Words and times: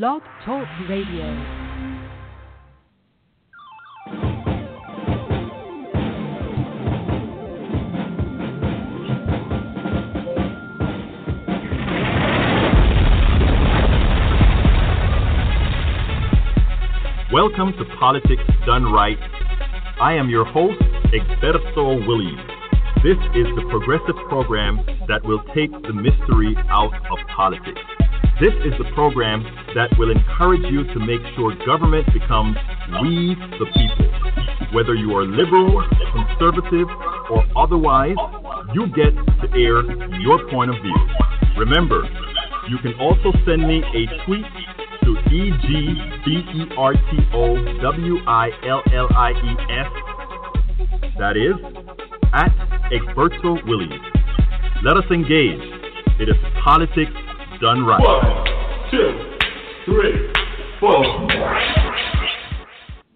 Blog 0.00 0.22
Talk 0.46 0.66
Radio. 0.88 1.26
Welcome 17.30 17.74
to 17.74 17.84
Politics 18.00 18.40
Done 18.64 18.84
Right. 18.90 19.18
I 20.00 20.14
am 20.14 20.30
your 20.30 20.46
host, 20.46 20.80
Egberto 21.12 22.06
Willies. 22.06 22.38
This 23.04 23.18
is 23.34 23.46
the 23.56 23.66
progressive 23.68 24.16
program 24.30 24.80
that 25.06 25.22
will 25.22 25.42
take 25.54 25.70
the 25.82 25.92
mystery 25.92 26.56
out 26.70 26.94
of 27.10 27.18
politics. 27.36 27.91
This 28.42 28.54
is 28.66 28.74
the 28.76 28.90
program 28.98 29.46
that 29.78 29.96
will 29.96 30.10
encourage 30.10 30.66
you 30.66 30.82
to 30.82 30.98
make 30.98 31.22
sure 31.36 31.54
government 31.64 32.10
becomes 32.12 32.56
we 32.98 33.38
the 33.38 33.70
people. 33.70 34.10
Whether 34.74 34.96
you 34.96 35.14
are 35.14 35.22
liberal, 35.22 35.78
conservative, 36.10 36.90
or 37.30 37.46
otherwise, 37.54 38.18
you 38.74 38.90
get 38.98 39.14
to 39.14 39.46
air 39.54 39.86
your 40.18 40.42
point 40.50 40.74
of 40.74 40.82
view. 40.82 40.98
Remember, 41.56 42.02
you 42.66 42.78
can 42.82 42.98
also 42.98 43.30
send 43.46 43.62
me 43.62 43.78
a 43.78 44.10
tweet 44.26 44.46
to 45.06 45.10
E 45.30 45.54
G 45.62 45.94
B 46.26 46.42
E 46.42 46.66
R 46.76 46.94
T 46.94 47.10
O 47.34 47.62
W 47.78 48.16
I 48.26 48.50
L 48.66 48.82
L 48.90 49.06
I 49.14 49.38
E 49.38 49.52
S. 49.70 51.14
That 51.22 51.38
is 51.38 51.54
at 52.34 52.50
Egberto 52.90 53.64
Willies. 53.68 54.02
Let 54.82 54.96
us 54.96 55.06
engage. 55.12 55.62
It 56.18 56.28
is 56.28 56.34
politics 56.64 57.14
done 57.62 57.84
right. 57.86 58.02
One, 58.02 58.90
two, 58.90 59.36
three, 59.84 60.32
four. 60.80 60.98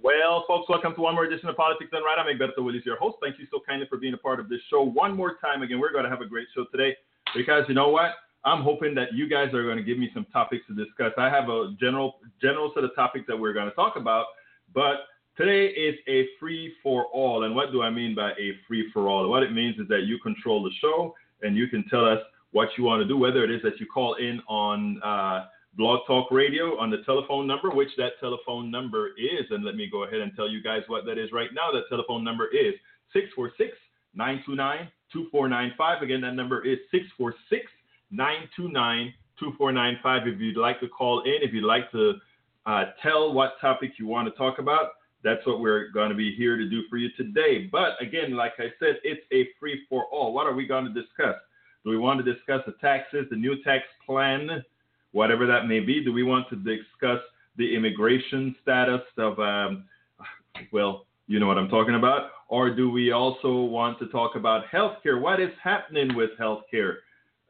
Well, 0.01 0.45
folks, 0.47 0.69
welcome 0.69 0.95
to 0.95 1.01
one 1.01 1.17
more 1.17 1.25
edition 1.25 1.49
of 1.49 1.57
Politics 1.57 1.91
Done 1.91 2.05
Right. 2.05 2.17
I'm 2.17 2.27
Egberto 2.33 2.63
Willies, 2.63 2.83
your 2.87 2.97
host. 2.97 3.17
Thank 3.21 3.41
you 3.41 3.49
so 3.51 3.59
kindly 3.67 3.89
for 3.89 3.99
being 3.99 4.15
a 4.15 4.17
part 4.17 4.39
of 4.39 4.49
this 4.49 4.61
show. 4.71 4.85
One 4.85 5.17
more 5.17 5.37
time, 5.45 5.63
again, 5.63 5.81
we're 5.81 5.91
going 5.91 6.05
to 6.05 6.11
have 6.11 6.21
a 6.21 6.27
great 6.27 6.47
show 6.55 6.65
today 6.71 6.95
because 7.35 7.65
you 7.67 7.75
know 7.75 7.89
what? 7.89 8.13
I'm 8.45 8.63
hoping 8.63 8.95
that 8.95 9.13
you 9.13 9.29
guys 9.29 9.53
are 9.53 9.65
going 9.65 9.79
to 9.79 9.83
give 9.83 9.99
me 9.99 10.13
some 10.15 10.25
topics 10.33 10.65
to 10.69 10.77
discuss. 10.77 11.11
I 11.19 11.29
have 11.29 11.49
a 11.49 11.75
general 11.81 12.21
general 12.41 12.71
set 12.73 12.85
of 12.85 12.95
topics 12.95 13.25
that 13.27 13.37
we're 13.37 13.53
going 13.53 13.69
to 13.69 13.75
talk 13.75 13.97
about, 13.97 14.27
but 14.73 15.09
today 15.37 15.67
is 15.67 15.97
a 16.07 16.29
free 16.39 16.73
for 16.85 17.07
all. 17.07 17.43
And 17.43 17.57
what 17.57 17.73
do 17.73 17.83
I 17.83 17.91
mean 17.91 18.15
by 18.15 18.31
a 18.31 18.53
free 18.69 18.89
for 18.93 19.09
all? 19.09 19.29
What 19.29 19.43
it 19.43 19.53
means 19.53 19.81
is 19.81 19.89
that 19.89 20.03
you 20.05 20.21
control 20.21 20.63
the 20.63 20.71
show 20.81 21.17
and 21.43 21.57
you 21.57 21.67
can 21.67 21.85
tell 21.89 22.05
us 22.05 22.21
what 22.53 22.69
you 22.77 22.85
want 22.85 23.03
to 23.03 23.09
do, 23.09 23.17
whether 23.17 23.45
it 23.45 23.51
is 23.51 23.63
that 23.63 23.79
you 23.81 23.87
call 23.87 24.15
in 24.15 24.41
on 24.49 25.01
uh, 25.03 25.47
Blog 25.75 26.01
Talk 26.07 26.31
Radio 26.31 26.79
on 26.79 26.91
the 26.91 27.03
telephone 27.05 27.47
number, 27.47 27.71
which 27.71 27.91
that 27.99 28.13
telephone 28.19 28.71
number 28.71 29.09
is. 29.19 29.45
And 29.51 29.65
let 29.65 29.77
me 29.77 29.89
go 29.91 30.05
ahead 30.05 30.21
and 30.21 30.33
tell 30.35 30.49
you 30.49 30.63
guys 30.63 30.83
what 30.87 31.05
that 31.05 31.19
is 31.19 31.33
right 31.33 31.51
now. 31.53 31.71
That 31.73 31.85
telephone 31.91 32.25
number 32.25 32.47
is 32.47 32.75
646 33.13 33.77
929 34.15 34.89
2495. 35.13 36.03
Again, 36.03 36.21
that 36.23 36.35
number 36.35 36.65
is 36.65 36.79
646 36.91 37.67
929 38.11 39.13
2495. 39.39 40.29
If 40.29 40.41
you'd 40.41 40.57
like 40.57 40.81
to 40.81 40.89
call 40.89 41.23
in, 41.25 41.43
if 41.43 41.53
you'd 41.53 41.65
like 41.65 41.91
to 41.93 42.15
uh, 42.65 42.85
tell 43.03 43.33
what 43.33 43.61
topic 43.61 43.93
you 43.99 44.07
want 44.07 44.29
to 44.29 44.39
talk 44.39 44.59
about, 44.59 44.93
that's 45.23 45.45
what 45.47 45.61
we're 45.61 45.91
going 45.91 46.09
to 46.09 46.15
be 46.15 46.35
here 46.37 46.57
to 46.57 46.69
do 46.69 46.83
for 46.89 46.97
you 46.97 47.11
today. 47.17 47.69
But 47.71 48.01
again, 48.01 48.35
like 48.35 48.53
I 48.59 48.73
said, 48.79 48.97
it's 49.05 49.23
a 49.33 49.49
free 49.59 49.85
for 49.89 50.07
all. 50.07 50.33
What 50.33 50.47
are 50.47 50.55
we 50.55 50.67
going 50.67 50.85
to 50.85 50.93
discuss? 50.93 51.37
Do 51.87 51.91
we 51.91 51.99
want 51.99 52.23
to 52.23 52.35
discuss 52.35 52.63
the 52.67 52.73
taxes, 52.81 53.27
the 53.31 53.37
new 53.37 53.63
tax 53.63 53.85
plan, 54.05 54.65
whatever 55.13 55.47
that 55.47 55.69
may 55.69 55.79
be? 55.79 56.03
Do 56.03 56.13
we 56.13 56.25
want 56.25 56.49
to 56.49 56.57
discuss 56.57 57.21
the 57.57 57.77
immigration 57.77 58.57
status 58.61 59.03
of, 59.17 59.39
um, 59.39 59.85
well, 60.73 61.07
you 61.29 61.39
know 61.39 61.47
what 61.47 61.59
I'm 61.59 61.69
talking 61.69 61.95
about? 61.95 62.31
Or 62.49 62.75
do 62.75 62.91
we 62.91 63.13
also 63.13 63.61
want 63.61 64.01
to 64.01 64.09
talk 64.09 64.35
about 64.35 64.65
healthcare? 64.67 65.21
What 65.21 65.41
is 65.41 65.51
happening 65.63 66.17
with 66.17 66.31
healthcare? 66.41 66.97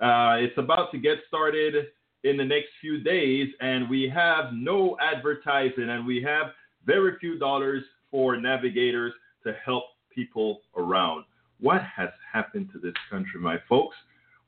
Uh, 0.02 0.36
it's 0.44 0.58
about 0.58 0.92
to 0.92 0.98
get 0.98 1.16
started 1.28 1.86
in 2.24 2.36
the 2.36 2.44
next 2.44 2.68
few 2.82 3.02
days, 3.02 3.48
and 3.62 3.88
we 3.88 4.06
have 4.14 4.52
no 4.52 4.98
advertising, 5.00 5.88
and 5.88 6.06
we 6.06 6.22
have 6.22 6.48
very 6.84 7.18
few 7.20 7.38
dollars 7.38 7.82
for 8.10 8.36
navigators 8.36 9.14
to 9.44 9.54
help 9.64 9.84
people 10.14 10.60
around. 10.76 11.24
What 11.58 11.80
has 11.84 12.10
happened 12.30 12.68
to 12.74 12.78
this 12.78 12.92
country, 13.10 13.40
my 13.40 13.56
folks? 13.66 13.96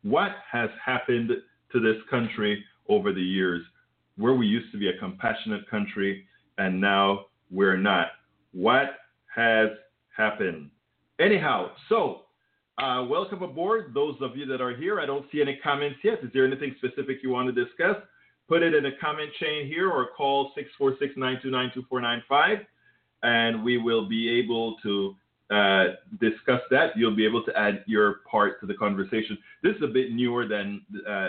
What 0.02 0.32
has 0.50 0.70
happened 0.84 1.30
to 1.72 1.80
this 1.80 1.96
country 2.10 2.64
over 2.88 3.12
the 3.12 3.22
years, 3.22 3.62
where 4.16 4.34
we 4.34 4.46
used 4.46 4.72
to 4.72 4.78
be 4.78 4.88
a 4.88 4.98
compassionate 4.98 5.68
country 5.68 6.24
and 6.56 6.80
now 6.80 7.26
we're 7.50 7.76
not? 7.76 8.08
What 8.52 8.98
has 9.34 9.68
happened? 10.16 10.70
Anyhow, 11.20 11.70
so 11.88 12.22
uh, 12.82 13.04
welcome 13.08 13.42
aboard, 13.42 13.92
those 13.92 14.14
of 14.20 14.36
you 14.36 14.46
that 14.46 14.60
are 14.60 14.76
here. 14.76 15.00
I 15.00 15.06
don't 15.06 15.26
see 15.32 15.40
any 15.40 15.56
comments 15.62 15.98
yet. 16.04 16.20
Is 16.22 16.30
there 16.32 16.46
anything 16.46 16.74
specific 16.78 17.18
you 17.22 17.30
want 17.30 17.52
to 17.52 17.64
discuss? 17.64 17.96
Put 18.48 18.62
it 18.62 18.74
in 18.74 18.84
the 18.84 18.92
comment 19.00 19.30
chain 19.40 19.66
here 19.66 19.90
or 19.90 20.08
call 20.16 20.52
646 20.54 21.16
929 21.16 21.72
2495 21.74 22.66
and 23.22 23.64
we 23.64 23.78
will 23.78 24.08
be 24.08 24.30
able 24.38 24.76
to 24.82 25.16
uh, 25.50 25.84
discuss 26.20 26.60
that. 26.70 26.96
You'll 26.96 27.16
be 27.16 27.26
able 27.26 27.42
to 27.44 27.56
add 27.56 27.84
your 27.86 28.16
part 28.30 28.60
to 28.60 28.66
the 28.66 28.74
conversation. 28.74 29.38
This 29.62 29.76
is 29.76 29.82
a 29.82 29.88
bit 29.88 30.12
newer 30.12 30.46
than 30.46 30.82
uh, 31.08 31.28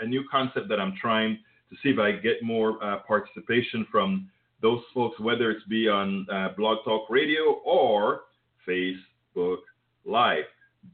a 0.00 0.06
new 0.06 0.24
concept 0.30 0.68
that 0.68 0.80
I'm 0.80 0.94
trying 1.00 1.38
to 1.70 1.76
see 1.82 1.88
if 1.90 1.98
I 1.98 2.12
get 2.12 2.42
more 2.42 2.82
uh, 2.84 2.98
participation 3.06 3.86
from 3.90 4.28
those 4.60 4.82
folks, 4.92 5.18
whether 5.20 5.50
it's 5.50 5.64
be 5.66 5.88
on 5.88 6.26
uh, 6.32 6.48
Blog 6.56 6.78
Talk 6.84 7.08
Radio 7.10 7.60
or 7.64 8.22
Facebook 8.68 9.58
Live. 10.04 10.44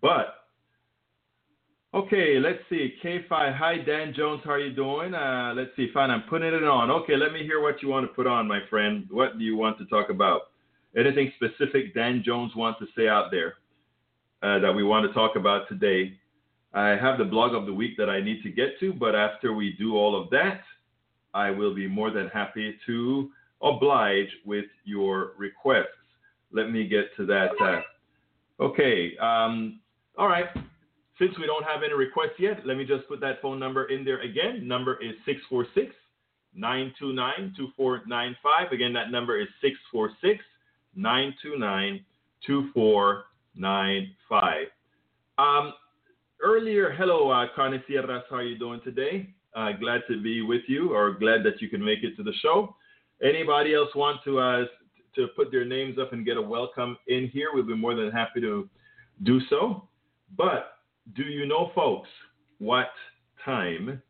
But 0.00 0.34
okay, 1.94 2.38
let's 2.38 2.60
see. 2.69 2.94
K5, 3.03 3.56
hi 3.56 3.78
Dan 3.78 4.14
Jones, 4.16 4.42
how 4.44 4.53
are 4.53 4.60
you 4.60 4.75
doing? 4.75 5.14
Uh, 5.14 5.54
let's 5.56 5.70
see, 5.76 5.88
fine. 5.92 6.10
I'm 6.10 6.22
putting 6.28 6.54
it 6.54 6.64
on. 6.64 6.91
Okay, 6.91 7.16
let 7.16 7.32
me 7.32 7.42
hear 7.42 7.60
what 7.60 7.82
you 7.82 7.88
want 7.88 8.06
to 8.06 8.14
put 8.14 8.26
on, 8.26 8.47
my 8.47 8.60
friend. 8.69 9.06
What 9.10 9.38
do 9.38 9.44
you 9.44 9.56
want 9.56 9.78
to 9.78 9.86
talk 9.86 10.10
about? 10.10 10.49
Anything 10.96 11.32
specific 11.36 11.94
Dan 11.94 12.22
Jones 12.24 12.52
wants 12.56 12.80
to 12.80 12.86
say 12.96 13.08
out 13.08 13.30
there 13.30 13.54
uh, 14.42 14.58
that 14.58 14.72
we 14.72 14.82
want 14.82 15.06
to 15.06 15.12
talk 15.12 15.36
about 15.36 15.68
today? 15.68 16.14
I 16.72 16.90
have 16.90 17.18
the 17.18 17.24
blog 17.24 17.54
of 17.54 17.66
the 17.66 17.72
week 17.74 17.96
that 17.96 18.08
I 18.08 18.20
need 18.20 18.42
to 18.42 18.50
get 18.50 18.78
to, 18.80 18.92
but 18.92 19.14
after 19.14 19.52
we 19.52 19.74
do 19.78 19.96
all 19.96 20.20
of 20.20 20.30
that, 20.30 20.62
I 21.34 21.50
will 21.50 21.74
be 21.74 21.86
more 21.86 22.10
than 22.10 22.28
happy 22.28 22.76
to 22.86 23.30
oblige 23.62 24.28
with 24.44 24.66
your 24.84 25.32
requests. 25.36 25.86
Let 26.52 26.70
me 26.70 26.86
get 26.88 27.14
to 27.16 27.26
that. 27.26 27.50
Uh, 27.60 27.80
Okay. 28.60 29.16
Um, 29.16 29.80
all 30.18 30.28
right. 30.28 30.46
Since 31.18 31.38
we 31.38 31.46
don't 31.46 31.64
have 31.64 31.82
any 31.82 31.94
requests 31.94 32.38
yet, 32.38 32.66
let 32.66 32.76
me 32.76 32.84
just 32.84 33.08
put 33.08 33.20
that 33.20 33.40
phone 33.42 33.58
number 33.58 33.86
in 33.86 34.04
there 34.04 34.20
again. 34.20 34.66
Number 34.66 35.02
is 35.02 35.14
646 35.24 35.94
929 36.54 37.54
2495. 37.56 38.72
Again, 38.72 38.92
that 38.92 39.10
number 39.10 39.40
is 39.40 39.48
646 39.60 40.44
929 40.94 42.04
2495. 42.46 44.66
Um, 45.38 45.72
earlier, 46.42 46.92
hello, 46.92 47.30
uh, 47.30 47.46
Sierras. 47.86 48.24
How 48.28 48.36
are 48.36 48.42
you 48.42 48.58
doing 48.58 48.80
today? 48.84 49.30
Uh, 49.54 49.72
glad 49.72 50.02
to 50.08 50.20
be 50.20 50.42
with 50.42 50.62
you, 50.68 50.94
or 50.94 51.12
glad 51.12 51.42
that 51.44 51.60
you 51.60 51.68
can 51.68 51.84
make 51.84 52.02
it 52.02 52.16
to 52.16 52.22
the 52.22 52.32
show. 52.40 52.74
Anybody 53.22 53.74
else 53.74 53.94
want 53.94 54.22
to 54.24 54.38
uh, 54.38 54.64
to 55.14 55.28
put 55.36 55.50
their 55.50 55.64
names 55.64 55.98
up 55.98 56.12
and 56.12 56.24
get 56.24 56.36
a 56.36 56.42
welcome 56.42 56.96
in 57.08 57.28
here, 57.32 57.48
we'd 57.54 57.66
be 57.66 57.74
more 57.74 57.94
than 57.94 58.10
happy 58.10 58.40
to 58.40 58.68
do 59.24 59.40
so. 59.50 59.88
But 60.36 60.74
do 61.14 61.24
you 61.24 61.46
know, 61.46 61.72
folks, 61.74 62.08
what 62.58 62.90
time 63.44 64.00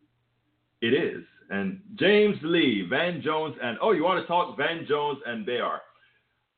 it 0.82 0.94
is? 0.94 1.24
And 1.48 1.80
James 1.98 2.36
Lee, 2.42 2.87
Van 2.88 3.22
Jones, 3.22 3.56
and 3.62 3.78
oh, 3.81 3.93
you 3.93 4.05
want 4.05 4.22
to 4.22 4.26
talk 4.26 4.56
Van 4.56 4.87
Jones 4.88 5.19
and 5.26 5.44
Behar? 5.44 5.81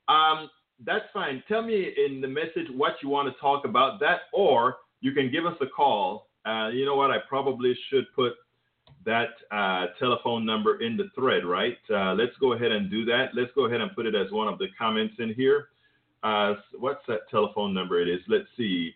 Um, 0.08 0.50
that's 0.84 1.04
fine. 1.12 1.42
Tell 1.48 1.62
me 1.62 1.92
in 2.06 2.20
the 2.20 2.28
message 2.28 2.68
what 2.74 2.94
you 3.02 3.08
want 3.08 3.32
to 3.32 3.40
talk 3.40 3.64
about 3.64 4.00
that, 4.00 4.22
or 4.32 4.76
you 5.00 5.12
can 5.12 5.30
give 5.30 5.46
us 5.46 5.56
a 5.60 5.66
call. 5.66 6.28
Uh, 6.44 6.68
you 6.68 6.84
know 6.84 6.96
what? 6.96 7.10
I 7.10 7.18
probably 7.28 7.76
should 7.88 8.04
put 8.14 8.32
that 9.04 9.30
uh, 9.50 9.86
telephone 9.98 10.44
number 10.44 10.80
in 10.80 10.96
the 10.96 11.08
thread, 11.14 11.44
right? 11.44 11.78
Uh, 11.92 12.14
let's 12.14 12.36
go 12.40 12.52
ahead 12.52 12.72
and 12.72 12.90
do 12.90 13.04
that. 13.06 13.30
Let's 13.34 13.50
go 13.54 13.66
ahead 13.66 13.80
and 13.80 13.94
put 13.94 14.06
it 14.06 14.14
as 14.14 14.30
one 14.30 14.48
of 14.48 14.58
the 14.58 14.68
comments 14.78 15.14
in 15.18 15.34
here. 15.34 15.68
Uh, 16.22 16.54
what's 16.78 17.04
that 17.08 17.28
telephone 17.30 17.74
number? 17.74 18.00
It 18.00 18.08
is, 18.08 18.20
let's 18.28 18.46
see, 18.56 18.94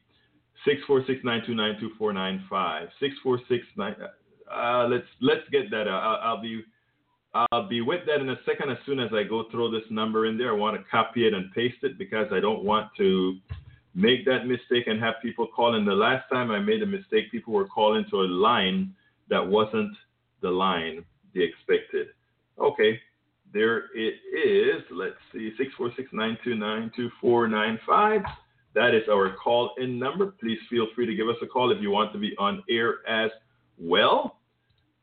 646-929-2495. 0.66 2.88
646 3.00 3.66
uh, 4.48 4.86
let's 4.88 5.06
let's 5.20 5.42
get 5.50 5.70
that. 5.70 5.88
I'll, 5.88 6.20
I'll 6.22 6.40
be 6.40 6.62
I'll 7.52 7.68
be 7.68 7.80
with 7.80 8.06
that 8.06 8.20
in 8.20 8.30
a 8.30 8.38
second. 8.46 8.70
As 8.70 8.78
soon 8.86 9.00
as 9.00 9.12
I 9.12 9.22
go 9.22 9.44
throw 9.50 9.70
this 9.70 9.84
number 9.90 10.26
in 10.26 10.38
there, 10.38 10.50
I 10.50 10.56
want 10.56 10.76
to 10.76 10.84
copy 10.90 11.26
it 11.26 11.34
and 11.34 11.52
paste 11.52 11.82
it 11.82 11.98
because 11.98 12.26
I 12.32 12.40
don't 12.40 12.64
want 12.64 12.90
to 12.96 13.36
make 13.94 14.24
that 14.26 14.46
mistake 14.46 14.86
and 14.86 15.02
have 15.02 15.14
people 15.22 15.46
call 15.46 15.74
in. 15.74 15.84
The 15.84 15.92
last 15.92 16.28
time 16.30 16.50
I 16.50 16.58
made 16.58 16.82
a 16.82 16.86
mistake, 16.86 17.30
people 17.30 17.52
were 17.52 17.66
calling 17.66 18.04
to 18.10 18.22
a 18.22 18.28
line 18.28 18.94
that 19.28 19.46
wasn't 19.46 19.94
the 20.40 20.50
line 20.50 21.04
they 21.34 21.42
expected. 21.42 22.08
Okay, 22.58 22.98
there 23.52 23.90
it 23.94 24.14
is. 24.34 24.82
Let's 24.90 25.16
see, 25.32 25.52
646-929-2495. 26.14 28.24
That 28.74 28.94
is 28.94 29.08
our 29.10 29.34
call-in 29.42 29.98
number. 29.98 30.34
Please 30.38 30.58
feel 30.68 30.86
free 30.94 31.06
to 31.06 31.14
give 31.14 31.28
us 31.28 31.36
a 31.42 31.46
call 31.46 31.70
if 31.70 31.80
you 31.80 31.90
want 31.90 32.12
to 32.12 32.18
be 32.18 32.34
on 32.38 32.62
air 32.68 32.96
as 33.08 33.30
well. 33.78 34.35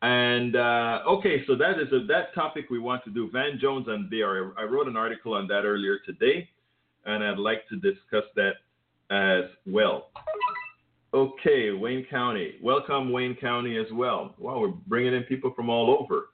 And 0.03 0.57
uh, 0.57 1.00
okay, 1.07 1.45
so 1.47 1.55
that 1.55 1.79
is 1.79 1.88
a, 1.94 2.05
that 2.07 2.35
topic 2.35 2.65
we 2.69 2.77
want 2.77 3.05
to 3.05 3.09
do. 3.09 3.29
Van 3.31 3.57
Jones 3.59 3.85
and 3.88 4.09
Behar. 4.09 4.53
I 4.59 4.63
wrote 4.63 4.89
an 4.89 4.97
article 4.97 5.33
on 5.33 5.47
that 5.47 5.63
earlier 5.63 6.00
today, 6.05 6.50
and 7.05 7.23
I'd 7.23 7.39
like 7.39 7.65
to 7.69 7.77
discuss 7.77 8.25
that 8.35 8.55
as 9.09 9.50
well. 9.65 10.09
Okay, 11.13 11.71
Wayne 11.71 12.05
County. 12.09 12.55
Welcome, 12.61 13.13
Wayne 13.13 13.38
County, 13.39 13.77
as 13.77 13.85
well. 13.94 14.35
Wow, 14.38 14.59
we're 14.59 14.67
bringing 14.88 15.13
in 15.13 15.23
people 15.23 15.53
from 15.55 15.69
all 15.69 15.97
over. 15.97 16.25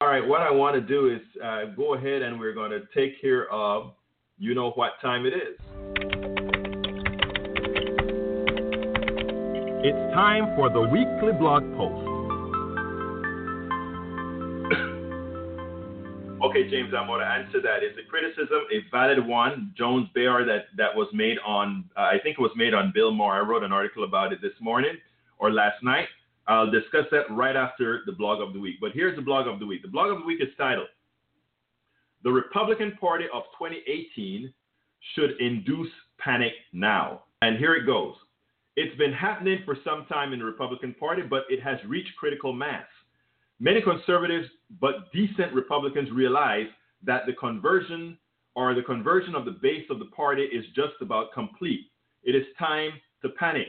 All 0.00 0.06
right, 0.06 0.24
what 0.24 0.42
I 0.42 0.52
want 0.52 0.76
to 0.76 0.80
do 0.80 1.12
is 1.12 1.20
uh, 1.42 1.74
go 1.76 1.94
ahead 1.94 2.22
and 2.22 2.38
we're 2.38 2.54
going 2.54 2.70
to 2.70 2.82
take 2.94 3.20
care 3.20 3.50
of 3.50 3.90
you 4.38 4.54
know 4.54 4.70
what 4.70 4.92
time 5.02 5.26
it 5.26 5.34
is. 5.34 5.58
It's 9.82 10.14
time 10.14 10.54
for 10.54 10.70
the 10.70 10.80
weekly 10.80 11.32
blog 11.32 11.64
post. 11.76 12.13
Okay, 16.54 16.70
James, 16.70 16.94
I'm 16.96 17.08
going 17.08 17.18
to 17.18 17.26
answer 17.26 17.60
that. 17.62 17.82
Is 17.82 17.96
the 17.96 18.08
criticism 18.08 18.62
a 18.70 18.88
valid 18.92 19.26
one? 19.26 19.74
Jones 19.76 20.06
Behar 20.14 20.44
that, 20.44 20.66
that 20.76 20.94
was 20.94 21.08
made 21.12 21.36
on, 21.44 21.90
uh, 21.96 22.02
I 22.02 22.18
think 22.22 22.38
it 22.38 22.40
was 22.40 22.52
made 22.54 22.74
on 22.74 22.92
Bill 22.94 23.10
Maher. 23.10 23.42
I 23.42 23.44
wrote 23.44 23.64
an 23.64 23.72
article 23.72 24.04
about 24.04 24.32
it 24.32 24.40
this 24.40 24.52
morning 24.60 24.92
or 25.38 25.50
last 25.50 25.82
night. 25.82 26.06
I'll 26.46 26.70
discuss 26.70 27.06
that 27.10 27.24
right 27.28 27.56
after 27.56 28.02
the 28.06 28.12
blog 28.12 28.40
of 28.40 28.52
the 28.52 28.60
week. 28.60 28.76
But 28.80 28.92
here's 28.92 29.16
the 29.16 29.22
blog 29.22 29.48
of 29.48 29.58
the 29.58 29.66
week. 29.66 29.82
The 29.82 29.88
blog 29.88 30.12
of 30.12 30.20
the 30.20 30.24
week 30.24 30.40
is 30.40 30.54
titled 30.56 30.86
The 32.22 32.30
Republican 32.30 32.96
Party 33.00 33.24
of 33.34 33.42
2018 33.58 34.54
Should 35.16 35.32
Induce 35.40 35.90
Panic 36.20 36.52
Now. 36.72 37.24
And 37.42 37.58
here 37.58 37.74
it 37.74 37.84
goes. 37.84 38.14
It's 38.76 38.96
been 38.96 39.12
happening 39.12 39.58
for 39.64 39.76
some 39.84 40.06
time 40.06 40.32
in 40.32 40.38
the 40.38 40.44
Republican 40.44 40.94
Party, 41.00 41.22
but 41.22 41.46
it 41.50 41.60
has 41.64 41.78
reached 41.84 42.14
critical 42.16 42.52
mass. 42.52 42.86
Many 43.60 43.80
conservatives 43.80 44.48
but 44.80 45.12
decent 45.12 45.52
Republicans 45.52 46.10
realize 46.10 46.66
that 47.04 47.26
the 47.26 47.32
conversion 47.34 48.18
or 48.54 48.74
the 48.74 48.82
conversion 48.82 49.34
of 49.34 49.44
the 49.44 49.58
base 49.62 49.84
of 49.90 49.98
the 49.98 50.06
party 50.06 50.42
is 50.42 50.64
just 50.74 50.94
about 51.00 51.32
complete. 51.32 51.86
It 52.22 52.34
is 52.34 52.44
time 52.58 52.92
to 53.22 53.30
panic. 53.30 53.68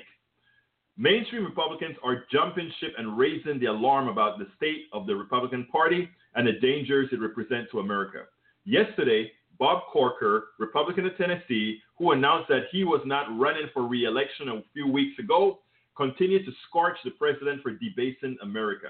Mainstream 0.98 1.44
Republicans 1.44 1.98
are 2.04 2.24
jumping 2.32 2.72
ship 2.80 2.94
and 2.98 3.18
raising 3.18 3.60
the 3.60 3.66
alarm 3.66 4.08
about 4.08 4.40
the 4.40 4.48
state 4.56 4.86
of 4.94 5.06
the 5.06 5.16
Republican 5.16 5.68
Party 5.72 6.10
and 6.36 6.48
the 6.48 6.54
dangers 6.54 7.10
it 7.12 7.20
represents 7.20 7.70
to 7.72 7.80
America. 7.80 8.24
Yesterday, 8.64 9.32
Bob 9.60 9.84
Corker, 9.92 10.50
Republican 10.58 11.06
of 11.06 11.18
Tennessee, 11.18 11.80
who 11.98 12.12
announced 12.12 12.48
that 12.50 12.68
he 12.72 12.84
was 12.84 13.02
not 13.06 13.38
running 13.38 13.68
for 13.74 13.84
re 13.84 14.06
election 14.06 14.50
a 14.50 14.64
few 14.74 14.88
weeks 14.88 15.20
ago, 15.20 15.60
continued 15.98 16.46
to 16.46 16.52
scorch 16.68 16.98
the 17.04 17.12
president 17.12 17.62
for 17.62 17.72
debasing 17.72 18.38
America. 18.42 18.90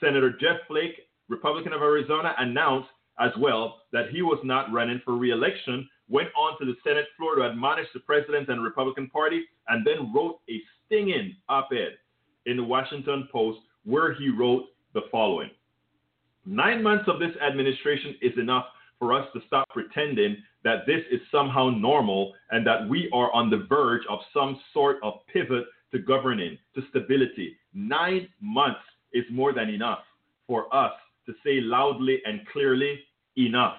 Senator 0.00 0.30
Jeff 0.40 0.58
Flake, 0.66 1.08
Republican 1.28 1.72
of 1.72 1.82
Arizona, 1.82 2.34
announced 2.38 2.88
as 3.20 3.30
well 3.38 3.82
that 3.92 4.10
he 4.10 4.22
was 4.22 4.38
not 4.44 4.72
running 4.72 5.00
for 5.04 5.14
re-election, 5.14 5.88
went 6.08 6.28
on 6.36 6.58
to 6.58 6.64
the 6.64 6.76
Senate 6.82 7.06
floor 7.16 7.36
to 7.36 7.44
admonish 7.44 7.86
the 7.92 8.00
president 8.00 8.48
and 8.48 8.62
Republican 8.62 9.08
Party, 9.10 9.44
and 9.68 9.86
then 9.86 10.12
wrote 10.12 10.40
a 10.48 10.60
stinging 10.86 11.36
op-ed 11.48 11.98
in 12.46 12.56
the 12.56 12.64
Washington 12.64 13.28
Post 13.30 13.58
where 13.84 14.14
he 14.14 14.28
wrote 14.28 14.64
the 14.94 15.02
following. 15.12 15.50
Nine 16.46 16.82
months 16.82 17.04
of 17.06 17.20
this 17.20 17.36
administration 17.46 18.16
is 18.22 18.32
enough 18.38 18.64
for 18.98 19.12
us 19.12 19.26
to 19.34 19.40
stop 19.46 19.68
pretending 19.70 20.36
that 20.64 20.86
this 20.86 21.02
is 21.10 21.20
somehow 21.30 21.70
normal 21.70 22.34
and 22.50 22.66
that 22.66 22.88
we 22.88 23.08
are 23.12 23.32
on 23.32 23.50
the 23.50 23.64
verge 23.68 24.02
of 24.08 24.18
some 24.32 24.58
sort 24.72 24.96
of 25.02 25.14
pivot 25.32 25.64
to 25.92 25.98
governing, 25.98 26.58
to 26.74 26.82
stability. 26.90 27.56
Nine 27.72 28.28
months 28.40 28.80
is 29.12 29.24
more 29.30 29.52
than 29.52 29.68
enough 29.68 30.00
for 30.46 30.74
us 30.74 30.92
to 31.26 31.32
say 31.44 31.60
loudly 31.60 32.20
and 32.24 32.46
clearly, 32.48 33.00
enough. 33.36 33.76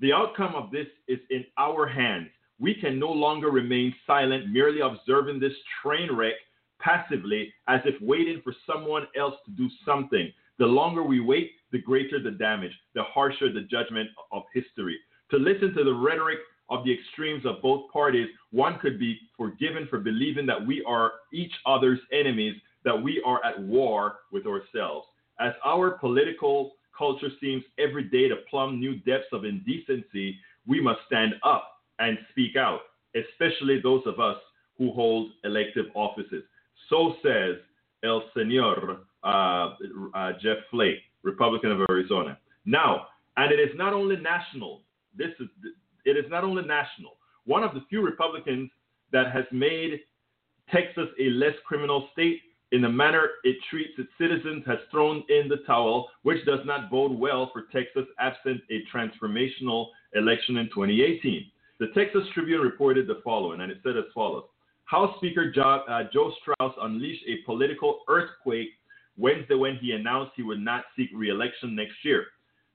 The 0.00 0.12
outcome 0.12 0.54
of 0.54 0.70
this 0.70 0.86
is 1.08 1.18
in 1.30 1.44
our 1.58 1.86
hands. 1.86 2.28
We 2.58 2.74
can 2.74 2.98
no 2.98 3.10
longer 3.10 3.50
remain 3.50 3.94
silent, 4.06 4.50
merely 4.50 4.80
observing 4.80 5.40
this 5.40 5.52
train 5.82 6.14
wreck 6.14 6.34
passively 6.80 7.52
as 7.68 7.80
if 7.84 8.00
waiting 8.02 8.40
for 8.42 8.54
someone 8.66 9.06
else 9.16 9.34
to 9.46 9.52
do 9.52 9.68
something. 9.86 10.32
The 10.58 10.66
longer 10.66 11.02
we 11.02 11.20
wait, 11.20 11.52
the 11.70 11.78
greater 11.78 12.22
the 12.22 12.32
damage, 12.32 12.72
the 12.94 13.02
harsher 13.02 13.52
the 13.52 13.62
judgment 13.62 14.10
of 14.32 14.42
history. 14.52 14.98
To 15.30 15.38
listen 15.38 15.74
to 15.74 15.84
the 15.84 15.94
rhetoric 15.94 16.38
of 16.68 16.84
the 16.84 16.92
extremes 16.92 17.44
of 17.46 17.62
both 17.62 17.90
parties, 17.92 18.28
one 18.50 18.78
could 18.78 18.98
be 18.98 19.18
forgiven 19.36 19.86
for 19.88 19.98
believing 19.98 20.46
that 20.46 20.66
we 20.66 20.82
are 20.86 21.12
each 21.32 21.52
other's 21.66 22.00
enemies 22.12 22.54
that 22.84 23.00
we 23.00 23.22
are 23.24 23.44
at 23.44 23.60
war 23.60 24.16
with 24.32 24.46
ourselves. 24.46 25.06
As 25.40 25.52
our 25.64 25.92
political 25.92 26.72
culture 26.96 27.30
seems 27.40 27.64
every 27.78 28.04
day 28.04 28.28
to 28.28 28.36
plumb 28.50 28.78
new 28.78 28.96
depths 28.96 29.28
of 29.32 29.44
indecency, 29.44 30.36
we 30.66 30.80
must 30.80 31.00
stand 31.06 31.34
up 31.42 31.68
and 31.98 32.18
speak 32.30 32.56
out, 32.56 32.80
especially 33.14 33.80
those 33.80 34.02
of 34.06 34.20
us 34.20 34.36
who 34.78 34.92
hold 34.92 35.30
elective 35.44 35.86
offices. 35.94 36.42
So 36.88 37.14
says 37.22 37.56
El 38.04 38.24
Senor 38.34 38.98
uh, 39.24 39.74
uh, 40.14 40.32
Jeff 40.42 40.58
Flake, 40.70 40.98
Republican 41.22 41.70
of 41.70 41.80
Arizona. 41.88 42.38
Now, 42.64 43.06
and 43.36 43.52
it 43.52 43.60
is 43.60 43.70
not 43.76 43.92
only 43.92 44.16
national. 44.16 44.82
This 45.16 45.30
is 45.40 45.48
it 46.04 46.16
is 46.16 46.24
not 46.28 46.44
only 46.44 46.64
national. 46.64 47.16
One 47.44 47.62
of 47.62 47.74
the 47.74 47.82
few 47.88 48.02
Republicans 48.02 48.70
that 49.12 49.32
has 49.32 49.44
made 49.52 50.00
Texas 50.70 51.08
a 51.20 51.30
less 51.30 51.54
criminal 51.66 52.08
state 52.12 52.40
in 52.72 52.80
the 52.80 52.88
manner 52.88 53.28
it 53.44 53.56
treats 53.70 53.92
its 53.98 54.08
citizens 54.18 54.64
has 54.66 54.78
thrown 54.90 55.22
in 55.28 55.48
the 55.48 55.58
towel, 55.66 56.08
which 56.22 56.44
does 56.46 56.60
not 56.64 56.90
bode 56.90 57.12
well 57.12 57.50
for 57.52 57.66
Texas 57.72 58.06
absent 58.18 58.62
a 58.70 58.82
transformational 58.94 59.88
election 60.14 60.56
in 60.56 60.66
2018. 60.66 61.46
The 61.80 61.88
Texas 61.94 62.22
Tribune 62.32 62.62
reported 62.62 63.06
the 63.06 63.20
following, 63.22 63.60
and 63.60 63.70
it 63.70 63.78
said 63.82 63.96
as 63.96 64.04
follows 64.14 64.44
House 64.84 65.14
Speaker 65.18 65.50
jo- 65.50 65.84
uh, 65.88 66.04
Joe 66.12 66.32
Straus 66.40 66.74
unleashed 66.80 67.24
a 67.26 67.44
political 67.44 68.00
earthquake 68.08 68.68
Wednesday 69.18 69.54
when 69.54 69.76
he 69.76 69.92
announced 69.92 70.32
he 70.36 70.42
would 70.42 70.60
not 70.60 70.84
seek 70.96 71.10
re 71.14 71.28
election 71.28 71.76
next 71.76 71.96
year. 72.02 72.26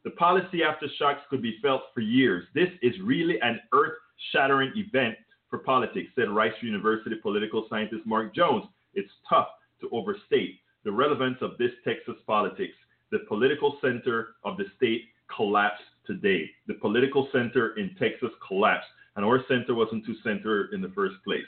The 0.03 0.11
policy 0.11 0.59
aftershocks 0.59 1.19
could 1.29 1.41
be 1.41 1.57
felt 1.61 1.81
for 1.93 2.01
years. 2.01 2.45
This 2.53 2.69
is 2.81 2.93
really 3.03 3.39
an 3.41 3.59
earth 3.73 3.93
shattering 4.31 4.71
event 4.75 5.15
for 5.49 5.59
politics, 5.59 6.09
said 6.15 6.29
Rice 6.29 6.53
University 6.61 7.15
political 7.15 7.65
scientist 7.69 8.05
Mark 8.05 8.33
Jones. 8.35 8.65
It's 8.93 9.11
tough 9.29 9.47
to 9.81 9.89
overstate 9.91 10.59
the 10.83 10.91
relevance 10.91 11.37
of 11.41 11.57
this 11.57 11.71
Texas 11.83 12.15
politics. 12.25 12.75
The 13.11 13.19
political 13.27 13.77
center 13.81 14.35
of 14.43 14.57
the 14.57 14.65
state 14.75 15.03
collapsed 15.35 15.83
today. 16.05 16.49
The 16.67 16.75
political 16.75 17.27
center 17.31 17.77
in 17.77 17.95
Texas 17.99 18.29
collapsed, 18.47 18.87
and 19.15 19.25
our 19.25 19.43
center 19.47 19.75
wasn't 19.75 20.05
too 20.05 20.15
center 20.23 20.73
in 20.73 20.81
the 20.81 20.91
first 20.95 21.15
place. 21.23 21.45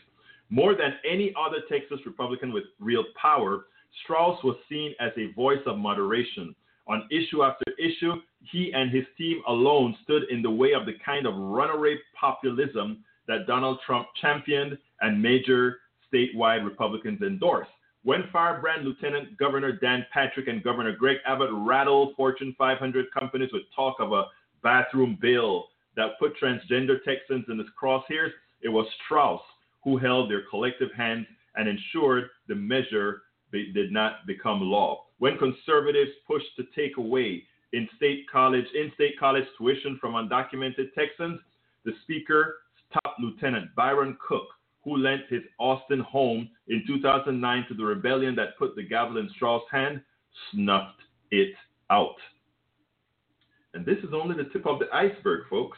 More 0.50 0.74
than 0.76 0.96
any 1.10 1.34
other 1.40 1.60
Texas 1.70 2.00
Republican 2.06 2.52
with 2.52 2.64
real 2.80 3.06
power, 3.22 3.66
Straus 4.04 4.44
was 4.44 4.58
seen 4.68 4.94
as 5.00 5.12
a 5.18 5.32
voice 5.34 5.62
of 5.66 5.78
moderation. 5.78 6.56
On 6.88 7.08
issue 7.12 7.44
after 7.44 7.66
issue, 7.78 8.16
he 8.52 8.72
and 8.74 8.92
his 8.92 9.06
team 9.18 9.42
alone 9.48 9.96
stood 10.04 10.24
in 10.32 10.42
the 10.42 10.50
way 10.50 10.74
of 10.74 10.86
the 10.86 10.96
kind 11.06 11.28
of 11.28 11.36
runaway 11.36 11.98
populism 12.20 13.04
that 13.28 13.46
Donald 13.46 13.80
Trump 13.86 14.08
championed 14.20 14.78
and 15.02 15.22
major 15.22 15.78
statewide 16.12 16.66
Republicans 16.66 17.22
endorsed. 17.22 17.70
When 18.04 18.30
firebrand 18.32 18.86
Lieutenant 18.86 19.38
Governor 19.38 19.74
Dan 19.74 20.06
Patrick 20.14 20.48
and 20.48 20.64
Governor 20.64 20.96
Greg 20.96 21.18
Abbott 21.26 21.50
rattled 21.52 22.16
Fortune 22.16 22.56
500 22.58 23.08
companies 23.12 23.50
with 23.52 23.64
talk 23.76 23.98
of 24.00 24.14
a 24.14 24.26
bathroom 24.64 25.18
bill 25.22 25.68
that 25.98 26.18
put 26.18 26.34
transgender 26.42 27.04
Texans 27.04 27.46
in 27.50 27.60
its 27.60 27.70
crosshairs, 27.82 28.32
it 28.62 28.70
was 28.70 28.88
Straus 29.04 29.42
who 29.84 29.98
held 29.98 30.32
their 30.32 30.44
collective 30.50 30.92
hands 30.96 31.28
and 31.56 31.68
ensured 31.68 32.30
the 32.48 32.56
measure 32.56 33.24
did 33.52 33.92
not 33.92 34.26
become 34.26 34.62
law. 34.62 35.06
When 35.18 35.38
conservatives 35.38 36.12
pushed 36.26 36.56
to 36.56 36.64
take 36.76 36.98
away 36.98 37.44
in 37.74 37.88
state 37.98 38.26
college 38.32 38.66
in-state 38.74 39.20
college 39.20 39.46
tuition 39.58 39.98
from 40.00 40.14
undocumented 40.14 40.94
Texans, 40.94 41.40
the 41.84 41.92
speaker, 42.04 42.60
top 42.94 43.16
lieutenant 43.20 43.76
Byron 43.76 44.18
Cook, 44.26 44.48
who 44.90 44.98
lent 44.98 45.22
his 45.30 45.44
Austin 45.60 46.00
home 46.00 46.50
in 46.68 46.84
2009 46.88 47.66
to 47.68 47.74
the 47.76 47.84
rebellion 47.84 48.36
that 48.36 48.58
put 48.58 48.76
the 48.76 48.84
gavel 48.84 49.18
in 49.18 49.30
Straus' 49.36 49.62
hand, 49.72 50.02
snuffed 50.52 51.02
it 51.32 51.54
out. 51.92 52.16
And 53.74 53.86
this 53.86 54.00
is 54.00 54.14
only 54.14 54.36
the 54.36 54.50
tip 54.50 54.66
of 54.66 54.80
the 54.80 54.92
iceberg, 54.94 55.42
folks. 55.50 55.78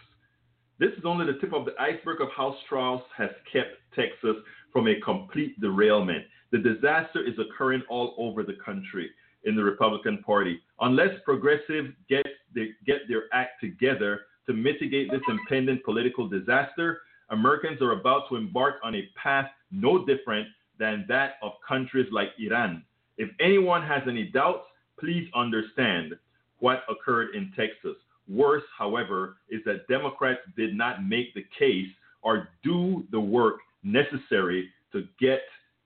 This 0.79 0.91
is 0.97 1.03
only 1.05 1.25
the 1.25 1.39
tip 1.39 1.53
of 1.53 1.65
the 1.65 1.75
iceberg 1.79 2.21
of 2.21 2.29
how 2.35 2.55
Straus 2.65 3.01
has 3.17 3.29
kept 3.51 3.75
Texas 3.95 4.37
from 4.71 4.87
a 4.87 4.99
complete 5.01 5.59
derailment. 5.59 6.23
The 6.51 6.59
disaster 6.59 7.21
is 7.21 7.35
occurring 7.37 7.83
all 7.89 8.15
over 8.17 8.43
the 8.43 8.57
country. 8.63 9.11
in 9.43 9.55
the 9.55 9.63
Republican 9.63 10.19
Party. 10.23 10.59
Unless 10.81 11.19
progressives 11.25 11.89
get, 12.07 12.25
the, 12.53 12.69
get 12.85 13.07
their 13.07 13.23
act 13.33 13.59
together 13.59 14.21
to 14.45 14.53
mitigate 14.53 15.09
this 15.09 15.21
impending 15.27 15.79
political 15.83 16.27
disaster, 16.27 17.01
Americans 17.31 17.81
are 17.81 17.93
about 17.93 18.29
to 18.29 18.35
embark 18.35 18.75
on 18.83 18.95
a 18.95 19.09
path 19.21 19.49
no 19.71 20.05
different 20.05 20.47
than 20.79 21.05
that 21.07 21.35
of 21.41 21.53
countries 21.67 22.07
like 22.11 22.29
Iran. 22.39 22.83
If 23.17 23.29
anyone 23.39 23.81
has 23.83 24.01
any 24.07 24.25
doubts, 24.25 24.65
please 24.99 25.27
understand 25.33 26.13
what 26.59 26.83
occurred 26.89 27.35
in 27.35 27.51
Texas. 27.55 27.95
Worse, 28.27 28.63
however, 28.77 29.37
is 29.49 29.61
that 29.65 29.87
Democrats 29.87 30.41
did 30.55 30.75
not 30.75 31.03
make 31.05 31.33
the 31.33 31.45
case 31.57 31.89
or 32.21 32.49
do 32.63 33.05
the 33.11 33.19
work 33.19 33.57
necessary 33.83 34.69
to 34.91 35.07
get 35.19 35.41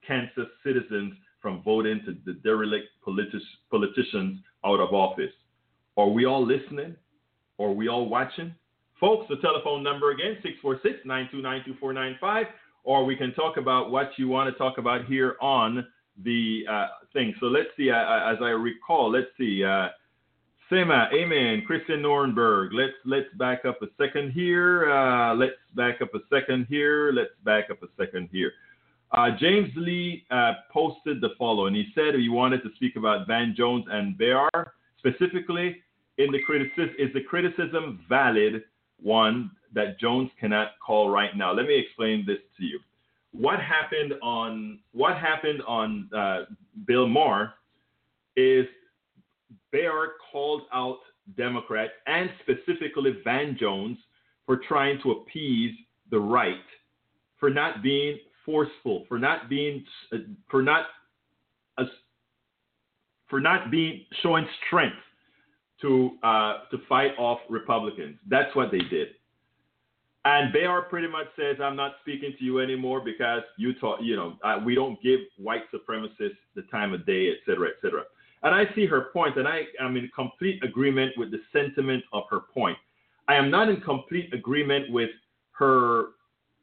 Kansas 0.06 0.48
citizens 0.64 1.14
from 1.40 1.62
voting 1.62 2.00
to 2.04 2.16
the 2.24 2.38
derelict 2.40 2.86
politi- 3.06 3.40
politicians 3.70 4.40
out 4.64 4.80
of 4.80 4.92
office. 4.92 5.32
Are 5.96 6.08
we 6.08 6.26
all 6.26 6.44
listening? 6.44 6.96
Are 7.58 7.70
we 7.70 7.88
all 7.88 8.08
watching? 8.08 8.54
Folks, 9.00 9.26
the 9.28 9.36
telephone 9.36 9.82
number 9.82 10.10
again, 10.10 10.36
646 10.42 11.04
929 11.04 11.64
2495, 11.80 12.46
or 12.84 13.04
we 13.04 13.14
can 13.14 13.34
talk 13.34 13.58
about 13.58 13.90
what 13.90 14.10
you 14.16 14.26
want 14.26 14.50
to 14.50 14.56
talk 14.56 14.78
about 14.78 15.04
here 15.04 15.36
on 15.42 15.86
the 16.24 16.64
uh, 16.70 16.86
thing. 17.12 17.34
So 17.38 17.46
let's 17.46 17.68
see, 17.76 17.90
uh, 17.90 18.32
as 18.32 18.38
I 18.40 18.50
recall, 18.50 19.10
let's 19.10 19.26
see. 19.36 19.62
Uh, 19.62 19.88
Sema, 20.70 21.10
Amen, 21.14 21.62
Christian 21.66 22.00
Nornberg. 22.02 22.70
Let's 22.72 22.94
let's 23.04 23.28
back 23.36 23.66
up 23.66 23.82
a 23.82 23.86
second 23.98 24.32
here. 24.32 24.90
Uh, 24.90 25.34
let's 25.34 25.52
back 25.74 26.00
up 26.00 26.14
a 26.14 26.20
second 26.32 26.66
here. 26.70 27.12
Let's 27.12 27.30
back 27.44 27.70
up 27.70 27.82
a 27.82 27.88
second 27.98 28.30
here. 28.32 28.52
Uh, 29.12 29.30
James 29.38 29.70
Lee 29.76 30.24
uh, 30.30 30.54
posted 30.72 31.20
the 31.20 31.30
following. 31.38 31.74
He 31.74 31.86
said 31.94 32.14
he 32.14 32.28
wanted 32.28 32.62
to 32.62 32.70
speak 32.76 32.96
about 32.96 33.26
Van 33.26 33.54
Jones 33.56 33.84
and 33.90 34.16
Behar 34.16 34.72
specifically. 34.98 35.82
In 36.18 36.32
the 36.32 36.40
criticism, 36.42 36.94
is 36.98 37.12
the 37.12 37.20
criticism 37.20 38.00
valid 38.08 38.64
one 39.02 39.50
that 39.74 39.98
Jones 40.00 40.30
cannot 40.40 40.72
call 40.84 41.10
right 41.10 41.36
now? 41.36 41.52
Let 41.52 41.66
me 41.66 41.78
explain 41.78 42.24
this 42.26 42.38
to 42.58 42.64
you. 42.64 42.80
What 43.32 43.60
happened 43.60 44.14
on 44.22 44.80
what 44.92 45.16
happened 45.16 45.62
on 45.66 46.08
uh, 46.16 46.44
Bill 46.86 47.06
Maher 47.06 47.54
is 48.36 48.66
Behar 49.72 50.12
called 50.32 50.62
out 50.72 50.98
Democrats 51.36 51.92
and 52.06 52.30
specifically 52.42 53.16
Van 53.24 53.56
Jones 53.58 53.98
for 54.46 54.60
trying 54.68 55.00
to 55.02 55.10
appease 55.12 55.74
the 56.10 56.18
right, 56.18 56.54
for 57.38 57.50
not 57.50 57.82
being 57.82 58.18
forceful, 58.44 59.04
for 59.08 59.18
not 59.18 59.48
being, 59.48 59.84
uh, 60.12 60.18
for 60.48 60.62
not, 60.62 60.86
uh, 61.78 61.84
for 63.28 63.40
not 63.40 63.70
being 63.70 64.04
showing 64.22 64.46
strength 64.66 64.96
to 65.82 66.10
uh, 66.22 66.54
to 66.70 66.78
fight 66.88 67.12
off 67.18 67.38
Republicans. 67.48 68.16
That's 68.28 68.54
what 68.56 68.70
they 68.70 68.78
did. 68.78 69.08
And 70.24 70.52
Behar 70.52 70.82
pretty 70.82 71.08
much 71.08 71.26
says, 71.36 71.56
"I'm 71.62 71.76
not 71.76 71.96
speaking 72.00 72.34
to 72.38 72.44
you 72.44 72.60
anymore 72.60 73.00
because 73.00 73.42
you 73.56 73.74
talk, 73.74 74.00
you 74.02 74.16
know, 74.16 74.36
uh, 74.42 74.60
we 74.64 74.74
don't 74.74 75.00
give 75.02 75.20
white 75.36 75.62
supremacists 75.72 76.38
the 76.54 76.62
time 76.70 76.92
of 76.92 77.06
day, 77.06 77.28
et 77.30 77.38
cetera, 77.46 77.68
et 77.68 77.76
cetera." 77.80 78.02
And 78.42 78.54
I 78.54 78.64
see 78.74 78.86
her 78.86 79.02
point, 79.12 79.36
and 79.36 79.48
I 79.48 79.62
am 79.80 79.96
in 79.96 80.10
complete 80.14 80.62
agreement 80.64 81.12
with 81.16 81.30
the 81.30 81.40
sentiment 81.52 82.04
of 82.12 82.24
her 82.30 82.40
point. 82.40 82.76
I 83.28 83.34
am 83.34 83.50
not 83.50 83.68
in 83.68 83.80
complete 83.80 84.32
agreement 84.32 84.90
with 84.90 85.10
her 85.52 86.08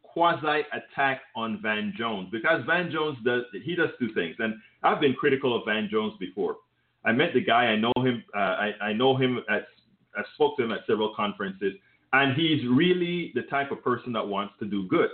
quasi 0.02 0.64
attack 0.72 1.22
on 1.36 1.60
Van 1.62 1.94
Jones 1.98 2.30
because 2.32 2.64
Van 2.66 2.92
Jones 2.92 3.18
does 3.26 3.44
he 3.64 3.76
does 3.76 3.90
two 4.00 4.14
things, 4.14 4.36
and 4.40 4.56
I've 4.84 5.02
been 5.02 5.14
critical 5.14 5.56
of 5.58 5.64
Van 5.66 5.90
Jones 5.90 6.14
before. 6.20 6.58
I 7.06 7.12
met 7.12 7.34
the 7.34 7.42
guy, 7.42 7.66
I 7.66 7.76
know 7.76 7.92
him, 7.98 8.24
uh, 8.36 8.40
I, 8.40 8.72
I 8.82 8.94
know 8.94 9.16
him 9.18 9.40
at, 9.50 9.68
I 10.16 10.22
spoke 10.36 10.58
to 10.58 10.64
him 10.64 10.72
at 10.72 10.82
several 10.88 11.14
conferences, 11.16 11.74
and 12.14 12.36
he's 12.36 12.62
really 12.70 13.32
the 13.36 13.44
type 13.44 13.72
of 13.72 13.84
person 13.84 14.14
that 14.14 14.26
wants 14.26 14.54
to 14.60 14.66
do 14.66 14.88
good. 14.88 15.10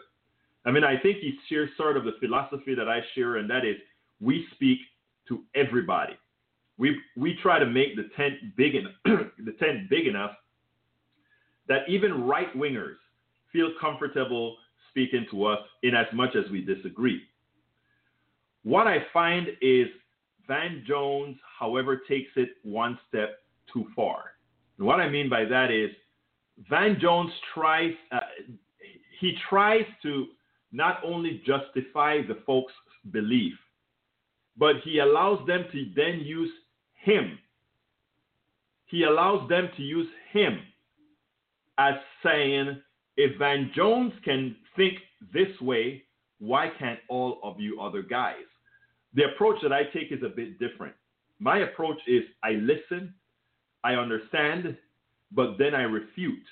I 0.65 0.71
mean, 0.71 0.83
I 0.83 0.99
think 0.99 1.17
he 1.17 1.37
shares 1.47 1.69
sort 1.77 1.97
of 1.97 2.03
the 2.03 2.13
philosophy 2.19 2.75
that 2.75 2.89
I 2.89 2.99
share, 3.15 3.37
and 3.37 3.49
that 3.49 3.65
is 3.65 3.77
we 4.19 4.45
speak 4.53 4.79
to 5.29 5.43
everybody. 5.55 6.13
We 6.77 6.97
we 7.17 7.37
try 7.41 7.59
to 7.59 7.65
make 7.65 7.95
the 7.95 8.09
tent 8.15 8.35
big 8.55 8.75
enough, 8.75 8.93
the 9.05 9.53
tent 9.59 9.89
big 9.89 10.07
enough 10.07 10.31
that 11.67 11.87
even 11.87 12.25
right 12.25 12.53
wingers 12.57 12.95
feel 13.53 13.69
comfortable 13.79 14.57
speaking 14.89 15.25
to 15.31 15.45
us 15.45 15.59
in 15.83 15.95
as 15.95 16.07
much 16.13 16.35
as 16.35 16.49
we 16.51 16.61
disagree. 16.61 17.21
What 18.63 18.87
I 18.87 19.05
find 19.13 19.47
is 19.61 19.87
Van 20.49 20.83
Jones, 20.87 21.37
however, 21.59 22.01
takes 22.09 22.31
it 22.35 22.49
one 22.63 22.97
step 23.07 23.39
too 23.71 23.85
far. 23.95 24.31
And 24.77 24.87
what 24.87 24.99
I 24.99 25.07
mean 25.07 25.29
by 25.29 25.45
that 25.45 25.69
is 25.69 25.91
Van 26.69 26.97
Jones 26.99 27.31
tries, 27.53 27.93
uh, 28.11 28.19
he 29.19 29.37
tries 29.47 29.85
to 30.01 30.25
not 30.71 31.01
only 31.05 31.41
justify 31.45 32.21
the 32.27 32.39
folks' 32.47 32.73
belief, 33.11 33.53
but 34.57 34.77
he 34.83 34.99
allows 34.99 35.45
them 35.45 35.65
to 35.71 35.85
then 35.95 36.21
use 36.21 36.51
him. 36.95 37.37
He 38.87 39.03
allows 39.03 39.47
them 39.49 39.69
to 39.77 39.83
use 39.83 40.09
him 40.33 40.59
as 41.77 41.93
saying, 42.23 42.81
if 43.17 43.37
Van 43.37 43.71
Jones 43.75 44.13
can 44.25 44.55
think 44.75 44.95
this 45.31 45.61
way, 45.61 46.03
why 46.39 46.71
can't 46.79 46.99
all 47.07 47.39
of 47.43 47.59
you 47.59 47.79
other 47.79 48.01
guys? 48.01 48.48
The 49.13 49.25
approach 49.25 49.57
that 49.63 49.73
I 49.73 49.83
take 49.85 50.11
is 50.11 50.23
a 50.23 50.29
bit 50.29 50.59
different. 50.59 50.93
My 51.39 51.59
approach 51.59 51.99
is 52.07 52.23
I 52.43 52.51
listen, 52.51 53.13
I 53.83 53.93
understand, 53.93 54.77
but 55.31 55.57
then 55.57 55.73
I 55.73 55.81
refute. 55.83 56.43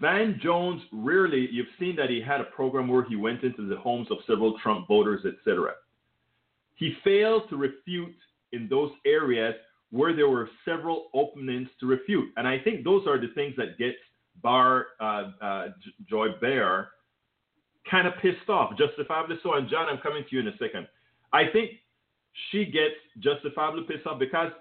Van 0.00 0.38
Jones 0.42 0.82
rarely, 0.92 1.48
you've 1.50 1.66
seen 1.78 1.96
that 1.96 2.10
he 2.10 2.20
had 2.20 2.40
a 2.40 2.44
program 2.44 2.88
where 2.88 3.04
he 3.04 3.16
went 3.16 3.42
into 3.42 3.68
the 3.68 3.76
homes 3.76 4.08
of 4.10 4.18
several 4.26 4.58
Trump 4.62 4.88
voters, 4.88 5.24
etc. 5.26 5.72
He 6.74 6.96
failed 7.04 7.48
to 7.50 7.56
refute 7.56 8.14
in 8.52 8.68
those 8.68 8.90
areas 9.04 9.54
where 9.90 10.14
there 10.16 10.28
were 10.28 10.48
several 10.64 11.08
openings 11.12 11.68
to 11.80 11.86
refute. 11.86 12.30
And 12.36 12.48
I 12.48 12.58
think 12.58 12.84
those 12.84 13.06
are 13.06 13.20
the 13.20 13.28
things 13.34 13.54
that 13.56 13.78
get 13.78 13.94
Bar 14.42 14.86
uh, 14.98 15.30
uh, 15.40 15.66
Joy 16.08 16.28
Behar 16.40 16.88
kind 17.90 18.06
of 18.06 18.14
pissed 18.22 18.48
off, 18.48 18.76
justifiably 18.78 19.36
so. 19.42 19.54
And 19.54 19.68
John, 19.68 19.88
I'm 19.88 19.98
coming 19.98 20.24
to 20.28 20.34
you 20.34 20.40
in 20.40 20.48
a 20.48 20.56
second. 20.56 20.88
I 21.32 21.44
think 21.52 21.70
she 22.50 22.64
gets 22.64 22.94
justifiably 23.20 23.84
pissed 23.84 24.06
off 24.06 24.18
because 24.18 24.52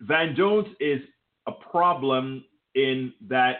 Van 0.00 0.34
Jones 0.36 0.68
is 0.80 1.00
a 1.46 1.52
problem 1.52 2.44
in 2.74 3.12
that 3.28 3.56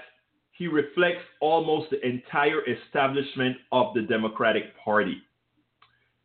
he 0.53 0.67
reflects 0.67 1.23
almost 1.41 1.91
the 1.91 2.07
entire 2.07 2.61
establishment 2.67 3.57
of 3.73 3.95
the 3.95 4.03
Democratic 4.03 4.77
Party. 4.83 5.19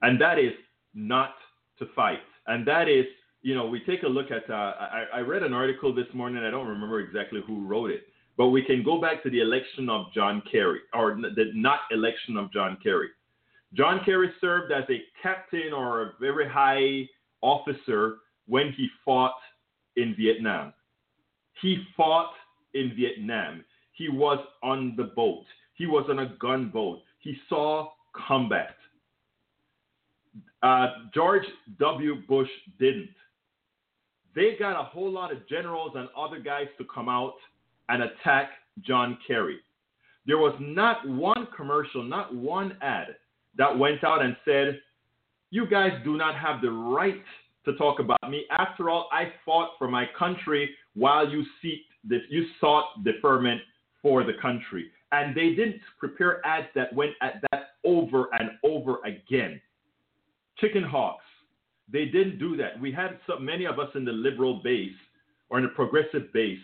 And 0.01 0.19
that 0.21 0.39
is 0.39 0.53
not 0.93 1.35
to 1.79 1.85
fight. 1.95 2.19
And 2.47 2.67
that 2.67 2.87
is, 2.87 3.05
you 3.41 3.55
know, 3.55 3.67
we 3.67 3.81
take 3.81 4.03
a 4.03 4.07
look 4.07 4.31
at, 4.31 4.49
uh, 4.49 4.73
I, 4.79 5.05
I 5.15 5.19
read 5.19 5.43
an 5.43 5.53
article 5.53 5.93
this 5.93 6.07
morning, 6.13 6.43
I 6.43 6.49
don't 6.49 6.67
remember 6.67 6.99
exactly 6.99 7.41
who 7.45 7.65
wrote 7.65 7.91
it, 7.91 8.03
but 8.37 8.47
we 8.47 8.63
can 8.63 8.83
go 8.83 8.99
back 8.99 9.21
to 9.23 9.29
the 9.29 9.41
election 9.41 9.89
of 9.89 10.11
John 10.13 10.41
Kerry, 10.49 10.79
or 10.93 11.15
the 11.15 11.51
not 11.53 11.79
election 11.91 12.37
of 12.37 12.51
John 12.53 12.77
Kerry. 12.81 13.09
John 13.73 14.01
Kerry 14.03 14.29
served 14.41 14.71
as 14.71 14.83
a 14.89 15.01
captain 15.21 15.71
or 15.73 16.01
a 16.01 16.11
very 16.19 16.47
high 16.47 17.07
officer 17.41 18.17
when 18.47 18.73
he 18.73 18.87
fought 19.05 19.35
in 19.95 20.15
Vietnam. 20.17 20.73
He 21.61 21.83
fought 21.95 22.33
in 22.73 22.93
Vietnam. 22.95 23.63
He 23.93 24.09
was 24.09 24.39
on 24.61 24.93
the 24.97 25.05
boat. 25.15 25.45
He 25.75 25.85
was 25.85 26.05
on 26.09 26.19
a 26.19 26.35
gunboat. 26.39 27.01
He 27.19 27.37
saw 27.47 27.91
combat. 28.13 28.75
Uh, 30.63 30.87
George 31.13 31.45
W. 31.79 32.15
Bush 32.27 32.49
didn't. 32.79 33.09
They 34.35 34.55
got 34.59 34.79
a 34.79 34.83
whole 34.83 35.11
lot 35.11 35.31
of 35.31 35.47
generals 35.47 35.91
and 35.95 36.07
other 36.17 36.39
guys 36.39 36.67
to 36.77 36.85
come 36.93 37.09
out 37.09 37.33
and 37.89 38.03
attack 38.03 38.49
John 38.81 39.17
Kerry. 39.27 39.59
There 40.25 40.37
was 40.37 40.55
not 40.59 41.07
one 41.07 41.47
commercial, 41.55 42.03
not 42.03 42.33
one 42.33 42.77
ad 42.81 43.15
that 43.57 43.77
went 43.77 44.03
out 44.03 44.21
and 44.21 44.35
said, 44.45 44.79
You 45.49 45.67
guys 45.67 45.91
do 46.03 46.17
not 46.17 46.35
have 46.35 46.61
the 46.61 46.71
right 46.71 47.23
to 47.65 47.75
talk 47.75 47.99
about 47.99 48.29
me. 48.29 48.45
After 48.51 48.89
all, 48.89 49.09
I 49.11 49.33
fought 49.45 49.71
for 49.77 49.87
my 49.87 50.05
country 50.17 50.69
while 50.95 51.27
you 51.27 51.43
seek 51.61 51.81
you 52.09 52.45
sought 52.59 53.03
deferment 53.03 53.61
for 54.01 54.23
the 54.23 54.33
country. 54.41 54.89
And 55.11 55.35
they 55.35 55.49
didn't 55.49 55.81
prepare 55.99 56.45
ads 56.45 56.67
that 56.73 56.93
went 56.93 57.11
at 57.21 57.43
that 57.51 57.71
over 57.83 58.29
and 58.39 58.51
over 58.63 58.99
again. 59.05 59.61
Chicken 60.57 60.83
hawks. 60.83 61.25
They 61.91 62.05
didn't 62.05 62.39
do 62.39 62.55
that. 62.57 62.79
We 62.79 62.91
had 62.91 63.19
so 63.27 63.37
many 63.37 63.65
of 63.65 63.77
us 63.77 63.89
in 63.95 64.05
the 64.05 64.11
liberal 64.11 64.61
base 64.63 64.95
or 65.49 65.57
in 65.57 65.65
the 65.65 65.71
progressive 65.71 66.31
base 66.33 66.59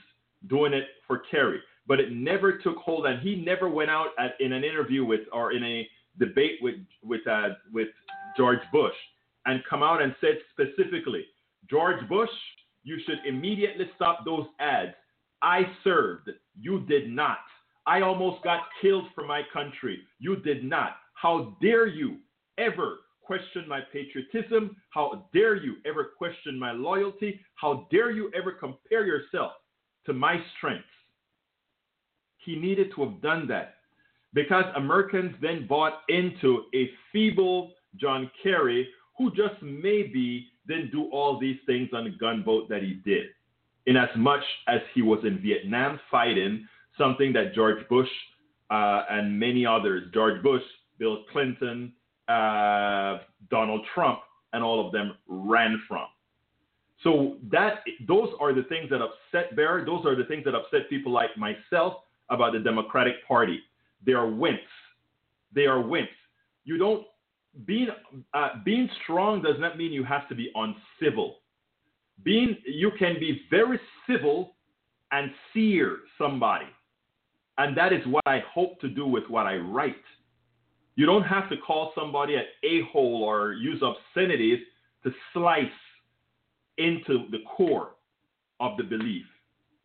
doing 0.49 0.73
it 0.73 0.85
for 1.05 1.23
Kerry, 1.29 1.59
but 1.87 1.99
it 1.99 2.13
never 2.13 2.57
took 2.59 2.77
hold. 2.77 3.05
And 3.05 3.21
he 3.21 3.35
never 3.35 3.67
went 3.67 3.89
out 3.89 4.09
at, 4.17 4.39
in 4.39 4.53
an 4.53 4.63
interview 4.63 5.03
with 5.05 5.21
or 5.33 5.51
in 5.51 5.63
a 5.63 5.87
debate 6.19 6.59
with 6.61 6.75
with 7.03 7.25
uh, 7.27 7.49
with 7.71 7.89
George 8.35 8.59
Bush 8.71 8.95
and 9.45 9.63
come 9.69 9.81
out 9.81 10.01
and 10.01 10.15
said 10.21 10.37
specifically, 10.51 11.25
George 11.69 12.07
Bush, 12.07 12.29
you 12.83 12.97
should 13.05 13.19
immediately 13.25 13.89
stop 13.95 14.25
those 14.25 14.45
ads. 14.59 14.93
I 15.41 15.63
served. 15.83 16.29
You 16.59 16.81
did 16.81 17.09
not. 17.09 17.39
I 17.85 18.01
almost 18.01 18.43
got 18.43 18.63
killed 18.81 19.05
for 19.15 19.25
my 19.25 19.41
country. 19.53 19.99
You 20.19 20.37
did 20.37 20.63
not. 20.63 20.97
How 21.13 21.57
dare 21.61 21.87
you 21.87 22.17
ever 22.57 22.97
question 23.21 23.65
my 23.67 23.81
patriotism? 23.93 24.75
How 24.89 25.27
dare 25.33 25.55
you 25.55 25.75
ever 25.85 26.11
question 26.17 26.57
my 26.57 26.71
loyalty? 26.71 27.39
How 27.55 27.87
dare 27.91 28.11
you 28.11 28.31
ever 28.35 28.51
compare 28.51 29.05
yourself 29.05 29.53
to 30.05 30.13
my 30.13 30.41
strengths? 30.57 30.85
He 32.37 32.55
needed 32.55 32.91
to 32.95 33.05
have 33.05 33.21
done 33.21 33.47
that 33.47 33.76
because 34.33 34.65
Americans 34.75 35.33
then 35.41 35.67
bought 35.67 36.01
into 36.09 36.63
a 36.75 36.89
feeble 37.11 37.71
John 37.95 38.29
Kerry 38.43 38.87
who 39.17 39.31
just 39.31 39.61
maybe 39.61 40.47
didn't 40.67 40.91
do 40.91 41.09
all 41.11 41.39
these 41.39 41.57
things 41.65 41.89
on 41.93 42.03
the 42.03 42.11
gunboat 42.11 42.69
that 42.69 42.83
he 42.83 43.01
did, 43.05 43.27
in 43.85 43.97
as 43.97 44.09
much 44.15 44.43
as 44.67 44.81
he 44.93 45.01
was 45.01 45.19
in 45.23 45.41
Vietnam 45.41 45.99
fighting 46.11 46.67
something 46.97 47.31
that 47.33 47.53
George 47.53 47.87
Bush 47.89 48.09
uh, 48.69 49.03
and 49.09 49.39
many 49.39 49.65
others, 49.65 50.03
George 50.13 50.41
Bush, 50.43 50.63
Bill 50.99 51.23
Clinton, 51.31 51.93
uh, 52.27 53.19
Donald 53.49 53.85
Trump, 53.93 54.19
and 54.53 54.63
all 54.63 54.85
of 54.85 54.91
them 54.91 55.13
ran 55.27 55.81
from. 55.87 56.05
So 57.03 57.37
that 57.51 57.83
those 58.07 58.29
are 58.39 58.53
the 58.53 58.63
things 58.63 58.89
that 58.89 59.01
upset 59.01 59.55
Behar. 59.55 59.85
Those 59.85 60.05
are 60.05 60.15
the 60.15 60.25
things 60.25 60.43
that 60.45 60.55
upset 60.55 60.89
people 60.89 61.11
like 61.11 61.29
myself 61.37 61.93
about 62.29 62.53
the 62.53 62.59
Democratic 62.59 63.25
Party. 63.27 63.59
They 64.05 64.13
are 64.13 64.27
wimps. 64.27 64.57
They 65.53 65.65
are 65.65 65.81
wimps. 65.81 66.07
You 66.63 66.77
don't 66.77 67.05
being 67.65 67.87
uh, 68.33 68.49
being 68.63 68.89
strong 69.03 69.41
does 69.41 69.55
not 69.59 69.77
mean 69.77 69.91
you 69.91 70.03
have 70.03 70.27
to 70.29 70.35
be 70.35 70.51
uncivil. 70.55 71.37
Being 72.23 72.57
you 72.65 72.91
can 72.97 73.19
be 73.19 73.41
very 73.49 73.79
civil 74.07 74.55
and 75.11 75.31
sear 75.53 75.99
somebody, 76.17 76.67
and 77.57 77.75
that 77.77 77.93
is 77.93 78.05
what 78.07 78.23
I 78.25 78.43
hope 78.53 78.79
to 78.81 78.89
do 78.89 79.07
with 79.07 79.23
what 79.29 79.45
I 79.45 79.57
write. 79.57 79.95
You 80.95 81.05
don't 81.05 81.23
have 81.23 81.49
to 81.49 81.57
call 81.57 81.91
somebody 81.95 82.35
an 82.35 82.43
a-hole 82.63 83.23
or 83.23 83.53
use 83.53 83.81
obscenities 83.83 84.59
to 85.03 85.11
slice 85.31 85.65
into 86.77 87.27
the 87.31 87.39
core 87.55 87.91
of 88.59 88.77
the 88.77 88.83
belief. 88.83 89.25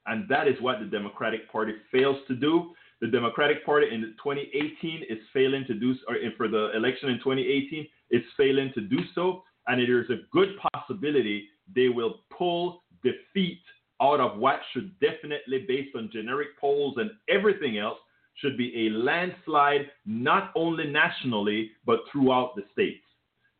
And 0.06 0.28
that 0.28 0.48
is 0.48 0.54
what 0.60 0.80
the 0.80 0.86
Democratic 0.86 1.50
Party 1.52 1.74
fails 1.90 2.16
to 2.28 2.34
do. 2.34 2.72
The 3.02 3.08
Democratic 3.08 3.66
Party 3.66 3.88
in 3.92 4.00
2018 4.22 5.02
is 5.10 5.18
failing 5.32 5.64
to 5.66 5.74
do, 5.74 5.92
or 6.06 6.14
for 6.36 6.46
the 6.46 6.70
election 6.76 7.08
in 7.08 7.18
2018 7.18 7.88
it's 8.10 8.26
failing 8.36 8.70
to 8.74 8.80
do 8.80 8.98
so, 9.12 9.42
and 9.66 9.80
it 9.80 9.90
is 9.90 10.08
a 10.08 10.22
good 10.30 10.50
possibility 10.72 11.48
they 11.74 11.88
will 11.88 12.20
pull 12.30 12.84
defeat 13.02 13.58
out 14.00 14.20
of 14.20 14.38
what 14.38 14.60
should 14.72 14.92
definitely, 15.00 15.64
based 15.66 15.96
on 15.96 16.10
generic 16.12 16.56
polls 16.60 16.94
and 16.98 17.10
everything 17.28 17.76
else, 17.76 17.98
should 18.34 18.56
be 18.56 18.86
a 18.86 18.90
landslide 18.90 19.90
not 20.06 20.52
only 20.54 20.86
nationally 20.86 21.72
but 21.84 22.00
throughout 22.10 22.54
the 22.54 22.62
states. 22.72 23.04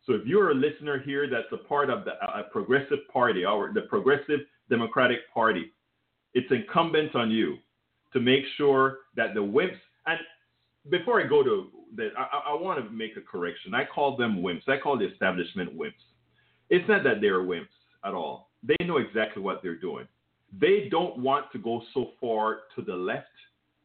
So 0.06 0.12
if 0.12 0.24
you're 0.24 0.52
a 0.52 0.54
listener 0.54 1.00
here 1.00 1.28
that's 1.28 1.50
a 1.50 1.66
part 1.68 1.90
of 1.90 2.04
the 2.04 2.12
progressive 2.52 3.00
party 3.12 3.44
or 3.44 3.72
the 3.74 3.82
progressive 3.82 4.40
Democratic 4.70 5.18
Party, 5.34 5.72
it's 6.32 6.50
incumbent 6.52 7.16
on 7.16 7.28
you 7.32 7.56
to 8.12 8.20
make 8.20 8.44
sure 8.56 8.98
that 9.16 9.34
the 9.34 9.40
wimps 9.40 9.78
and 10.06 10.18
before 10.90 11.20
I 11.22 11.26
go 11.26 11.42
to 11.42 11.68
that, 11.96 12.10
I, 12.18 12.50
I 12.50 12.54
want 12.54 12.84
to 12.84 12.90
make 12.90 13.16
a 13.16 13.20
correction. 13.20 13.74
I 13.74 13.84
call 13.84 14.16
them 14.16 14.42
wimps. 14.42 14.68
I 14.68 14.78
call 14.78 14.98
the 14.98 15.06
establishment 15.10 15.76
wimps. 15.76 15.92
It's 16.70 16.88
not 16.88 17.04
that 17.04 17.20
they're 17.20 17.42
wimps 17.42 17.66
at 18.04 18.14
all. 18.14 18.50
They 18.62 18.76
know 18.84 18.96
exactly 18.96 19.42
what 19.42 19.62
they're 19.62 19.76
doing. 19.76 20.08
They 20.60 20.88
don't 20.90 21.18
want 21.18 21.50
to 21.52 21.58
go 21.58 21.82
so 21.94 22.10
far 22.20 22.60
to 22.76 22.82
the 22.82 22.94
left, 22.94 23.26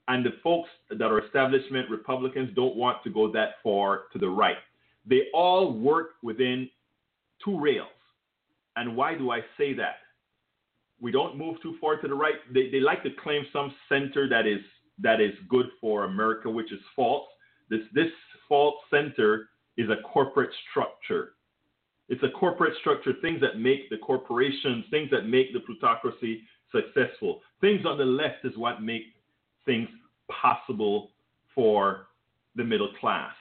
and 0.07 0.25
the 0.25 0.33
folks 0.43 0.69
that 0.89 1.03
are 1.03 1.23
establishment 1.23 1.89
Republicans 1.89 2.49
don't 2.55 2.75
want 2.75 3.03
to 3.03 3.09
go 3.09 3.31
that 3.31 3.55
far 3.63 4.03
to 4.13 4.19
the 4.19 4.27
right. 4.27 4.57
They 5.05 5.23
all 5.33 5.71
work 5.71 6.11
within 6.21 6.69
two 7.43 7.59
rails. 7.59 7.87
And 8.75 8.95
why 8.95 9.15
do 9.15 9.31
I 9.31 9.41
say 9.57 9.73
that? 9.75 9.95
We 10.99 11.11
don't 11.11 11.37
move 11.37 11.61
too 11.61 11.75
far 11.79 11.97
to 11.97 12.07
the 12.07 12.13
right. 12.13 12.35
They, 12.53 12.69
they 12.71 12.79
like 12.79 13.03
to 13.03 13.09
claim 13.21 13.45
some 13.53 13.73
center 13.89 14.27
that 14.29 14.47
is 14.47 14.61
that 14.99 15.21
is 15.21 15.33
good 15.47 15.67
for 15.79 16.05
America, 16.05 16.49
which 16.49 16.71
is 16.71 16.79
false. 16.95 17.27
This 17.69 17.81
this 17.93 18.11
false 18.49 18.75
center 18.89 19.49
is 19.77 19.89
a 19.89 20.01
corporate 20.07 20.49
structure. 20.69 21.33
It's 22.09 22.23
a 22.23 22.29
corporate 22.29 22.73
structure, 22.79 23.13
things 23.21 23.41
that 23.41 23.59
make 23.59 23.89
the 23.89 23.97
corporations, 23.97 24.85
things 24.89 25.09
that 25.11 25.27
make 25.27 25.53
the 25.53 25.59
plutocracy 25.59 26.41
successful. 26.71 27.41
Things 27.59 27.85
on 27.85 27.97
the 27.97 28.05
left 28.05 28.45
is 28.45 28.57
what 28.57 28.81
make 28.81 29.03
things 29.65 29.89
possible 30.31 31.11
for 31.53 32.07
the 32.55 32.63
middle 32.63 32.89
class. 32.99 33.33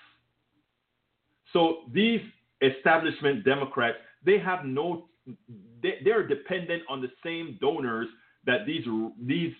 So 1.52 1.82
these 1.92 2.20
establishment 2.60 3.44
Democrats, 3.44 3.98
they 4.24 4.38
have 4.38 4.64
no 4.64 5.08
they, 5.82 6.10
are 6.10 6.26
dependent 6.26 6.82
on 6.88 7.00
the 7.00 7.10
same 7.24 7.58
donors 7.60 8.08
that 8.44 8.66
these 8.66 8.84
these 9.22 9.52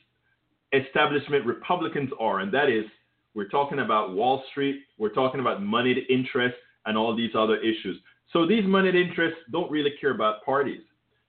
establishment 0.73 1.45
Republicans 1.47 2.11
are, 2.21 2.41
and 2.41 2.53
that 2.53 2.69
is 2.69 2.85
we're 3.35 3.49
talking 3.49 3.81
about 3.81 4.15
Wall 4.15 4.43
Street, 4.51 4.83
we're 4.99 5.11
talking 5.11 5.41
about 5.41 5.63
moneyed 5.63 6.07
interests, 6.09 6.59
and 6.87 6.97
all 6.97 7.15
these 7.15 7.33
other 7.37 7.57
issues. 7.57 7.99
So 8.33 8.47
these 8.47 8.65
moneyed 8.65 8.95
interests 8.95 9.39
don't 9.53 9.71
really 9.71 9.93
care 10.01 10.13
about 10.13 10.45
parties; 10.45 10.83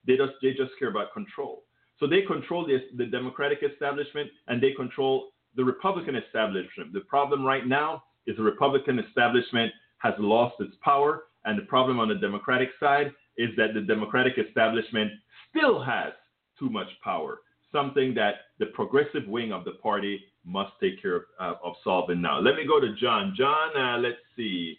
they 0.06 0.16
just 0.16 0.32
they 0.42 0.50
just 0.50 0.72
care 0.78 0.90
about 0.90 1.12
control. 1.12 1.64
So 1.98 2.06
they 2.06 2.22
control 2.22 2.66
the, 2.66 2.78
the 2.96 3.06
Democratic 3.06 3.58
establishment 3.68 4.30
and 4.46 4.62
they 4.62 4.72
control 4.72 5.30
the 5.56 5.64
Republican 5.64 6.14
establishment. 6.14 6.92
The 6.92 7.00
problem 7.00 7.44
right 7.44 7.66
now 7.66 8.04
is 8.26 8.36
the 8.36 8.42
Republican 8.42 9.00
establishment 9.00 9.72
has 9.98 10.14
lost 10.18 10.54
its 10.60 10.76
power, 10.82 11.24
and 11.44 11.58
the 11.58 11.64
problem 11.64 11.98
on 11.98 12.08
the 12.08 12.14
Democratic 12.14 12.70
side 12.78 13.12
is 13.38 13.50
that 13.56 13.72
the 13.72 13.80
Democratic 13.80 14.34
establishment 14.36 15.10
still 15.48 15.82
has 15.82 16.12
too 16.58 16.68
much 16.68 16.88
power, 17.02 17.38
something 17.72 18.12
that 18.14 18.34
the 18.58 18.66
progressive 18.66 19.26
wing 19.26 19.52
of 19.52 19.64
the 19.64 19.72
party 19.82 20.20
must 20.44 20.72
take 20.80 21.00
care 21.00 21.16
of, 21.16 21.22
uh, 21.40 21.54
of 21.64 21.74
solving 21.84 22.20
now. 22.20 22.40
Let 22.40 22.56
me 22.56 22.66
go 22.66 22.80
to 22.80 22.94
John. 23.00 23.34
John, 23.36 23.76
uh, 23.76 23.98
let's 23.98 24.16
see. 24.36 24.76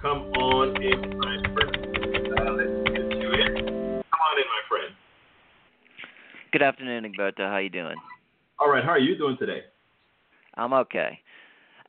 Come 0.00 0.32
on 0.32 0.82
in, 0.82 1.00
my 1.18 1.36
friend. 1.54 1.76
Uh, 2.38 2.52
let's 2.52 2.90
get 2.90 3.20
you 3.20 3.30
in. 3.32 3.54
Come 3.54 4.20
on 4.20 4.38
in, 4.38 4.48
my 4.48 4.62
friend. 4.68 4.94
Good 6.50 6.62
afternoon, 6.62 7.04
Egberto. 7.04 7.46
How 7.46 7.52
are 7.52 7.62
you 7.62 7.70
doing? 7.70 7.96
All 8.58 8.68
right. 8.68 8.84
How 8.84 8.90
are 8.90 8.98
you 8.98 9.16
doing 9.16 9.36
today? 9.38 9.60
I'm 10.54 10.72
okay. 10.72 11.18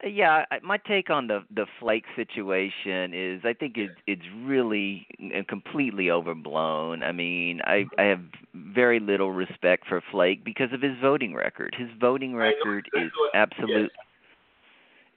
Yeah, 0.05 0.43
my 0.63 0.77
take 0.77 1.09
on 1.09 1.27
the 1.27 1.43
the 1.53 1.65
Flake 1.79 2.03
situation 2.15 3.13
is 3.13 3.41
I 3.45 3.53
think 3.53 3.77
it, 3.77 3.91
it's 4.05 4.25
really 4.43 5.07
completely 5.47 6.11
overblown. 6.11 7.03
I 7.03 7.13
mean, 7.13 7.61
I 7.63 7.85
I 7.97 8.03
have 8.03 8.19
very 8.53 8.99
little 8.99 9.31
respect 9.31 9.87
for 9.87 10.01
Flake 10.11 10.43
because 10.43 10.73
of 10.73 10.81
his 10.81 10.97
voting 11.01 11.33
record. 11.33 11.73
His 11.77 11.87
voting 12.01 12.35
record 12.35 12.89
is 12.93 13.11
absolute 13.33 13.91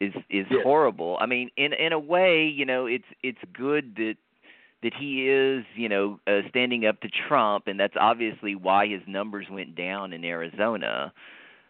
yes. 0.01 0.13
is 0.15 0.23
is 0.31 0.47
yes. 0.51 0.61
horrible. 0.63 1.19
I 1.21 1.27
mean, 1.27 1.51
in 1.57 1.73
in 1.73 1.93
a 1.93 1.99
way, 1.99 2.45
you 2.47 2.65
know, 2.65 2.87
it's 2.87 3.09
it's 3.25 3.41
good 3.53 3.97
that 3.97 4.15
that 4.85 4.93
he 4.95 5.29
is, 5.29 5.65
you 5.75 5.89
know, 5.89 6.21
uh, 6.29 6.43
standing 6.49 6.87
up 6.87 7.01
to 7.01 7.09
Trump, 7.29 7.67
and 7.67 7.81
that's 7.81 7.97
obviously 7.99 8.55
why 8.55 8.87
his 8.87 9.03
numbers 9.09 9.47
went 9.51 9.75
down 9.75 10.13
in 10.13 10.25
Arizona. 10.25 11.13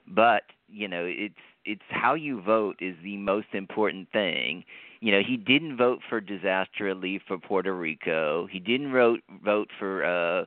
But 0.07 0.43
you 0.69 0.87
know, 0.87 1.05
it's 1.07 1.35
it's 1.67 1.83
how 1.91 2.15
you 2.15 2.41
vote 2.41 2.77
is 2.81 2.95
the 3.03 3.17
most 3.17 3.49
important 3.53 4.11
thing. 4.13 4.65
You 5.01 5.13
know, 5.13 5.21
he 5.27 5.37
didn't 5.37 5.77
vote 5.77 6.01
for 6.09 6.21
disaster 6.21 6.85
relief 6.85 7.23
for 7.29 7.39
Puerto 7.39 7.75
Rico. 7.75 8.47
He 8.51 8.59
didn't 8.59 8.93
vote 8.93 9.21
vote 9.45 9.69
for 9.79 10.05
uh 10.05 10.45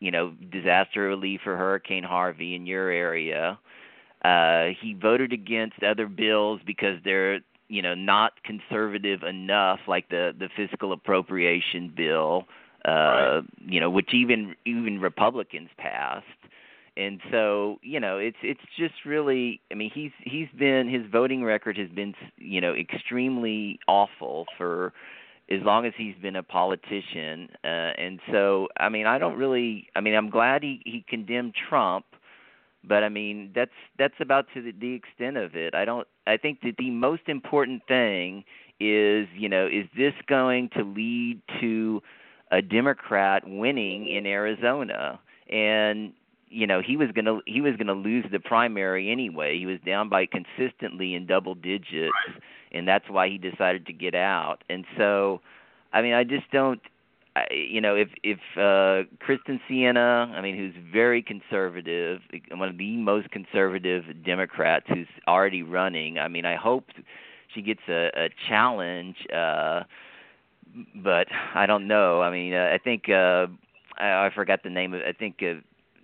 you 0.00 0.12
know, 0.12 0.32
disaster 0.52 1.00
relief 1.02 1.40
for 1.42 1.56
Hurricane 1.56 2.04
Harvey 2.04 2.54
in 2.54 2.66
your 2.66 2.90
area. 2.90 3.58
Uh 4.24 4.68
he 4.80 4.94
voted 4.94 5.32
against 5.32 5.82
other 5.82 6.06
bills 6.06 6.60
because 6.66 6.98
they're, 7.04 7.40
you 7.68 7.82
know, 7.82 7.94
not 7.94 8.32
conservative 8.44 9.22
enough 9.22 9.80
like 9.88 10.08
the 10.10 10.32
the 10.38 10.48
fiscal 10.56 10.92
appropriation 10.92 11.92
bill 11.96 12.44
uh 12.84 12.90
right. 12.90 13.42
you 13.66 13.80
know, 13.80 13.90
which 13.90 14.14
even 14.14 14.54
even 14.64 15.00
Republicans 15.00 15.70
passed 15.78 16.26
and 16.98 17.20
so 17.30 17.78
you 17.82 18.00
know 18.00 18.18
it's 18.18 18.36
it's 18.42 18.60
just 18.76 18.94
really 19.06 19.60
i 19.70 19.74
mean 19.74 19.90
he's 19.94 20.10
he's 20.22 20.48
been 20.58 20.88
his 20.88 21.02
voting 21.10 21.44
record 21.44 21.78
has 21.78 21.88
been 21.90 22.14
you 22.36 22.60
know 22.60 22.74
extremely 22.74 23.78
awful 23.86 24.46
for 24.58 24.92
as 25.50 25.60
long 25.62 25.86
as 25.86 25.94
he's 25.96 26.14
been 26.20 26.36
a 26.36 26.42
politician. 26.42 27.48
Uh, 27.64 27.92
and 27.96 28.20
so 28.30 28.68
i 28.78 28.88
mean 28.88 29.06
i 29.06 29.18
don't 29.18 29.36
really 29.36 29.88
i 29.96 30.00
mean 30.00 30.14
i'm 30.14 30.28
glad 30.28 30.62
he 30.62 30.82
he 30.84 31.04
condemned 31.08 31.54
trump 31.68 32.04
but 32.84 33.02
i 33.04 33.08
mean 33.08 33.50
that's 33.54 33.70
that's 33.98 34.20
about 34.20 34.46
to 34.52 34.60
the, 34.60 34.72
the 34.72 34.92
extent 34.92 35.36
of 35.36 35.54
it. 35.54 35.74
I 35.74 35.84
don't 35.84 36.06
i 36.26 36.36
think 36.36 36.60
that 36.62 36.74
the 36.78 36.90
most 36.90 37.22
important 37.28 37.82
thing 37.86 38.44
is 38.80 39.28
you 39.36 39.48
know 39.48 39.66
is 39.66 39.86
this 39.96 40.14
going 40.26 40.70
to 40.76 40.82
lead 40.82 41.40
to 41.60 42.02
a 42.50 42.62
Democrat 42.62 43.42
winning 43.46 44.08
in 44.08 44.26
Arizona, 44.26 45.20
and 45.50 46.12
you 46.50 46.66
know 46.66 46.80
he 46.80 46.96
was 46.96 47.08
gonna 47.14 47.40
he 47.46 47.60
was 47.60 47.76
gonna 47.76 47.92
lose 47.94 48.24
the 48.30 48.40
primary 48.40 49.10
anyway. 49.10 49.58
He 49.58 49.66
was 49.66 49.78
down 49.84 50.08
by 50.08 50.26
consistently 50.26 51.14
in 51.14 51.26
double 51.26 51.54
digits, 51.54 52.12
Right. 52.28 52.42
and 52.72 52.86
that's 52.88 53.08
why 53.08 53.28
he 53.28 53.38
decided 53.38 53.86
to 53.86 53.92
get 53.92 54.14
out. 54.14 54.64
And 54.68 54.84
so, 54.96 55.40
I 55.92 56.02
mean, 56.02 56.14
I 56.14 56.24
just 56.24 56.50
don't. 56.52 56.80
I, 57.36 57.44
you 57.52 57.80
know, 57.80 57.94
if 57.96 58.08
if 58.24 58.38
uh 58.56 59.04
Kyrsten 59.24 59.60
Sinema, 59.68 60.30
I 60.34 60.40
mean, 60.40 60.56
who's 60.56 60.74
very 60.92 61.22
conservative, 61.22 62.20
one 62.52 62.68
of 62.68 62.78
the 62.78 62.96
most 62.96 63.30
conservative 63.30 64.04
Democrats 64.24 64.86
who's 64.88 65.08
already 65.28 65.62
running. 65.62 66.18
I 66.18 66.28
mean, 66.28 66.44
I 66.46 66.56
hope 66.56 66.84
she 67.54 67.62
gets 67.62 67.80
a, 67.88 68.10
a 68.16 68.28
challenge. 68.48 69.16
uh 69.34 69.82
but 70.94 71.26
I 71.54 71.66
don't 71.66 71.86
know. 71.88 72.22
I 72.22 72.30
mean, 72.30 72.54
uh, 72.54 72.70
I 72.72 72.78
think 72.78 73.08
uh 73.08 73.46
I, 73.98 74.26
I 74.26 74.30
forgot 74.34 74.62
the 74.62 74.70
name 74.70 74.94
of. 74.94 75.00
I 75.02 75.12
think 75.12 75.36
uh, 75.42 75.60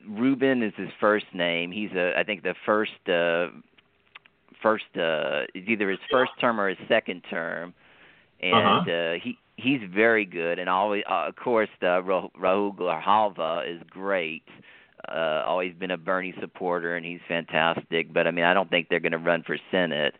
Ruben 0.08 0.62
is 0.62 0.72
his 0.76 0.90
first 1.00 1.26
name. 1.32 1.70
He's 1.72 1.90
a. 1.92 2.18
I 2.18 2.24
think 2.24 2.42
the 2.42 2.54
first. 2.66 3.08
uh 3.08 3.48
First, 4.62 4.84
uh, 4.96 5.44
it's 5.54 5.68
either 5.68 5.90
his 5.90 5.98
first 6.10 6.30
term 6.40 6.58
or 6.58 6.70
his 6.70 6.78
second 6.88 7.20
term, 7.28 7.74
and 8.40 8.54
Uh-huh. 8.54 8.90
uh, 8.90 9.14
he 9.22 9.36
he's 9.58 9.82
very 9.94 10.24
good. 10.24 10.58
And 10.58 10.70
always, 10.70 11.04
uh, 11.06 11.26
of 11.28 11.36
course, 11.36 11.68
the 11.82 12.00
Ra- 12.02 12.28
Raul 12.40 12.74
Grijalva 12.74 13.68
is 13.68 13.82
great. 13.90 14.44
Uh, 15.06 15.42
always 15.44 15.74
been 15.74 15.90
a 15.90 15.98
Bernie 15.98 16.32
supporter, 16.40 16.96
and 16.96 17.04
he's 17.04 17.20
fantastic. 17.28 18.10
But 18.10 18.26
I 18.26 18.30
mean, 18.30 18.46
I 18.46 18.54
don't 18.54 18.70
think 18.70 18.88
they're 18.88 19.00
going 19.00 19.12
to 19.12 19.18
run 19.18 19.42
for 19.42 19.58
Senate. 19.70 20.14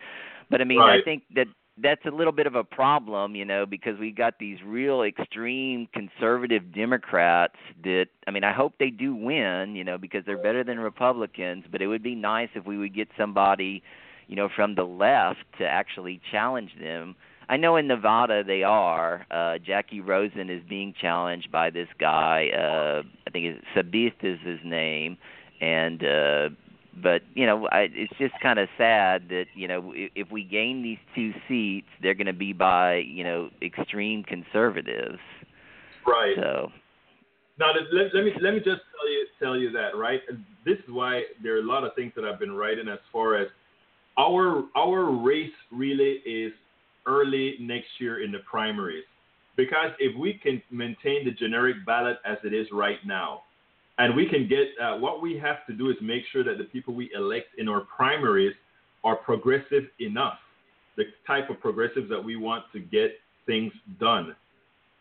But 0.50 0.60
I 0.60 0.64
mean, 0.64 0.80
I 0.82 1.00
think 1.00 1.22
that 1.36 1.46
that's 1.82 2.04
a 2.06 2.10
little 2.10 2.32
bit 2.32 2.46
of 2.46 2.54
a 2.54 2.62
problem, 2.62 3.34
you 3.34 3.44
know, 3.44 3.66
because 3.66 3.98
we 3.98 4.12
got 4.12 4.38
these 4.38 4.58
real 4.64 5.02
extreme 5.02 5.88
conservative 5.92 6.72
Democrats 6.72 7.56
that 7.82 8.06
I 8.26 8.30
mean, 8.30 8.44
I 8.44 8.52
hope 8.52 8.74
they 8.78 8.90
do 8.90 9.14
win, 9.14 9.74
you 9.74 9.82
know, 9.82 9.98
because 9.98 10.22
they're 10.24 10.38
better 10.38 10.62
than 10.62 10.78
Republicans, 10.78 11.64
but 11.70 11.82
it 11.82 11.88
would 11.88 12.02
be 12.02 12.14
nice 12.14 12.48
if 12.54 12.64
we 12.64 12.78
would 12.78 12.94
get 12.94 13.08
somebody, 13.18 13.82
you 14.28 14.36
know, 14.36 14.48
from 14.54 14.76
the 14.76 14.84
left 14.84 15.44
to 15.58 15.64
actually 15.64 16.20
challenge 16.30 16.70
them. 16.80 17.16
I 17.48 17.56
know 17.56 17.76
in 17.76 17.88
Nevada 17.88 18.44
they 18.44 18.62
are. 18.62 19.26
Uh 19.30 19.58
Jacky 19.58 20.00
Rosen 20.00 20.48
is 20.50 20.62
being 20.68 20.94
challenged 20.98 21.50
by 21.50 21.70
this 21.70 21.88
guy, 21.98 22.50
uh 22.56 23.02
I 23.26 23.30
think 23.30 23.62
Sabith 23.74 24.22
is 24.22 24.38
his 24.44 24.60
name 24.64 25.18
and 25.60 26.04
uh 26.04 26.48
but 27.02 27.22
you 27.34 27.46
know 27.46 27.68
I, 27.68 27.88
it's 27.92 28.12
just 28.18 28.34
kind 28.42 28.58
of 28.58 28.68
sad 28.78 29.28
that 29.28 29.46
you 29.54 29.68
know 29.68 29.92
if, 29.94 30.12
if 30.14 30.30
we 30.30 30.44
gain 30.44 30.82
these 30.82 30.98
two 31.14 31.32
seats 31.48 31.88
they're 32.02 32.14
going 32.14 32.26
to 32.26 32.32
be 32.32 32.52
by 32.52 32.96
you 32.96 33.24
know 33.24 33.50
extreme 33.62 34.22
conservatives 34.22 35.18
Right. 36.06 36.34
so 36.36 36.70
Now 37.58 37.72
let, 37.72 37.92
let, 37.92 38.14
let 38.14 38.24
me 38.24 38.32
let 38.40 38.54
me 38.54 38.58
just 38.58 38.82
tell 38.92 39.08
you 39.10 39.26
tell 39.38 39.56
you 39.56 39.72
that 39.72 39.96
right. 39.96 40.20
This 40.64 40.78
is 40.78 40.84
why 40.88 41.22
there 41.42 41.56
are 41.56 41.60
a 41.60 41.66
lot 41.66 41.84
of 41.84 41.94
things 41.94 42.12
that 42.16 42.24
I've 42.24 42.38
been 42.38 42.52
writing 42.52 42.88
as 42.88 42.98
far 43.12 43.36
as 43.36 43.48
our 44.18 44.64
our 44.76 45.10
race 45.10 45.52
really 45.72 46.20
is 46.26 46.52
early 47.06 47.56
next 47.60 47.88
year 47.98 48.22
in 48.22 48.32
the 48.32 48.38
primaries 48.50 49.04
because 49.56 49.90
if 49.98 50.16
we 50.18 50.34
can 50.34 50.62
maintain 50.70 51.24
the 51.24 51.30
generic 51.30 51.76
ballot 51.86 52.18
as 52.24 52.38
it 52.44 52.52
is 52.52 52.66
right 52.72 52.98
now, 53.06 53.42
and 53.98 54.14
we 54.14 54.28
can 54.28 54.48
get 54.48 54.68
uh, 54.82 54.96
what 54.98 55.22
we 55.22 55.38
have 55.38 55.66
to 55.66 55.72
do 55.72 55.90
is 55.90 55.96
make 56.02 56.22
sure 56.32 56.42
that 56.44 56.58
the 56.58 56.64
people 56.64 56.94
we 56.94 57.10
elect 57.14 57.46
in 57.58 57.68
our 57.68 57.82
primaries 57.82 58.54
are 59.04 59.16
progressive 59.16 59.84
enough, 60.00 60.38
the 60.96 61.04
type 61.26 61.50
of 61.50 61.60
progressives 61.60 62.08
that 62.10 62.22
we 62.22 62.36
want 62.36 62.64
to 62.72 62.80
get 62.80 63.12
things 63.46 63.72
done. 64.00 64.34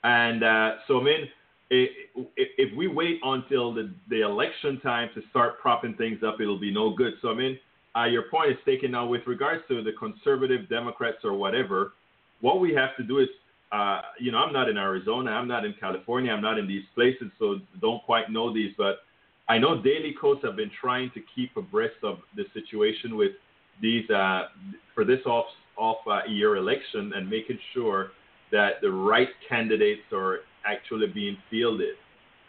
And 0.04 0.44
uh, 0.44 0.76
so, 0.88 1.00
I 1.00 1.04
mean, 1.04 1.30
if, 1.70 2.78
we 2.78 2.88
wait 2.88 3.20
until 3.24 3.74
the, 3.74 3.92
the 4.10 4.22
election 4.22 4.80
time 4.82 5.10
to 5.16 5.22
start 5.30 5.60
propping 5.60 5.96
things 5.96 6.20
up, 6.26 6.40
it'll 6.42 6.60
be 6.60 6.72
no 6.72 6.94
good. 6.94 7.14
So, 7.22 7.30
I 7.30 7.36
mean, 7.36 7.58
uh, 7.96 8.06
your 8.06 8.24
point 8.24 8.52
is 8.52 8.58
taken 8.66 8.92
now 8.92 9.08
with 9.08 9.22
regards 9.26 9.64
to 9.70 9.82
the 9.82 9.94
conservative 9.94 10.70
Democrats 10.70 11.20
or 11.24 11.34
whatever. 11.34 11.94
What 12.42 12.60
we 12.60 12.74
have 12.74 12.96
to 12.98 13.04
do 13.04 13.20
is, 13.20 13.28
uh, 13.74 14.02
you 14.20 14.32
know, 14.32 14.38
I'm 14.38 14.54
not 14.54 14.70
in 14.70 14.78
Arizona, 14.78 15.32
I'm 15.32 15.48
not 15.48 15.66
in 15.66 15.74
California, 15.80 16.32
I'm 16.32 16.42
not 16.42 16.60
in 16.60 16.68
these 16.68 16.84
places, 16.94 17.32
so 17.40 17.56
don't 17.82 18.04
quite 18.04 18.32
know 18.32 18.54
these, 18.54 18.72
but 18.78 19.00
I 19.50 19.58
know 19.58 19.82
Daily 19.82 20.16
Kos 20.20 20.38
have 20.44 20.56
been 20.56 20.72
trying 20.80 21.10
to 21.16 21.22
keep 21.36 21.58
abreast 21.58 21.96
of 22.04 22.20
the 22.36 22.44
situation 22.54 23.18
with 23.18 23.32
these 23.82 24.08
uh, 24.12 24.44
for 24.94 25.04
this 25.04 25.20
off 25.26 25.48
off 25.76 25.98
uh, 26.08 26.20
year 26.30 26.56
election 26.58 27.14
and 27.16 27.28
making 27.28 27.58
sure 27.74 28.12
that 28.52 28.74
the 28.82 28.92
right 28.92 29.30
candidates 29.50 30.04
are 30.14 30.42
actually 30.66 31.08
being 31.08 31.36
fielded. 31.50 31.96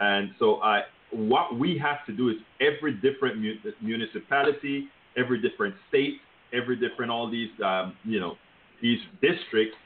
And 0.00 0.30
so, 0.38 0.60
I 0.62 0.82
what 1.10 1.58
we 1.58 1.78
have 1.78 2.04
to 2.06 2.12
do 2.12 2.28
is 2.28 2.36
every 2.60 2.92
different 2.94 3.40
mu- 3.40 3.72
municipality, 3.80 4.88
every 5.16 5.40
different 5.40 5.74
state, 5.88 6.18
every 6.52 6.76
different 6.76 7.10
all 7.10 7.30
these 7.30 7.50
um, 7.64 7.96
you 8.04 8.20
know 8.20 8.36
these 8.82 8.98
districts, 9.22 9.76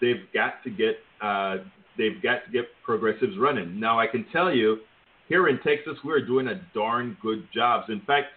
they've 0.00 0.26
got 0.32 0.62
to 0.64 0.70
get 0.70 0.96
uh, 1.20 1.58
they've 1.98 2.22
got 2.22 2.44
to 2.46 2.50
get 2.52 2.64
progressives 2.84 3.36
running. 3.38 3.78
Now 3.78 3.98
I 3.98 4.06
can 4.06 4.24
tell 4.32 4.52
you, 4.52 4.78
here 5.28 5.48
in 5.48 5.58
Texas, 5.58 5.96
we're 6.04 6.24
doing 6.24 6.48
a 6.48 6.60
darn 6.74 7.16
good 7.22 7.46
job. 7.54 7.90
In 7.90 8.00
fact, 8.06 8.28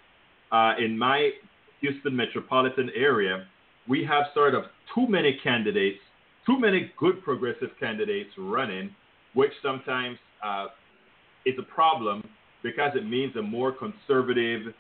uh, 0.52 0.74
in 0.80 0.98
my 0.98 1.32
Houston 1.82 2.16
metropolitan 2.16 2.90
area, 2.96 3.46
we 3.88 4.04
have 4.06 4.26
sort 4.34 4.56
of 4.56 4.64
too 4.94 5.08
many 5.08 5.40
candidates, 5.44 6.00
too 6.46 6.60
many 6.60 6.92
good 6.98 7.24
progressive 7.24 7.70
candidates 7.80 8.30
running, 8.38 8.94
which 9.34 9.52
sometimes 9.62 10.18
uh, 10.44 10.68
is 11.46 11.56
a 11.58 11.64
problem 11.64 12.24
because 12.62 12.92
it 12.96 13.06
means 13.06 13.36
a 13.36 13.42
more 13.42 13.72
conservative, 13.72 14.74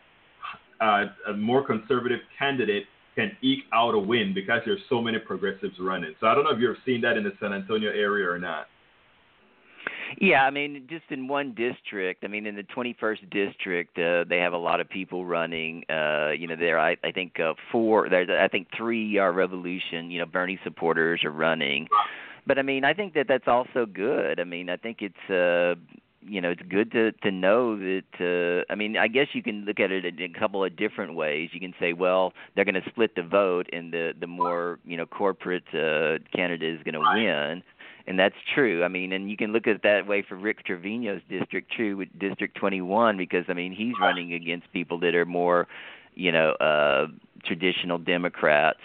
uh, 0.79 1.05
a 1.27 1.33
more 1.33 1.65
conservative 1.65 2.19
candidate 2.37 2.85
can 3.15 3.31
eke 3.41 3.63
out 3.73 3.93
a 3.93 3.99
win 3.99 4.33
because 4.33 4.61
there's 4.65 4.81
so 4.89 5.01
many 5.01 5.19
progressives 5.19 5.75
running. 5.79 6.13
So 6.19 6.27
I 6.27 6.35
don't 6.35 6.43
know 6.43 6.51
if 6.51 6.59
you've 6.59 6.77
seen 6.85 7.01
that 7.01 7.17
in 7.17 7.23
the 7.23 7.33
San 7.39 7.53
Antonio 7.53 7.89
area 7.89 8.29
or 8.29 8.39
not. 8.39 8.67
Yeah, 10.19 10.43
I 10.43 10.51
mean, 10.51 10.87
just 10.89 11.05
in 11.09 11.27
one 11.27 11.55
district. 11.55 12.23
I 12.23 12.27
mean, 12.27 12.45
in 12.45 12.55
the 12.55 12.63
21st 12.63 13.29
district, 13.31 13.97
uh, 13.97 14.25
they 14.29 14.37
have 14.37 14.53
a 14.53 14.57
lot 14.57 14.79
of 14.79 14.89
people 14.89 15.25
running. 15.25 15.83
Uh, 15.89 16.31
you 16.37 16.47
know, 16.47 16.55
there 16.55 16.79
I, 16.79 16.95
I 17.03 17.11
think 17.11 17.39
uh, 17.39 17.53
four. 17.71 18.09
There's 18.09 18.29
I 18.29 18.47
think 18.47 18.67
three 18.75 19.17
are 19.17 19.31
Revolution. 19.31 20.11
You 20.11 20.19
know, 20.19 20.25
Bernie 20.25 20.59
supporters 20.63 21.23
are 21.23 21.31
running. 21.31 21.87
But 22.45 22.59
I 22.59 22.61
mean, 22.61 22.83
I 22.83 22.93
think 22.93 23.13
that 23.13 23.27
that's 23.27 23.47
also 23.47 23.85
good. 23.85 24.39
I 24.39 24.43
mean, 24.43 24.69
I 24.69 24.77
think 24.77 24.97
it's 25.01 25.29
uh, 25.29 25.75
you 26.27 26.41
know, 26.41 26.51
it's 26.51 26.61
good 26.67 26.91
to 26.91 27.11
to 27.11 27.31
know 27.31 27.77
that. 27.77 28.03
Uh, 28.19 28.71
I 28.71 28.75
mean, 28.75 28.97
I 28.97 29.07
guess 29.07 29.27
you 29.33 29.43
can 29.43 29.65
look 29.65 29.79
at 29.79 29.91
it 29.91 30.05
in 30.05 30.21
a 30.21 30.39
couple 30.39 30.63
of 30.63 30.75
different 30.75 31.15
ways. 31.15 31.49
You 31.53 31.59
can 31.59 31.73
say, 31.79 31.93
well, 31.93 32.33
they're 32.55 32.65
going 32.65 32.81
to 32.81 32.89
split 32.89 33.15
the 33.15 33.23
vote, 33.23 33.69
and 33.73 33.91
the 33.91 34.13
the 34.19 34.27
more 34.27 34.79
you 34.85 34.97
know 34.97 35.05
corporate 35.05 35.67
uh, 35.73 36.19
candidate 36.35 36.75
is 36.75 36.83
going 36.83 36.95
to 36.95 37.01
win 37.01 37.63
and 38.07 38.19
that's 38.19 38.35
true. 38.53 38.83
I 38.83 38.87
mean, 38.87 39.13
and 39.13 39.29
you 39.29 39.37
can 39.37 39.53
look 39.53 39.67
at 39.67 39.75
it 39.75 39.83
that 39.83 40.07
way 40.07 40.21
for 40.27 40.35
Rick 40.35 40.65
Trevino's 40.65 41.21
district, 41.29 41.71
true 41.71 41.95
with 41.95 42.09
District 42.19 42.55
21, 42.55 43.17
because 43.17 43.45
I 43.47 43.53
mean 43.53 43.73
he's 43.73 43.93
running 43.99 44.33
against 44.33 44.71
people 44.73 44.99
that 44.99 45.15
are 45.15 45.25
more, 45.25 45.67
you 46.13 46.31
know, 46.31 46.51
uh 46.53 47.07
traditional 47.45 47.97
Democrats. 47.97 48.79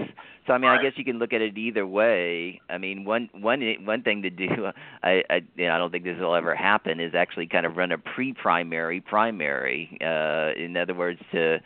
So 0.46 0.54
I 0.54 0.58
mean, 0.58 0.70
I 0.70 0.80
guess 0.82 0.92
you 0.96 1.04
can 1.04 1.18
look 1.18 1.32
at 1.34 1.42
it 1.42 1.58
either 1.58 1.86
way. 1.86 2.60
I 2.70 2.78
mean, 2.78 3.04
one 3.04 3.28
one 3.32 3.60
one 3.84 4.02
thing 4.02 4.22
to 4.22 4.30
do, 4.30 4.48
I 5.02 5.22
I, 5.28 5.40
you 5.56 5.66
know, 5.66 5.72
I 5.74 5.78
don't 5.78 5.90
think 5.90 6.04
this 6.04 6.16
will 6.18 6.34
ever 6.34 6.54
happen, 6.54 7.00
is 7.00 7.14
actually 7.14 7.46
kind 7.46 7.66
of 7.66 7.76
run 7.76 7.92
a 7.92 7.98
pre-primary 7.98 9.00
primary. 9.00 9.98
Uh, 10.00 10.58
in 10.58 10.76
other 10.76 10.94
words, 10.94 11.20
to 11.32 11.58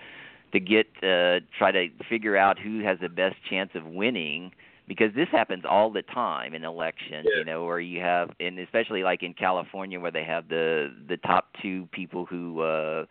to 0.53 0.61
get 0.61 0.87
uh, 1.03 1.41
try 1.57 1.71
to 1.71 1.89
figure 2.09 2.37
out 2.37 2.59
who 2.59 2.81
has 2.83 2.99
the 3.01 3.09
best 3.09 3.37
chance 3.49 3.71
of 3.75 3.87
winning 3.87 4.53
because 4.89 5.15
this 5.15 5.29
happens 5.31 5.63
all 5.69 5.91
the 5.91 6.03
time 6.03 6.53
in 6.55 6.65
elections, 6.65 7.27
Yeah. 7.31 7.39
you 7.39 7.45
know, 7.45 7.65
where 7.65 7.81
you 7.81 8.01
have 8.01 8.31
and 8.41 8.59
especially 8.59 9.03
like 9.03 9.23
in 9.23 9.33
California 9.33 10.01
where 10.01 10.11
they 10.11 10.25
have 10.25 10.49
the 10.49 10.93
the 11.09 11.17
top 11.19 11.51
two 11.63 11.89
people 11.93 12.27
who 12.27 12.61
uh 12.61 13.07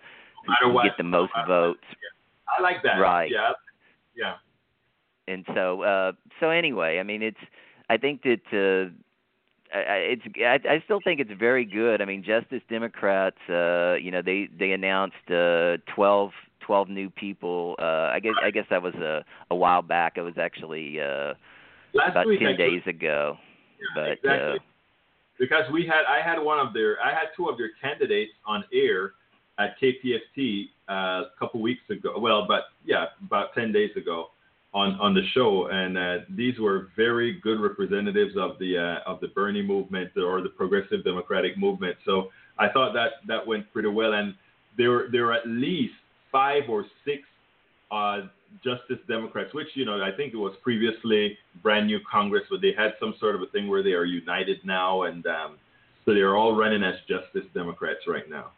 who 0.61 0.73
matter 0.73 0.89
get 0.89 0.97
the 0.97 1.03
most 1.03 1.31
votes. 1.47 1.83
I 2.49 2.61
like 2.61 2.83
that. 2.83 2.99
Right. 2.99 3.31
Yeah. 3.31 3.53
Yeah. 4.15 4.35
And 5.27 5.45
so 5.53 5.81
uh 5.83 6.11
so 6.39 6.49
anyway, 6.49 6.99
I 6.99 7.03
mean 7.03 7.21
it's 7.21 7.37
I 7.89 7.97
think 7.97 8.23
that 8.23 8.41
uh 8.51 8.91
I, 9.73 10.17
it's 10.17 10.23
I, 10.37 10.59
I 10.69 10.81
still 10.83 10.99
think 11.03 11.19
it's 11.19 11.31
very 11.37 11.65
good. 11.65 12.01
I 12.01 12.05
mean, 12.05 12.23
Justice 12.23 12.61
Democrats, 12.69 13.37
uh, 13.49 13.93
you 13.93 14.11
know, 14.11 14.21
they 14.21 14.49
they 14.57 14.71
announced 14.71 15.15
uh, 15.29 15.77
12, 15.95 16.31
12 16.59 16.89
new 16.89 17.09
people. 17.09 17.75
Uh, 17.79 18.09
I 18.11 18.19
guess 18.19 18.33
I 18.43 18.51
guess 18.51 18.65
that 18.69 18.81
was 18.81 18.95
a 18.95 19.23
a 19.49 19.55
while 19.55 19.81
back. 19.81 20.17
It 20.17 20.23
was 20.23 20.37
actually 20.37 20.99
uh, 20.99 21.35
Last 21.93 22.11
about 22.11 22.27
week, 22.27 22.39
ten 22.39 22.49
actually, 22.49 22.69
days 22.69 22.81
ago. 22.85 23.37
Yeah, 23.79 23.85
but 23.95 24.11
exactly. 24.11 24.57
uh, 24.57 24.59
because 25.39 25.71
we 25.71 25.85
had 25.85 26.03
I 26.07 26.21
had 26.21 26.39
one 26.39 26.59
of 26.59 26.73
their 26.73 27.01
I 27.01 27.11
had 27.11 27.27
two 27.35 27.47
of 27.47 27.57
their 27.57 27.71
candidates 27.81 28.33
on 28.45 28.63
air 28.73 29.13
at 29.57 29.79
KPFT 29.79 30.65
uh, 30.91 31.23
a 31.23 31.31
couple 31.39 31.61
weeks 31.61 31.89
ago. 31.89 32.19
Well, 32.19 32.45
but 32.47 32.63
yeah, 32.85 33.05
about 33.25 33.53
ten 33.53 33.71
days 33.71 33.91
ago, 33.95 34.27
on 34.73 34.95
on 34.99 35.13
the 35.13 35.25
show, 35.33 35.67
and 35.67 35.97
uh, 35.97 36.17
these 36.29 36.59
were 36.59 36.89
very 36.95 37.39
good 37.39 37.59
representatives 37.59 38.35
of 38.37 38.59
the 38.59 38.77
uh, 38.77 39.09
of 39.09 39.19
the 39.21 39.27
Bernie 39.29 39.61
movement 39.61 40.11
or 40.17 40.41
the 40.41 40.49
Progressive 40.49 41.03
Democratic 41.03 41.57
movement. 41.57 41.97
So 42.05 42.29
I 42.57 42.69
thought 42.69 42.93
that 42.93 43.25
that 43.27 43.45
went 43.45 43.71
pretty 43.73 43.89
well, 43.89 44.13
and 44.13 44.33
there 44.77 45.09
there 45.11 45.25
were 45.25 45.33
at 45.33 45.47
least 45.47 45.93
five 46.31 46.63
or 46.69 46.85
six 47.05 47.23
uh, 47.91 48.21
Justice 48.63 48.99
Democrats, 49.07 49.53
which 49.53 49.67
you 49.75 49.85
know 49.85 50.01
I 50.01 50.11
think 50.15 50.33
it 50.33 50.37
was 50.37 50.53
previously 50.61 51.37
brand 51.61 51.87
new 51.87 51.99
Congress, 52.09 52.43
but 52.49 52.61
they 52.61 52.73
had 52.77 52.93
some 52.99 53.13
sort 53.19 53.35
of 53.35 53.41
a 53.41 53.47
thing 53.47 53.67
where 53.67 53.83
they 53.83 53.93
are 53.93 54.05
united 54.05 54.59
now, 54.63 55.03
and 55.03 55.25
um, 55.27 55.57
so 56.05 56.13
they're 56.13 56.35
all 56.35 56.55
running 56.55 56.83
as 56.83 56.95
Justice 57.07 57.49
Democrats 57.53 58.07
right 58.07 58.29
now. 58.29 58.51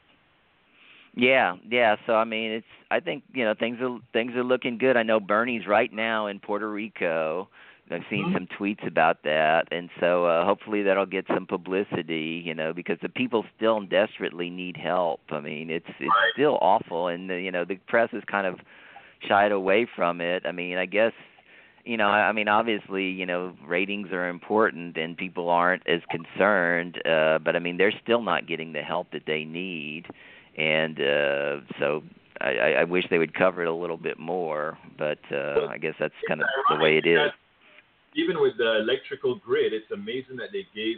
Yeah, 1.15 1.55
yeah. 1.69 1.95
So 2.07 2.13
I 2.13 2.23
mean, 2.23 2.51
it's 2.51 2.65
I 2.89 2.99
think 2.99 3.23
you 3.33 3.45
know 3.45 3.53
things 3.57 3.77
are 3.81 3.99
things 4.13 4.33
are 4.35 4.43
looking 4.43 4.77
good. 4.77 4.97
I 4.97 5.03
know 5.03 5.19
Bernie's 5.19 5.67
right 5.67 5.91
now 5.93 6.27
in 6.27 6.39
Puerto 6.39 6.69
Rico. 6.69 7.49
I've 7.91 8.01
seen 8.09 8.25
mm-hmm. 8.25 8.33
some 8.33 8.47
tweets 8.59 8.87
about 8.87 9.23
that, 9.23 9.67
and 9.71 9.89
so 9.99 10.25
uh, 10.25 10.45
hopefully 10.45 10.83
that'll 10.83 11.05
get 11.05 11.25
some 11.27 11.45
publicity. 11.45 12.41
You 12.43 12.55
know, 12.55 12.73
because 12.73 12.97
the 13.01 13.09
people 13.09 13.45
still 13.55 13.81
desperately 13.81 14.49
need 14.49 14.77
help. 14.77 15.19
I 15.29 15.39
mean, 15.39 15.69
it's 15.69 15.85
it's 15.87 16.01
right. 16.01 16.31
still 16.33 16.57
awful, 16.61 17.07
and 17.07 17.29
the, 17.29 17.39
you 17.39 17.51
know 17.51 17.65
the 17.65 17.75
press 17.87 18.09
is 18.13 18.23
kind 18.25 18.47
of 18.47 18.55
shied 19.27 19.51
away 19.51 19.87
from 19.95 20.19
it. 20.19 20.43
I 20.47 20.51
mean, 20.51 20.77
I 20.77 20.87
guess 20.87 21.13
you 21.85 21.97
know, 21.97 22.07
I 22.07 22.31
mean, 22.31 22.47
obviously, 22.47 23.09
you 23.09 23.25
know, 23.25 23.53
ratings 23.67 24.11
are 24.13 24.29
important 24.29 24.95
and 24.97 25.17
people 25.17 25.49
aren't 25.49 25.85
as 25.85 25.99
concerned, 26.09 26.97
uh, 27.05 27.39
but 27.39 27.57
I 27.57 27.59
mean, 27.59 27.77
they're 27.77 27.93
still 28.01 28.21
not 28.21 28.47
getting 28.47 28.71
the 28.71 28.81
help 28.81 29.11
that 29.11 29.23
they 29.27 29.43
need 29.43 30.05
and 30.57 30.99
uh, 30.99 31.57
so 31.79 32.03
I, 32.41 32.75
I 32.79 32.83
wish 32.83 33.05
they 33.09 33.17
would 33.17 33.33
cover 33.33 33.61
it 33.61 33.67
a 33.67 33.73
little 33.73 33.97
bit 33.97 34.19
more, 34.19 34.77
but 34.97 35.19
uh, 35.31 35.67
I 35.69 35.77
guess 35.77 35.93
that's 35.99 36.13
kind 36.27 36.41
of 36.41 36.47
the 36.69 36.83
way 36.83 36.97
it 36.97 37.07
is. 37.07 37.31
Even 38.15 38.39
with 38.41 38.57
the 38.57 38.79
electrical 38.79 39.35
grid, 39.35 39.73
it's 39.73 39.89
amazing 39.91 40.35
that 40.37 40.49
they 40.51 40.67
gave 40.75 40.97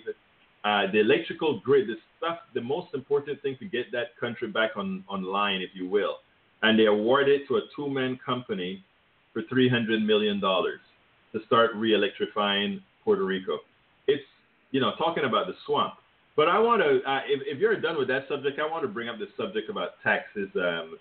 uh, 0.65 0.91
the 0.91 0.99
electrical 0.99 1.59
grid 1.59 1.87
the 1.87 1.95
stuff, 2.17 2.39
the 2.53 2.61
most 2.61 2.93
important 2.93 3.41
thing 3.41 3.55
to 3.59 3.65
get 3.65 3.91
that 3.91 4.17
country 4.19 4.47
back 4.47 4.71
on 4.75 5.03
online, 5.07 5.61
if 5.61 5.69
you 5.73 5.87
will, 5.87 6.17
and 6.63 6.77
they 6.77 6.85
awarded 6.85 7.41
it 7.41 7.47
to 7.47 7.55
a 7.57 7.61
two-man 7.75 8.19
company 8.25 8.83
for 9.31 9.43
three 9.49 9.69
hundred 9.69 10.01
million 10.01 10.39
dollars 10.41 10.79
to 11.31 11.39
start 11.45 11.71
re-electrifying 11.75 12.81
Puerto 13.03 13.23
Rico. 13.23 13.59
It's 14.07 14.23
you 14.71 14.81
know 14.81 14.93
talking 14.97 15.25
about 15.25 15.47
the 15.47 15.53
swamp 15.65 15.93
but 16.35 16.49
I 16.49 16.59
want 16.59 16.81
to, 16.81 17.09
uh, 17.09 17.21
if, 17.27 17.41
if 17.45 17.59
you're 17.59 17.79
done 17.79 17.97
with 17.97 18.07
that 18.09 18.27
subject, 18.27 18.59
I 18.59 18.69
want 18.69 18.83
to 18.83 18.87
bring 18.87 19.07
up 19.07 19.17
the 19.17 19.27
subject 19.37 19.69
about 19.69 19.91
taxes. 20.03 20.49
Um, 20.55 20.97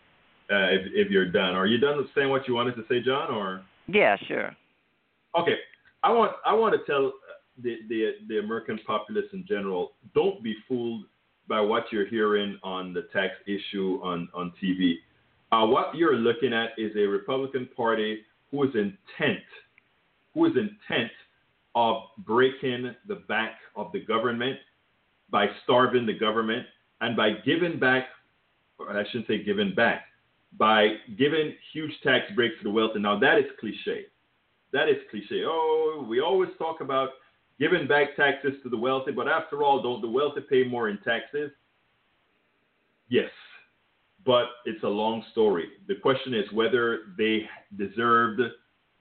uh, 0.50 0.68
if, 0.70 0.82
if 0.92 1.10
you're 1.10 1.30
done, 1.30 1.54
are 1.54 1.66
you 1.66 1.78
done 1.78 1.96
with 1.96 2.06
saying 2.14 2.28
what 2.28 2.46
you 2.46 2.54
wanted 2.54 2.76
to 2.76 2.84
say, 2.88 3.00
John? 3.00 3.30
Or 3.30 3.62
yeah, 3.88 4.16
sure. 4.28 4.54
Okay, 5.38 5.56
I 6.02 6.12
want 6.12 6.32
I 6.44 6.52
want 6.54 6.74
to 6.74 6.90
tell 6.90 7.12
the, 7.62 7.78
the 7.88 8.12
the 8.28 8.38
American 8.38 8.78
populace 8.86 9.24
in 9.32 9.44
general, 9.48 9.92
don't 10.14 10.42
be 10.42 10.54
fooled 10.68 11.04
by 11.48 11.60
what 11.60 11.84
you're 11.90 12.06
hearing 12.06 12.58
on 12.62 12.92
the 12.92 13.08
tax 13.12 13.34
issue 13.46 14.00
on 14.02 14.28
on 14.34 14.52
TV. 14.62 14.96
Uh, 15.50 15.66
what 15.66 15.94
you're 15.94 16.16
looking 16.16 16.52
at 16.52 16.70
is 16.78 16.92
a 16.96 17.06
Republican 17.06 17.68
Party 17.76 18.20
who 18.50 18.64
is 18.64 18.70
intent, 18.74 19.42
who 20.34 20.46
is 20.46 20.52
intent 20.52 21.10
of 21.74 22.02
breaking 22.18 22.94
the 23.08 23.16
back 23.28 23.56
of 23.76 23.90
the 23.92 24.00
government 24.00 24.58
by 25.30 25.46
starving 25.64 26.06
the 26.06 26.18
government 26.18 26.66
and 27.00 27.16
by 27.16 27.32
giving 27.44 27.78
back, 27.78 28.06
or 28.78 28.90
I 28.90 29.04
shouldn't 29.06 29.26
say 29.26 29.42
giving 29.42 29.74
back, 29.74 30.04
by 30.56 30.94
giving 31.18 31.54
huge 31.72 31.92
tax 32.02 32.26
breaks 32.34 32.56
to 32.58 32.64
the 32.64 32.70
wealthy. 32.70 33.00
Now 33.00 33.18
that 33.18 33.38
is 33.38 33.46
cliche. 33.58 34.06
That 34.72 34.88
is 34.88 34.96
cliche. 35.10 35.42
Oh, 35.46 36.04
we 36.08 36.20
always 36.20 36.50
talk 36.58 36.80
about 36.80 37.10
giving 37.58 37.86
back 37.86 38.16
taxes 38.16 38.54
to 38.62 38.68
the 38.68 38.76
wealthy, 38.76 39.12
but 39.12 39.28
after 39.28 39.62
all, 39.62 39.82
don't 39.82 40.00
the 40.00 40.08
wealthy 40.08 40.40
pay 40.40 40.64
more 40.64 40.88
in 40.88 40.98
taxes? 40.98 41.50
Yes, 43.08 43.30
but 44.24 44.46
it's 44.64 44.82
a 44.82 44.88
long 44.88 45.24
story. 45.32 45.66
The 45.86 45.96
question 45.96 46.34
is 46.34 46.50
whether 46.52 47.00
they 47.16 47.48
deserved 47.76 48.40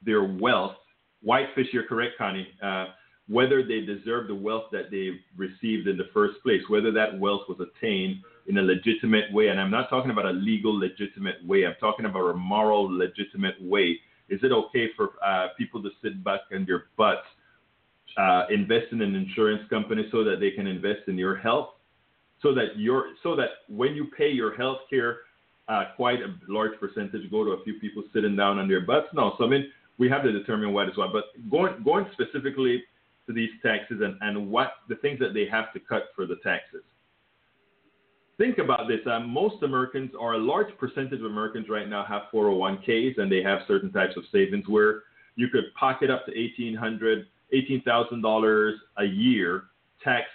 their 0.05 0.23
wealth. 0.23 0.75
Whitefish, 1.21 1.67
you're 1.71 1.87
correct, 1.87 2.13
Connie. 2.17 2.47
Uh, 2.61 2.87
whether 3.29 3.63
they 3.63 3.81
deserve 3.81 4.27
the 4.27 4.35
wealth 4.35 4.65
that 4.71 4.91
they 4.91 5.11
received 5.37 5.87
in 5.87 5.97
the 5.97 6.09
first 6.13 6.41
place, 6.43 6.61
whether 6.67 6.91
that 6.91 7.17
wealth 7.19 7.43
was 7.47 7.59
attained 7.59 8.17
in 8.47 8.57
a 8.57 8.61
legitimate 8.61 9.31
way. 9.31 9.47
And 9.47 9.59
I'm 9.59 9.71
not 9.71 9.89
talking 9.89 10.11
about 10.11 10.25
a 10.25 10.31
legal, 10.31 10.77
legitimate 10.77 11.45
way, 11.45 11.65
I'm 11.65 11.75
talking 11.79 12.05
about 12.05 12.29
a 12.29 12.33
moral, 12.33 12.85
legitimate 12.85 13.55
way. 13.61 13.99
Is 14.29 14.39
it 14.43 14.51
okay 14.51 14.89
for 14.95 15.11
uh, 15.25 15.49
people 15.57 15.81
to 15.83 15.89
sit 16.01 16.23
back 16.23 16.41
on 16.53 16.65
their 16.65 16.85
butts, 16.97 17.27
uh, 18.17 18.43
invest 18.49 18.91
in 18.91 19.01
an 19.01 19.15
insurance 19.15 19.61
company 19.69 20.07
so 20.11 20.23
that 20.23 20.39
they 20.39 20.51
can 20.51 20.67
invest 20.67 21.07
in 21.07 21.17
your 21.17 21.35
health? 21.35 21.69
So 22.41 22.53
that 22.55 22.77
your 22.77 23.13
so 23.21 23.37
that 23.37 23.49
when 23.69 23.95
you 23.95 24.07
pay 24.17 24.29
your 24.29 24.55
health 24.55 24.79
care, 24.89 25.19
uh, 25.69 25.85
quite 25.95 26.19
a 26.19 26.35
large 26.49 26.77
percentage 26.77 27.29
go 27.31 27.45
to 27.45 27.51
a 27.51 27.63
few 27.63 27.79
people 27.79 28.03
sitting 28.13 28.35
down 28.35 28.59
on 28.59 28.67
their 28.67 28.81
butts. 28.81 29.07
No, 29.13 29.33
so 29.37 29.45
I 29.45 29.47
mean 29.47 29.71
we 29.97 30.09
have 30.09 30.23
to 30.23 30.31
determine 30.31 30.73
what 30.73 30.89
is 30.89 30.97
what. 30.97 31.13
But 31.13 31.25
going 31.49 31.81
going 31.83 32.05
specifically 32.13 32.83
to 33.27 33.33
these 33.33 33.49
taxes 33.61 34.01
and, 34.01 34.17
and 34.21 34.49
what 34.49 34.73
the 34.89 34.95
things 34.95 35.19
that 35.19 35.33
they 35.33 35.45
have 35.49 35.71
to 35.73 35.79
cut 35.79 36.03
for 36.15 36.25
the 36.25 36.35
taxes. 36.43 36.83
Think 38.37 38.57
about 38.57 38.87
this. 38.87 38.99
Uh, 39.05 39.19
most 39.19 39.61
Americans, 39.63 40.11
or 40.19 40.33
a 40.33 40.37
large 40.37 40.75
percentage 40.79 41.19
of 41.19 41.25
Americans 41.25 41.67
right 41.69 41.87
now, 41.87 42.03
have 42.03 42.23
401ks 42.33 43.19
and 43.19 43.31
they 43.31 43.43
have 43.43 43.59
certain 43.67 43.91
types 43.91 44.17
of 44.17 44.23
savings 44.31 44.67
where 44.67 45.03
you 45.35 45.47
could 45.49 45.65
pocket 45.79 46.09
up 46.09 46.25
to 46.25 46.31
$1,800, 46.31 47.25
$18,000 47.53 48.73
a 48.97 49.03
year 49.03 49.63
tax 50.03 50.25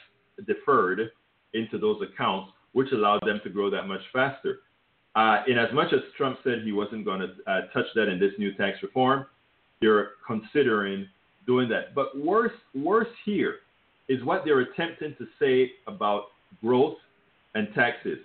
deferred 0.47 1.11
into 1.55 1.79
those 1.79 2.01
accounts, 2.03 2.53
which 2.73 2.91
allowed 2.93 3.21
them 3.27 3.41
to 3.43 3.51
grow 3.51 3.69
that 3.71 3.87
much 3.87 4.01
faster. 4.13 4.61
Uh, 5.17 5.43
in 5.49 5.59
as 5.59 5.73
much 5.73 5.93
as 5.93 6.01
Trump 6.17 6.39
said 6.45 6.63
he 6.65 6.73
wasn't 6.73 7.05
going 7.05 7.21
to 7.21 7.29
uh, 7.51 7.63
touch 7.73 7.87
that 7.95 8.09
in 8.09 8.21
this 8.21 8.33
new 8.39 8.55
tax 8.55 8.79
reform, 8.83 9.27
they're 9.81 10.11
considering 10.27 11.09
doing 11.49 11.69
that. 11.71 11.95
But 11.95 12.17
worse, 12.17 12.53
worse 12.75 13.09
here 13.25 13.57
is 14.09 14.23
what 14.23 14.43
they're 14.45 14.61
attempting 14.61 15.17
to 15.19 15.27
say 15.41 15.73
about 15.89 16.27
growth 16.63 16.99
and 17.57 17.67
taxes. 17.75 18.19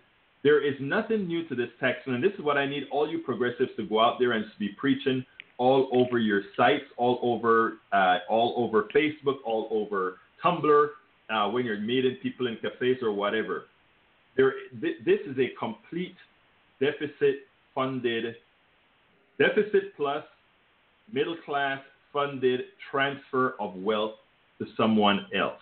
There 0.43 0.61
is 0.63 0.75
nothing 0.79 1.25
new 1.25 1.47
to 1.47 1.55
this 1.55 1.69
tax, 1.79 1.99
and 2.05 2.21
this 2.21 2.33
is 2.33 2.41
what 2.41 2.57
I 2.57 2.67
need 2.67 2.83
all 2.91 3.09
you 3.09 3.19
progressives 3.19 3.71
to 3.77 3.87
go 3.87 4.01
out 4.01 4.19
there 4.19 4.33
and 4.33 4.43
to 4.43 4.59
be 4.59 4.69
preaching 4.77 5.25
all 5.57 5.89
over 5.93 6.19
your 6.19 6.41
sites, 6.57 6.83
all 6.97 7.19
over, 7.23 7.77
uh, 7.93 8.17
all 8.29 8.53
over 8.57 8.87
Facebook, 8.93 9.37
all 9.45 9.69
over 9.71 10.17
Tumblr, 10.43 10.87
uh, 11.29 11.49
when 11.49 11.65
you're 11.65 11.79
meeting 11.79 12.17
people 12.21 12.47
in 12.47 12.57
cafes 12.57 12.97
or 13.01 13.13
whatever. 13.13 13.65
There, 14.35 14.53
th- 14.81 14.97
this 15.05 15.19
is 15.25 15.37
a 15.37 15.53
complete 15.57 16.15
deficit-funded, 16.81 18.35
deficit 19.39 19.95
plus 19.95 20.25
middle 21.11 21.37
class 21.45 21.79
funded 22.13 22.61
transfer 22.91 23.55
of 23.59 23.75
wealth 23.75 24.13
to 24.59 24.67
someone 24.77 25.25
else. 25.35 25.59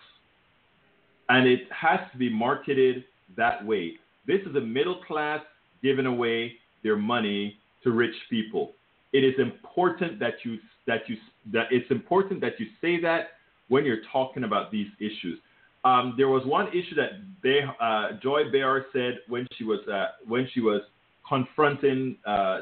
And 1.28 1.48
it 1.48 1.60
has 1.72 2.00
to 2.12 2.18
be 2.18 2.28
marketed 2.28 3.04
that 3.36 3.64
way. 3.64 3.94
This 4.26 4.40
is 4.42 4.54
a 4.54 4.60
middle 4.60 5.02
class 5.02 5.40
giving 5.82 6.06
away 6.06 6.54
their 6.82 6.96
money 6.96 7.56
to 7.82 7.90
rich 7.90 8.14
people. 8.30 8.72
It 9.12 9.24
is 9.24 9.34
important 9.38 10.18
that 10.20 10.34
you 10.44 10.58
that 10.86 11.08
you 11.08 11.16
that 11.52 11.66
it's 11.70 11.90
important 11.90 12.40
that 12.42 12.58
you 12.58 12.66
say 12.80 13.00
that 13.00 13.30
when 13.68 13.84
you're 13.84 14.02
talking 14.12 14.44
about 14.44 14.70
these 14.70 14.88
issues. 14.98 15.38
Um, 15.84 16.14
there 16.16 16.28
was 16.28 16.44
one 16.46 16.68
issue 16.68 16.94
that 16.94 17.74
uh, 17.80 18.18
Joy 18.22 18.50
Behar 18.52 18.86
said 18.92 19.18
when 19.28 19.46
she 19.56 19.64
was 19.64 19.80
uh, 19.88 20.08
when 20.26 20.48
she 20.52 20.60
was 20.60 20.82
confronting 21.28 22.16
uh, 22.24 22.60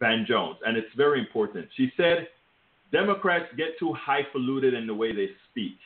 Van 0.00 0.26
Jones, 0.28 0.56
and 0.66 0.76
it's 0.76 0.92
very 0.96 1.18
important. 1.18 1.66
She 1.76 1.92
said 1.96 2.28
Democrats 2.92 3.46
get 3.56 3.78
too 3.78 3.92
highfalutin 3.92 4.74
in 4.74 4.86
the 4.86 4.94
way 4.94 5.14
they 5.14 5.28
speak. 5.50 5.76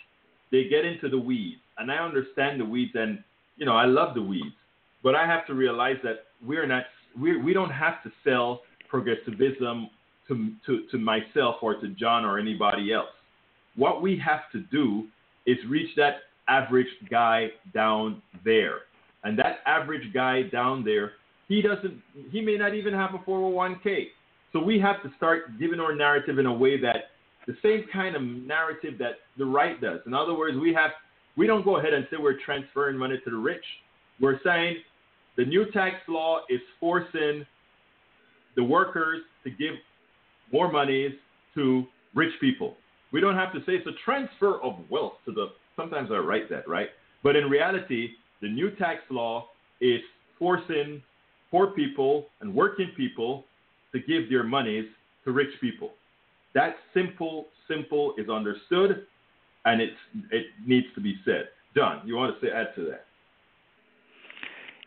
They 0.51 0.65
get 0.69 0.85
into 0.85 1.09
the 1.09 1.19
weeds, 1.19 1.61
and 1.79 1.91
I 1.91 1.97
understand 1.97 2.61
the 2.61 2.65
weeds, 2.65 2.93
and 2.95 3.23
you 3.57 3.67
know 3.67 3.75
I 3.75 3.87
love 3.87 4.15
the 4.15 4.23
weeds, 4.23 4.55
but 5.03 5.15
I 5.15 5.27
have 5.27 5.47
to 5.47 5.55
realize 5.55 5.97
that 6.05 6.27
we're 6.45 6.67
not 6.67 6.85
we 7.21 7.37
we 7.39 7.53
don't 7.53 7.71
have 7.71 8.03
to 8.05 8.13
sell 8.25 8.61
progressivism 8.89 9.89
to, 10.29 10.51
to 10.67 10.87
to 10.91 10.99
myself 10.99 11.57
or 11.63 11.81
to 11.81 11.89
John 11.89 12.25
or 12.25 12.39
anybody 12.39 12.93
else. 12.93 13.09
What 13.77 14.03
we 14.03 14.21
have 14.25 14.51
to 14.53 14.61
do 14.71 15.07
is 15.47 15.57
reach 15.69 15.91
that 15.97 16.17
average 16.49 16.89
guy 17.11 17.49
down 17.73 18.23
there, 18.45 18.81
and 19.25 19.39
that 19.39 19.59
average 19.67 20.13
guy 20.13 20.43
down 20.43 20.85
there, 20.85 21.13
he 21.49 21.63
doesn't, 21.63 22.01
he 22.31 22.41
may 22.41 22.57
not 22.57 22.75
even 22.75 22.93
have 22.93 23.15
a 23.15 23.19
401k 23.19 24.09
so 24.53 24.63
we 24.63 24.79
have 24.81 25.03
to 25.03 25.11
start 25.17 25.59
giving 25.59 25.81
our 25.81 25.95
narrative 25.95 26.39
in 26.39 26.47
a 26.47 26.53
way 26.53 26.81
that 26.81 27.11
the 27.47 27.57
same 27.63 27.85
kind 27.93 28.15
of 28.15 28.23
narrative 28.23 28.99
that 28.99 29.15
the 29.39 29.45
right 29.45 29.81
does. 29.81 30.01
In 30.07 30.15
other 30.15 30.35
words, 30.35 30.57
we 30.59 30.73
have 30.75 30.91
we 31.37 31.47
don't 31.47 31.65
go 31.65 31.79
ahead 31.79 31.95
and 31.95 32.07
say 32.11 32.19
we're 32.21 32.39
transferring 32.45 32.97
money 32.97 33.19
to 33.25 33.31
the 33.31 33.37
rich. 33.37 33.65
We're 34.21 34.39
saying 34.45 34.77
the 35.37 35.45
new 35.45 35.71
tax 35.73 35.97
law 36.07 36.41
is 36.51 36.61
forcing 36.79 37.47
the 38.55 38.63
workers 38.63 39.23
to 39.45 39.51
give 39.51 39.75
more 40.53 40.71
monies 40.71 41.13
to 41.55 41.85
rich 42.15 42.33
people. 42.41 42.77
We 43.13 43.21
don't 43.21 43.35
have 43.35 43.53
to 43.55 43.61
say 43.61 43.73
it's 43.73 43.87
a 43.87 43.97
transfer 44.05 44.61
of 44.63 44.75
wealth 44.91 45.15
to 45.25 45.33
the. 45.33 45.47
Sometimes 45.75 46.11
I 46.13 46.19
write 46.19 46.51
that, 46.51 46.69
right? 46.69 46.89
But 47.23 47.35
in 47.37 47.49
reality, 47.49 48.11
the 48.43 48.49
new 48.49 48.71
tax 48.73 49.01
law 49.11 49.49
is 49.81 50.01
forcing 50.39 51.03
poor 51.51 51.69
people 51.69 52.27
and 52.41 52.55
working 52.55 52.91
people 52.97 53.45
to 53.93 54.01
give 54.01 54.29
their 54.31 54.43
monies 54.43 54.87
to 55.25 55.33
rich 55.33 55.51
people. 55.61 55.91
That 56.55 56.77
simple, 56.93 57.47
simple 57.69 58.15
is 58.19 58.29
understood, 58.29 59.07
and 59.65 59.81
it's 59.81 59.97
it 60.31 60.47
needs 60.67 60.87
to 60.95 61.01
be 61.01 61.17
said. 61.25 61.49
John, 61.75 62.03
you 62.05 62.17
want 62.17 62.39
to 62.39 62.47
say 62.47 62.53
add 62.53 62.75
to 62.77 62.85
that? 62.87 63.05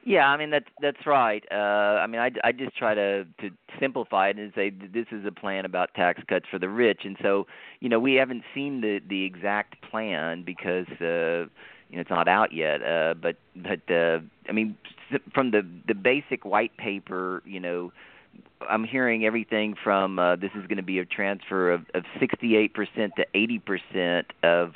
Yeah, 0.05 0.27
I 0.27 0.37
mean 0.37 0.51
that's 0.51 0.69
that's 0.79 1.07
right. 1.07 1.43
Uh, 1.51 1.55
I 1.55 2.05
mean, 2.05 2.21
I, 2.21 2.29
I 2.43 2.51
just 2.51 2.77
try 2.77 2.93
to 2.93 3.25
to 3.41 3.49
simplify 3.79 4.29
it 4.29 4.37
and 4.37 4.51
say 4.55 4.69
this 4.69 5.07
is 5.11 5.25
a 5.25 5.31
plan 5.31 5.65
about 5.65 5.95
tax 5.95 6.21
cuts 6.29 6.45
for 6.49 6.59
the 6.59 6.69
rich, 6.69 7.01
and 7.05 7.17
so 7.23 7.47
you 7.79 7.89
know 7.89 7.99
we 7.99 8.13
haven't 8.13 8.43
seen 8.53 8.81
the 8.81 8.99
the 9.09 9.23
exact 9.23 9.81
plan 9.89 10.43
because 10.45 10.85
uh, 11.01 11.49
you 11.89 11.95
know 11.95 12.01
it's 12.01 12.11
not 12.11 12.27
out 12.27 12.53
yet. 12.53 12.83
Uh, 12.83 13.15
but 13.15 13.37
but 13.55 13.91
uh, 13.91 14.19
I 14.47 14.51
mean, 14.51 14.77
from 15.33 15.49
the 15.49 15.65
the 15.87 15.95
basic 15.95 16.45
white 16.45 16.77
paper, 16.77 17.41
you 17.43 17.59
know, 17.59 17.91
I'm 18.69 18.83
hearing 18.83 19.25
everything 19.25 19.75
from 19.83 20.19
uh, 20.19 20.35
this 20.35 20.51
is 20.55 20.65
going 20.67 20.77
to 20.77 20.83
be 20.83 20.99
a 20.99 21.05
transfer 21.05 21.71
of 21.71 21.81
of 21.93 22.03
68% 22.19 22.71
to 23.15 23.25
80% 23.33 24.23
of 24.43 24.73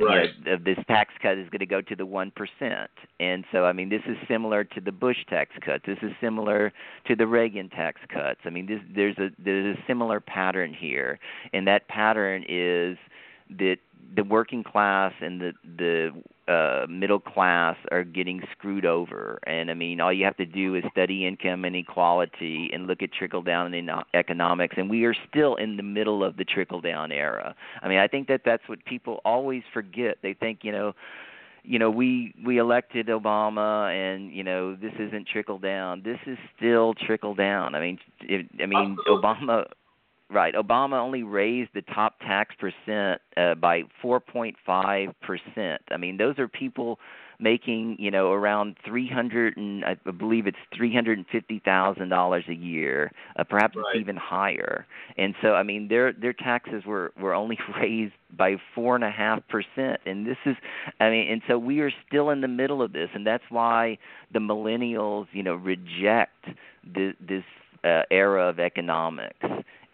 Right. 0.00 0.30
you 0.38 0.44
know, 0.44 0.52
of 0.54 0.64
this 0.64 0.78
tax 0.86 1.12
cut 1.20 1.38
is 1.38 1.48
going 1.48 1.60
to 1.60 1.66
go 1.66 1.80
to 1.80 1.96
the 1.96 2.06
one 2.06 2.30
percent, 2.30 2.90
and 3.18 3.44
so 3.50 3.64
I 3.64 3.72
mean 3.72 3.88
this 3.88 4.02
is 4.06 4.16
similar 4.28 4.62
to 4.62 4.80
the 4.80 4.92
Bush 4.92 5.16
tax 5.28 5.50
cuts. 5.64 5.84
This 5.86 5.98
is 6.02 6.12
similar 6.20 6.72
to 7.06 7.16
the 7.16 7.26
Reagan 7.26 7.68
tax 7.68 8.00
cuts. 8.08 8.40
I 8.44 8.50
mean 8.50 8.66
this, 8.66 8.80
there's 8.94 9.18
a 9.18 9.30
there's 9.42 9.76
a 9.76 9.80
similar 9.86 10.20
pattern 10.20 10.72
here, 10.72 11.18
and 11.52 11.66
that 11.66 11.88
pattern 11.88 12.44
is 12.48 12.96
that 13.58 13.78
the 14.14 14.24
working 14.24 14.62
class 14.62 15.12
and 15.20 15.40
the 15.40 15.52
the 15.76 16.12
uh, 16.48 16.86
middle 16.88 17.20
class 17.20 17.76
are 17.90 18.04
getting 18.04 18.42
screwed 18.52 18.86
over. 18.86 19.38
And 19.46 19.70
I 19.70 19.74
mean, 19.74 20.00
all 20.00 20.12
you 20.12 20.24
have 20.24 20.36
to 20.38 20.46
do 20.46 20.74
is 20.74 20.84
study 20.90 21.26
income 21.26 21.64
inequality 21.64 22.70
and 22.72 22.86
look 22.86 23.02
at 23.02 23.12
trickle 23.12 23.42
down 23.42 23.74
in 23.74 23.90
economics. 24.14 24.76
And 24.78 24.88
we 24.88 25.04
are 25.04 25.14
still 25.28 25.56
in 25.56 25.76
the 25.76 25.82
middle 25.82 26.24
of 26.24 26.36
the 26.36 26.44
trickle 26.44 26.80
down 26.80 27.12
era. 27.12 27.54
I 27.82 27.88
mean, 27.88 27.98
I 27.98 28.08
think 28.08 28.28
that 28.28 28.42
that's 28.44 28.66
what 28.66 28.84
people 28.84 29.20
always 29.24 29.62
forget. 29.72 30.18
They 30.22 30.34
think, 30.34 30.60
you 30.62 30.72
know, 30.72 30.94
you 31.64 31.78
know 31.78 31.90
we 31.90 32.34
we 32.46 32.58
elected 32.58 33.08
Obama 33.08 33.92
and 33.92 34.32
you 34.32 34.42
know 34.42 34.74
this 34.74 34.92
isn't 34.98 35.28
trickle 35.28 35.58
down 35.58 36.02
this 36.02 36.18
is 36.26 36.38
still 36.56 36.94
trickle 36.94 37.34
down 37.34 37.74
i 37.74 37.80
mean 37.80 37.98
it, 38.22 38.46
i 38.62 38.66
mean 38.66 38.96
Absolutely. 38.98 39.28
Obama 39.28 39.64
Right. 40.30 40.54
Obama 40.54 41.00
only 41.00 41.22
raised 41.22 41.70
the 41.74 41.80
top 41.82 42.18
tax 42.20 42.54
percent 42.58 43.20
uh, 43.36 43.54
by 43.54 43.82
4.5 44.02 45.14
percent. 45.22 45.80
I 45.90 45.96
mean, 45.96 46.18
those 46.18 46.38
are 46.38 46.48
people 46.48 46.98
making 47.40 47.96
you 47.98 48.10
know 48.10 48.32
around 48.32 48.76
300 48.84 49.56
and 49.56 49.84
I 49.84 49.94
believe 50.10 50.46
it's 50.46 50.58
350 50.76 51.60
thousand 51.64 52.10
dollars 52.10 52.44
a 52.48 52.54
year, 52.54 53.10
uh, 53.38 53.44
perhaps 53.44 53.76
Right. 53.76 53.84
it's 53.94 54.00
even 54.00 54.16
higher. 54.16 54.86
And 55.16 55.34
so, 55.40 55.54
I 55.54 55.62
mean, 55.62 55.88
their 55.88 56.12
their 56.12 56.34
taxes 56.34 56.84
were 56.84 57.12
were 57.18 57.32
only 57.34 57.58
raised 57.80 58.14
by 58.36 58.56
four 58.74 58.96
and 58.96 59.04
a 59.04 59.10
half 59.10 59.40
percent. 59.48 60.00
And 60.04 60.26
this 60.26 60.36
is, 60.44 60.56
I 61.00 61.08
mean, 61.10 61.30
and 61.32 61.42
so 61.48 61.58
we 61.58 61.80
are 61.80 61.92
still 62.06 62.30
in 62.30 62.40
the 62.42 62.48
middle 62.48 62.82
of 62.82 62.92
this, 62.92 63.08
and 63.14 63.26
that's 63.26 63.44
why 63.48 63.98
the 64.32 64.40
millennials, 64.40 65.26
you 65.32 65.42
know, 65.42 65.54
reject 65.54 66.46
this, 66.84 67.14
this 67.20 67.44
uh, 67.84 68.02
era 68.10 68.48
of 68.48 68.58
economics 68.58 69.46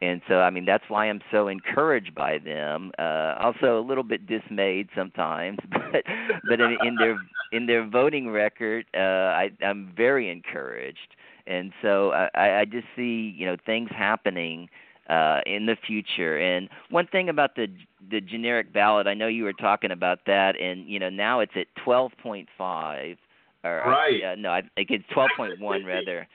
and 0.04 0.20
so 0.28 0.40
I 0.40 0.50
mean 0.50 0.64
that's 0.64 0.84
why 0.88 1.06
I'm 1.06 1.20
so 1.30 1.48
encouraged 1.48 2.14
by 2.14 2.38
them. 2.38 2.92
Uh, 2.98 3.34
also 3.40 3.78
a 3.78 3.84
little 3.84 4.04
bit 4.04 4.26
dismayed 4.26 4.88
sometimes, 4.94 5.58
but 5.70 6.04
but 6.48 6.60
in, 6.60 6.76
in 6.84 6.96
their 6.96 7.16
in 7.52 7.66
their 7.66 7.88
voting 7.88 8.30
record, 8.30 8.86
uh, 8.94 8.98
I, 8.98 9.50
I'm 9.64 9.92
very 9.96 10.30
encouraged. 10.30 11.16
And 11.46 11.72
so 11.82 12.10
I, 12.12 12.60
I 12.60 12.64
just 12.64 12.86
see 12.96 13.34
you 13.36 13.46
know 13.46 13.56
things 13.64 13.90
happening 13.96 14.68
uh, 15.08 15.40
in 15.46 15.66
the 15.66 15.76
future. 15.86 16.38
And 16.38 16.68
one 16.90 17.06
thing 17.06 17.28
about 17.28 17.56
the 17.56 17.68
the 18.10 18.20
generic 18.20 18.72
ballot, 18.72 19.06
I 19.06 19.14
know 19.14 19.28
you 19.28 19.44
were 19.44 19.52
talking 19.52 19.90
about 19.90 20.20
that, 20.26 20.60
and 20.60 20.88
you 20.88 20.98
know 20.98 21.10
now 21.10 21.40
it's 21.40 21.52
at 21.56 21.66
12.5. 21.86 23.16
Or, 23.64 23.82
Right. 23.86 24.22
Uh, 24.22 24.34
no, 24.34 24.50
I 24.50 24.62
think 24.74 24.90
it's 24.90 25.04
12.1 25.16 25.86
rather 25.86 26.28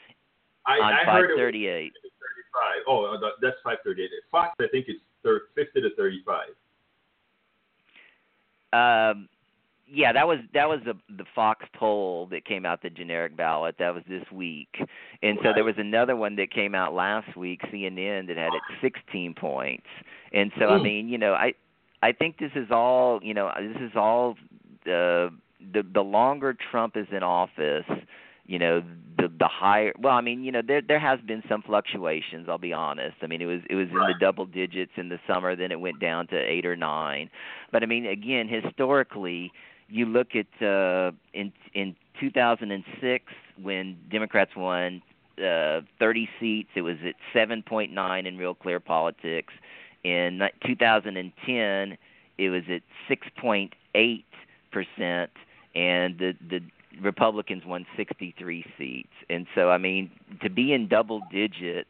I, 0.65 0.73
on 0.73 0.93
I 0.93 1.03
heard 1.03 1.29
it 1.29 1.33
was 1.33 1.51
538. 1.51 1.93
35. 2.53 2.83
Oh, 2.87 3.05
uh, 3.05 3.29
that's 3.41 3.57
538. 3.63 4.09
Fox, 4.31 4.55
I 4.59 4.67
think 4.71 4.85
it's 4.87 4.99
thir- 5.23 5.47
50 5.55 5.81
to 5.81 5.89
35. 5.95 6.47
Um, 8.71 9.29
yeah, 9.91 10.13
that 10.13 10.27
was 10.27 10.37
that 10.53 10.69
was 10.69 10.79
the 10.85 10.93
the 11.17 11.25
Fox 11.33 11.65
poll 11.73 12.27
that 12.27 12.45
came 12.45 12.65
out 12.65 12.83
the 12.83 12.91
generic 12.91 13.35
ballot. 13.35 13.75
That 13.79 13.95
was 13.95 14.03
this 14.07 14.23
week, 14.31 14.69
and 15.23 15.39
so 15.41 15.51
there 15.55 15.63
was 15.63 15.75
another 15.79 16.15
one 16.15 16.35
that 16.35 16.51
came 16.51 16.75
out 16.75 16.93
last 16.93 17.35
week, 17.35 17.61
CNN, 17.73 18.27
that 18.27 18.37
had 18.37 18.53
it 18.53 18.61
16 18.81 19.33
points. 19.33 19.87
And 20.31 20.51
so 20.59 20.67
I 20.67 20.79
mean, 20.79 21.09
you 21.09 21.17
know, 21.17 21.33
I 21.33 21.53
I 22.03 22.11
think 22.11 22.37
this 22.37 22.51
is 22.55 22.67
all 22.69 23.19
you 23.23 23.33
know. 23.33 23.51
This 23.59 23.81
is 23.81 23.91
all 23.95 24.35
the 24.85 25.31
the 25.73 25.83
the 25.93 26.01
longer 26.01 26.55
Trump 26.71 26.95
is 26.95 27.07
in 27.11 27.23
office, 27.23 27.85
you 28.49 28.57
know, 28.57 28.81
the 29.17 29.27
the 29.27 29.47
higher. 29.47 29.93
Well, 29.99 30.15
I 30.15 30.21
mean, 30.21 30.43
you 30.43 30.51
know, 30.51 30.63
there 30.65 30.81
there 30.81 30.99
has 30.99 31.19
been 31.21 31.43
some 31.47 31.61
fluctuations. 31.61 32.49
I'll 32.49 32.57
be 32.57 32.73
honest. 32.73 33.17
I 33.21 33.27
mean, 33.27 33.41
it 33.41 33.45
was 33.45 33.61
it 33.69 33.75
was 33.75 33.87
in 33.89 33.95
the 33.95 34.15
double 34.19 34.47
digits 34.47 34.93
in 34.97 35.09
the 35.09 35.19
summer, 35.27 35.55
then 35.55 35.71
it 35.71 35.79
went 35.79 35.99
down 35.99 36.25
to 36.27 36.35
eight 36.35 36.65
or 36.65 36.75
nine. 36.75 37.29
But 37.71 37.83
I 37.83 37.85
mean, 37.85 38.07
again, 38.07 38.47
historically, 38.49 39.51
you 39.87 40.07
look 40.07 40.29
at 40.35 40.47
uh, 40.65 41.11
in 41.33 41.53
in 41.75 41.95
2006 42.19 43.25
when 43.61 43.97
Democrats 44.09 44.55
won 44.55 45.03
uh, 45.37 45.81
30 45.99 46.27
seats, 46.39 46.69
it 46.75 46.81
was 46.81 46.97
at 47.05 47.15
7.9 47.35 48.25
in 48.25 48.37
Real 48.37 48.55
Clear 48.55 48.79
Politics. 48.79 49.53
In 50.03 50.41
2010, 50.65 51.97
it 52.39 52.49
was 52.49 52.63
at 52.67 52.81
6.8 53.07 54.23
percent, 54.71 55.31
and 55.75 56.17
the 56.17 56.33
the 56.49 56.61
Republicans 57.01 57.63
won 57.65 57.85
63 57.97 58.65
seats. 58.77 59.13
And 59.29 59.47
so, 59.55 59.69
I 59.69 59.77
mean, 59.77 60.11
to 60.41 60.49
be 60.49 60.73
in 60.73 60.87
double 60.87 61.19
digits, 61.21 61.89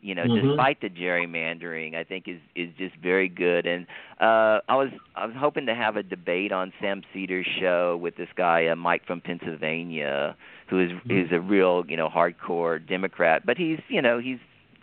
you 0.00 0.14
know, 0.14 0.26
Mhm. 0.26 0.28
despite 0.28 0.80
the 0.80 0.88
gerrymandering, 0.88 1.94
I 1.94 2.04
think 2.04 2.28
is 2.28 2.40
is 2.54 2.68
just 2.78 2.94
very 2.96 3.28
good. 3.28 3.66
And 3.66 3.86
uh, 4.20 4.60
I 4.68 4.76
was 4.76 4.90
I 5.14 5.26
was 5.26 5.34
hoping 5.38 5.66
to 5.66 5.74
have 5.74 5.96
a 5.96 6.02
debate 6.02 6.52
on 6.52 6.72
Sam 6.80 7.02
Seder's 7.14 7.46
show 7.60 7.96
with 8.00 8.16
this 8.16 8.28
guy 8.36 8.66
uh, 8.66 8.76
Mike 8.76 9.04
from 9.06 9.20
Pennsylvania, 9.20 10.36
who 10.68 10.78
is 10.80 10.90
Mhm. 11.04 11.26
is 11.26 11.32
a 11.32 11.40
real 11.40 11.84
you 11.88 11.96
know 11.96 12.08
hardcore 12.08 12.84
Democrat, 12.86 13.42
but 13.44 13.56
he's 13.56 13.80
you 13.88 14.00
know 14.00 14.18
he's 14.18 14.38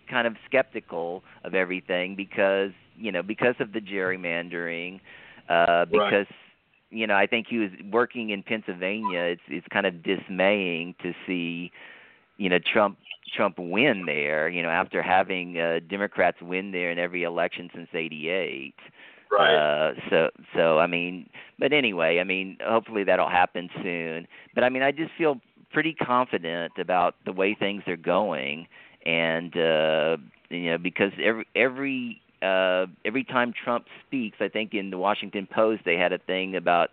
kind 0.09 0.27
of 0.27 0.35
skeptical 0.45 1.23
of 1.43 1.55
everything 1.55 2.15
because 2.15 2.71
you 2.97 3.11
know 3.11 3.23
because 3.23 3.55
of 3.59 3.71
the 3.73 3.79
gerrymandering, 3.79 4.99
uh, 5.49 5.85
because 5.85 6.27
you 6.95 7.05
know 7.05 7.15
I 7.15 7.27
think 7.27 7.47
he 7.49 7.57
was 7.57 7.71
working 7.91 8.29
in 8.29 8.43
Pennsylvania. 8.43 9.19
It's 9.21 9.41
it's 9.47 9.67
kind 9.71 9.85
of 9.85 10.01
dismaying 10.03 10.95
to 11.03 11.13
see 11.27 11.71
you 12.37 12.49
know 12.49 12.59
Trump 12.59 12.97
Trump 13.35 13.59
win 13.59 14.05
there. 14.05 14.49
You 14.49 14.63
know 14.63 14.69
after 14.69 15.01
having 15.01 15.59
uh, 15.59 15.79
Democrats 15.89 16.37
win 16.41 16.71
there 16.71 16.91
in 16.91 16.99
every 16.99 17.23
election 17.23 17.69
since 17.73 17.89
'88. 17.93 18.73
Right. 19.31 19.55
Uh, 19.55 19.93
so 20.09 20.29
so 20.55 20.79
I 20.79 20.87
mean, 20.87 21.29
but 21.59 21.73
anyway, 21.73 22.19
I 22.19 22.23
mean, 22.23 22.57
hopefully 22.63 23.03
that'll 23.03 23.29
happen 23.29 23.69
soon. 23.83 24.27
But 24.53 24.63
I 24.63 24.69
mean, 24.69 24.83
I 24.83 24.91
just 24.91 25.11
feel 25.17 25.41
pretty 25.73 25.93
confident 25.93 26.73
about 26.79 27.15
the 27.25 27.33
way 27.33 27.53
things 27.53 27.83
are 27.87 27.97
going, 27.97 28.67
and 29.05 29.55
uh, 29.57 30.17
you 30.49 30.71
know, 30.71 30.77
because 30.77 31.11
every 31.21 31.45
every 31.55 32.21
uh, 32.45 32.85
every 33.03 33.23
time 33.23 33.53
Trump 33.63 33.85
speaks, 34.05 34.37
I 34.39 34.47
think 34.47 34.73
in 34.73 34.89
the 34.89 34.97
Washington 34.97 35.47
Post 35.51 35.83
they 35.85 35.95
had 35.95 36.13
a 36.13 36.19
thing 36.19 36.55
about 36.55 36.89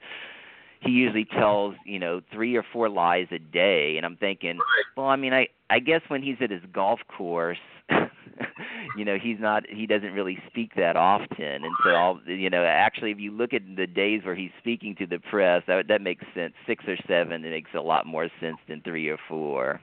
he 0.81 0.91
usually 0.91 1.25
tells 1.25 1.75
you 1.87 1.99
know 1.99 2.21
three 2.33 2.57
or 2.57 2.65
four 2.73 2.89
lies 2.89 3.29
a 3.31 3.39
day, 3.39 3.95
and 3.97 4.07
I'm 4.07 4.17
thinking, 4.17 4.59
well, 4.97 5.07
I 5.07 5.17
mean, 5.17 5.33
I 5.33 5.49
I 5.71 5.79
guess 5.79 6.01
when 6.09 6.23
he's 6.23 6.37
at 6.41 6.51
his 6.51 6.63
golf 6.73 7.01
course. 7.09 7.59
you 8.97 9.05
know 9.05 9.17
he's 9.21 9.39
not 9.39 9.65
he 9.69 9.87
doesn't 9.87 10.13
really 10.13 10.39
speak 10.49 10.75
that 10.77 10.97
often 10.97 11.65
and 11.65 11.75
so 11.85 11.91
all 11.91 12.21
you 12.27 12.49
know 12.49 12.65
actually 12.65 13.11
if 13.11 13.19
you 13.19 13.31
look 13.31 13.53
at 13.53 13.63
the 13.77 13.87
days 13.87 14.23
where 14.25 14.35
he's 14.35 14.51
speaking 14.59 14.95
to 14.97 15.07
the 15.07 15.19
press 15.19 15.63
that 15.67 15.89
that 15.89 16.01
makes 16.01 16.25
sense 16.35 16.53
six 16.67 16.85
or 16.87 16.97
seven 17.09 17.45
it 17.45 17.51
makes 17.51 17.71
a 17.75 17.81
lot 17.81 18.07
more 18.07 18.29
sense 18.41 18.57
than 18.69 18.81
three 18.83 19.09
or 19.09 19.19
four 19.29 19.81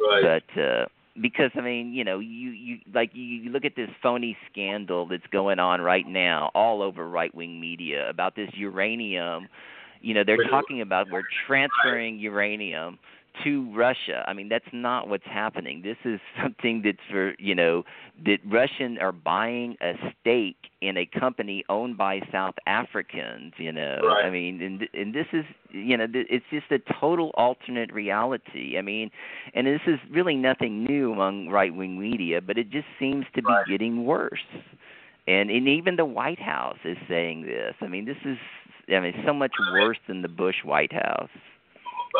right. 0.00 0.42
but 0.54 0.60
uh 0.60 0.86
because 1.20 1.50
I 1.56 1.60
mean, 1.60 1.92
you 1.92 2.04
know, 2.04 2.18
you 2.18 2.50
you 2.50 2.78
like 2.94 3.10
you, 3.14 3.22
you 3.22 3.50
look 3.50 3.64
at 3.64 3.76
this 3.76 3.90
phony 4.02 4.36
scandal 4.50 5.06
that's 5.06 5.26
going 5.30 5.58
on 5.58 5.80
right 5.80 6.06
now 6.06 6.50
all 6.54 6.82
over 6.82 7.08
right 7.08 7.34
wing 7.34 7.60
media 7.60 8.08
about 8.08 8.34
this 8.36 8.50
uranium. 8.54 9.48
You 10.00 10.14
know, 10.14 10.24
they're 10.24 10.48
talking 10.50 10.80
about 10.80 11.10
we're 11.10 11.22
transferring 11.46 12.18
uranium 12.18 12.98
to 13.44 13.74
Russia. 13.74 14.24
I 14.26 14.32
mean, 14.32 14.48
that's 14.48 14.64
not 14.72 15.08
what's 15.08 15.26
happening. 15.26 15.82
This 15.82 15.96
is 16.04 16.20
something 16.42 16.82
that's 16.84 16.98
for 17.10 17.34
you 17.38 17.54
know 17.54 17.84
that 18.24 18.38
Russian 18.46 18.98
are 18.98 19.12
buying 19.12 19.76
a 19.80 19.92
stake 20.20 20.56
in 20.80 20.96
a 20.96 21.06
company 21.06 21.64
owned 21.68 21.96
by 21.96 22.20
South 22.30 22.54
Africans. 22.66 23.52
You 23.56 23.72
know, 23.72 24.00
right. 24.02 24.26
I 24.26 24.30
mean, 24.30 24.60
and 24.62 24.88
and 24.94 25.14
this 25.14 25.26
is 25.32 25.44
you 25.70 25.96
know 25.96 26.06
it's 26.12 26.44
just 26.50 26.70
a 26.70 26.78
total 27.00 27.30
alternate 27.34 27.92
reality. 27.92 28.78
I 28.78 28.82
mean, 28.82 29.10
and 29.54 29.66
this 29.66 29.80
is 29.86 29.98
really 30.10 30.36
nothing 30.36 30.84
new 30.84 31.12
among 31.12 31.48
right 31.48 31.74
wing 31.74 31.98
media, 31.98 32.40
but 32.40 32.58
it 32.58 32.70
just 32.70 32.86
seems 32.98 33.24
to 33.34 33.42
be 33.42 33.52
right. 33.52 33.66
getting 33.68 34.04
worse. 34.04 34.40
And 35.26 35.50
and 35.50 35.68
even 35.68 35.96
the 35.96 36.04
White 36.04 36.40
House 36.40 36.78
is 36.84 36.96
saying 37.08 37.42
this. 37.42 37.74
I 37.80 37.86
mean, 37.86 38.04
this 38.04 38.16
is 38.24 38.38
I 38.92 39.00
mean 39.00 39.14
so 39.24 39.32
much 39.32 39.52
worse 39.72 39.98
than 40.08 40.22
the 40.22 40.28
Bush 40.28 40.64
White 40.64 40.92
House. 40.92 41.30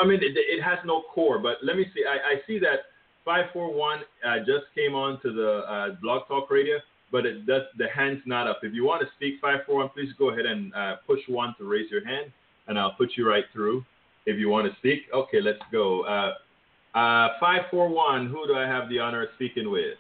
I 0.01 0.07
mean, 0.07 0.20
it, 0.22 0.36
it 0.36 0.62
has 0.62 0.78
no 0.84 1.03
core. 1.12 1.38
But 1.38 1.59
let 1.62 1.76
me 1.76 1.86
see. 1.95 2.05
I, 2.09 2.34
I 2.34 2.47
see 2.47 2.59
that 2.61 2.90
541 3.24 3.99
uh, 3.99 4.38
just 4.38 4.66
came 4.74 4.95
on 4.95 5.20
to 5.22 5.32
the 5.32 5.51
uh, 5.68 5.88
Blog 6.01 6.26
Talk 6.28 6.51
Radio, 6.51 6.78
but 7.11 7.26
it 7.26 7.47
does 7.47 7.62
the 7.78 7.88
hand's 7.95 8.22
not 8.26 8.47
up. 8.47 8.61
If 8.62 8.74
you 8.74 8.84
want 8.84 9.03
to 9.03 9.09
speak 9.16 9.34
541, 9.40 9.90
please 9.90 10.12
go 10.18 10.30
ahead 10.30 10.47
and 10.47 10.74
uh, 10.74 10.97
push 11.07 11.20
one 11.28 11.55
to 11.59 11.64
raise 11.64 11.90
your 11.90 12.05
hand, 12.05 12.32
and 12.68 12.78
I'll 12.78 12.95
put 12.95 13.11
you 13.16 13.28
right 13.28 13.45
through. 13.53 13.84
If 14.24 14.38
you 14.38 14.49
want 14.49 14.70
to 14.70 14.76
speak, 14.78 15.03
okay, 15.12 15.40
let's 15.40 15.62
go. 15.70 16.03
Uh, 16.03 16.34
uh, 16.97 17.38
541, 17.40 18.28
who 18.28 18.47
do 18.47 18.55
I 18.55 18.66
have 18.66 18.88
the 18.88 18.99
honor 18.99 19.22
of 19.22 19.28
speaking 19.34 19.70
with? 19.70 19.97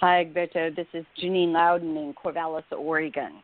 Hi, 0.00 0.24
Egberto. 0.24 0.74
This 0.74 0.86
is 0.94 1.04
Janine 1.22 1.52
Loudon 1.52 1.96
in 1.96 2.14
Corvallis, 2.14 2.64
Oregon. 2.72 3.42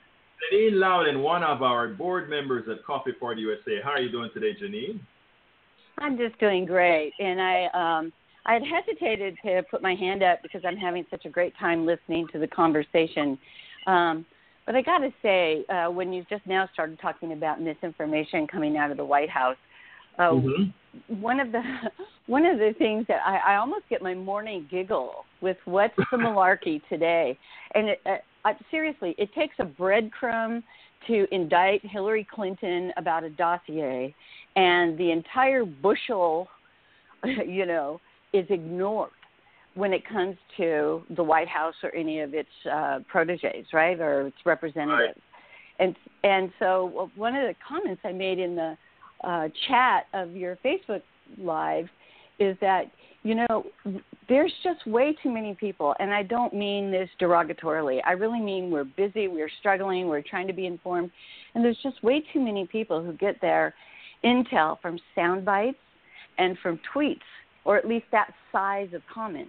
Janine 0.53 0.75
Loudon, 0.75 1.21
one 1.23 1.43
of 1.43 1.63
our 1.63 1.89
board 1.89 2.29
members 2.29 2.69
at 2.71 2.85
Coffee 2.85 3.13
Party 3.13 3.43
USA. 3.43 3.81
How 3.83 3.91
are 3.91 4.01
you 4.01 4.11
doing 4.11 4.31
today, 4.35 4.57
Janine? 4.61 5.01
I'm 6.01 6.17
just 6.17 6.39
doing 6.39 6.65
great, 6.65 7.13
and 7.19 7.41
I 7.41 7.65
um, 7.75 8.13
I 8.47 8.55
had 8.55 8.63
hesitated 8.63 9.37
to 9.45 9.63
put 9.71 9.83
my 9.83 9.95
hand 9.95 10.23
up 10.23 10.43
because 10.43 10.63
I'm 10.67 10.77
having 10.77 11.05
such 11.11 11.25
a 11.27 11.29
great 11.29 11.53
time 11.59 11.85
listening 11.85 12.27
to 12.33 12.39
the 12.39 12.47
conversation. 12.47 13.39
Um, 13.87 14.25
but 14.65 14.75
I 14.75 14.83
got 14.83 14.99
to 14.99 15.11
say, 15.23 15.65
uh, 15.69 15.91
when 15.91 16.13
you 16.13 16.25
just 16.29 16.47
now 16.47 16.69
started 16.73 16.99
talking 17.01 17.33
about 17.33 17.61
misinformation 17.61 18.47
coming 18.47 18.77
out 18.77 18.91
of 18.91 18.97
the 18.97 19.05
White 19.05 19.31
House, 19.31 19.57
uh, 20.19 20.31
mm-hmm. 20.31 21.21
one 21.21 21.41
of 21.41 21.53
the 21.53 21.63
one 22.27 22.45
of 22.45 22.59
the 22.59 22.75
things 22.79 23.07
that 23.09 23.21
I, 23.25 23.55
I 23.55 23.57
almost 23.57 23.85
get 23.89 24.03
my 24.03 24.15
morning 24.15 24.67
giggle 24.71 25.25
with 25.41 25.57
what's 25.65 25.97
the 25.97 26.05
malarkey 26.17 26.81
today, 26.89 27.39
and 27.75 27.89
it, 27.89 28.01
uh, 28.07 28.17
uh, 28.45 28.53
seriously, 28.71 29.15
it 29.19 29.33
takes 29.35 29.55
a 29.59 29.65
breadcrumb 29.65 30.63
to 31.07 31.27
indict 31.33 31.85
Hillary 31.85 32.27
Clinton 32.31 32.93
about 32.97 33.25
a 33.25 33.31
dossier, 33.31 34.15
and 34.57 34.99
the 34.99 35.11
entire 35.11 35.65
bushel, 35.65 36.49
you 37.25 37.67
know, 37.67 38.01
is 38.33 38.47
ignored 38.51 39.11
when 39.75 39.93
it 39.93 40.07
comes 40.09 40.37
to 40.57 41.03
the 41.17 41.23
White 41.23 41.49
House 41.49 41.75
or 41.83 41.95
any 41.95 42.21
of 42.21 42.35
its 42.35 42.49
uh, 42.71 42.99
proteges, 43.09 43.67
right, 43.73 43.99
or 44.01 44.27
its 44.27 44.37
representatives. 44.45 45.17
Right. 45.17 45.87
And 45.87 45.97
and 46.25 46.53
so 46.59 47.11
one 47.15 47.37
of 47.37 47.47
the 47.47 47.55
comments 47.67 48.01
I 48.05 48.13
made 48.13 48.41
in 48.41 48.57
the 48.57 48.77
uh, 49.23 49.49
chat 49.69 50.07
of 50.15 50.35
your 50.35 50.59
Facebook 50.65 51.03
live 51.39 51.87
is 52.41 52.57
that 52.61 52.91
you 53.29 53.35
know 53.35 53.67
there's 54.27 54.53
just 54.65 54.87
way 54.87 55.15
too 55.23 55.31
many 55.31 55.55
people, 55.55 55.95
and 56.01 56.15
I 56.15 56.23
don't 56.23 56.55
mean 56.55 56.91
this 56.91 57.11
derogatorily. 57.21 58.01
I 58.07 58.13
really 58.13 58.41
mean 58.41 58.71
we're 58.71 58.85
busy, 58.85 59.29
we're 59.29 59.51
struggling, 59.61 60.09
we're 60.09 60.23
trying 60.23 60.47
to 60.47 60.55
be 60.55 60.65
informed, 60.65 61.11
and 61.55 61.63
there's 61.63 61.79
just 61.83 62.03
way 62.03 62.25
too 62.33 62.41
many 62.41 62.67
people 62.67 63.05
who 63.05 63.13
get 63.13 63.39
their 63.43 63.75
intel 64.25 64.81
from 64.81 64.99
sound 65.15 65.45
bites 65.45 65.77
and 66.39 66.57
from 66.63 66.81
tweets, 66.95 67.21
or 67.67 67.77
at 67.77 67.87
least 67.87 68.07
that 68.13 68.33
size 68.51 68.89
of 68.95 69.03
comment. 69.13 69.49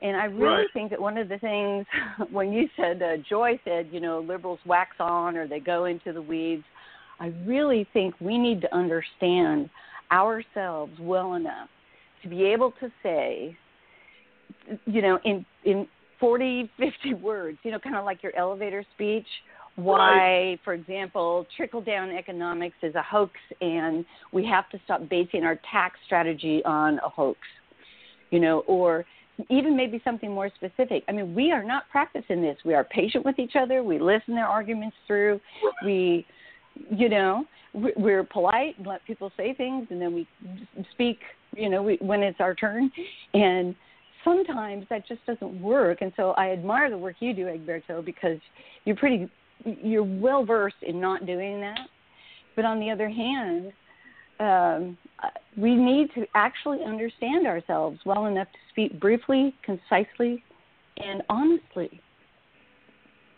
And 0.00 0.16
I 0.16 0.24
really 0.24 0.46
right. 0.46 0.66
think 0.72 0.88
that 0.90 1.00
one 1.00 1.18
of 1.18 1.28
the 1.28 1.38
things 1.38 1.84
when 2.32 2.50
you 2.50 2.66
said 2.76 3.02
uh, 3.02 3.18
Joy 3.28 3.60
said, 3.62 3.90
you 3.92 4.00
know, 4.00 4.20
liberals 4.20 4.60
wax 4.64 4.92
on 5.00 5.36
or 5.36 5.46
they 5.46 5.60
go 5.60 5.84
into 5.84 6.14
the 6.14 6.22
weeds. 6.22 6.64
I 7.20 7.34
really 7.44 7.86
think 7.92 8.14
we 8.20 8.38
need 8.38 8.62
to 8.62 8.74
understand 8.74 9.68
ourselves 10.10 10.92
well 10.98 11.34
enough 11.34 11.68
to 12.22 12.28
be 12.28 12.44
able 12.44 12.72
to 12.80 12.90
say, 13.02 13.56
you 14.86 15.02
know, 15.02 15.18
in 15.24 15.44
in 15.64 15.86
40, 16.20 16.70
50 16.78 17.14
words, 17.22 17.58
you 17.62 17.70
know, 17.70 17.78
kind 17.78 17.96
of 17.96 18.04
like 18.04 18.22
your 18.22 18.36
elevator 18.36 18.84
speech, 18.94 19.26
why, 19.76 19.98
right. 19.98 20.60
for 20.64 20.74
example, 20.74 21.46
trickle 21.56 21.80
down 21.80 22.10
economics 22.10 22.74
is 22.82 22.96
a 22.96 23.02
hoax 23.02 23.32
and 23.60 24.04
we 24.32 24.44
have 24.44 24.68
to 24.70 24.78
stop 24.84 25.08
basing 25.08 25.44
our 25.44 25.56
tax 25.70 25.96
strategy 26.04 26.62
on 26.64 26.98
a 27.04 27.08
hoax, 27.08 27.38
you 28.30 28.40
know, 28.40 28.60
or 28.66 29.04
even 29.50 29.76
maybe 29.76 30.00
something 30.02 30.32
more 30.32 30.50
specific. 30.56 31.04
I 31.08 31.12
mean, 31.12 31.32
we 31.32 31.52
are 31.52 31.62
not 31.62 31.84
practicing 31.90 32.42
this. 32.42 32.56
We 32.64 32.74
are 32.74 32.82
patient 32.82 33.24
with 33.24 33.38
each 33.38 33.52
other. 33.54 33.84
We 33.84 34.00
listen 34.00 34.34
their 34.34 34.48
arguments 34.48 34.96
through. 35.06 35.40
We, 35.84 36.26
you 36.90 37.08
know, 37.08 37.44
we're 37.72 38.24
polite 38.24 38.76
and 38.78 38.86
let 38.86 39.04
people 39.04 39.30
say 39.36 39.54
things, 39.54 39.86
and 39.90 40.00
then 40.00 40.12
we 40.12 40.26
speak, 40.92 41.18
you 41.54 41.68
know, 41.68 41.82
we, 41.82 41.98
when 42.00 42.22
it's 42.22 42.40
our 42.40 42.54
turn. 42.54 42.90
And 43.34 43.74
sometimes 44.24 44.86
that 44.90 45.06
just 45.06 45.24
doesn't 45.26 45.60
work. 45.60 45.98
And 46.00 46.12
so 46.16 46.30
I 46.32 46.50
admire 46.50 46.90
the 46.90 46.98
work 46.98 47.16
you 47.20 47.34
do, 47.34 47.46
Egberto, 47.46 48.04
because 48.04 48.38
you're 48.84 48.96
pretty, 48.96 49.30
you're 49.64 50.04
well 50.04 50.44
versed 50.44 50.82
in 50.82 51.00
not 51.00 51.26
doing 51.26 51.60
that. 51.60 51.80
But 52.56 52.64
on 52.64 52.80
the 52.80 52.90
other 52.90 53.08
hand, 53.08 53.72
um, 54.40 54.98
we 55.56 55.74
need 55.74 56.10
to 56.14 56.26
actually 56.34 56.82
understand 56.84 57.46
ourselves 57.46 57.98
well 58.04 58.26
enough 58.26 58.48
to 58.48 58.58
speak 58.70 59.00
briefly, 59.00 59.54
concisely, 59.64 60.42
and 60.96 61.22
honestly. 61.28 62.00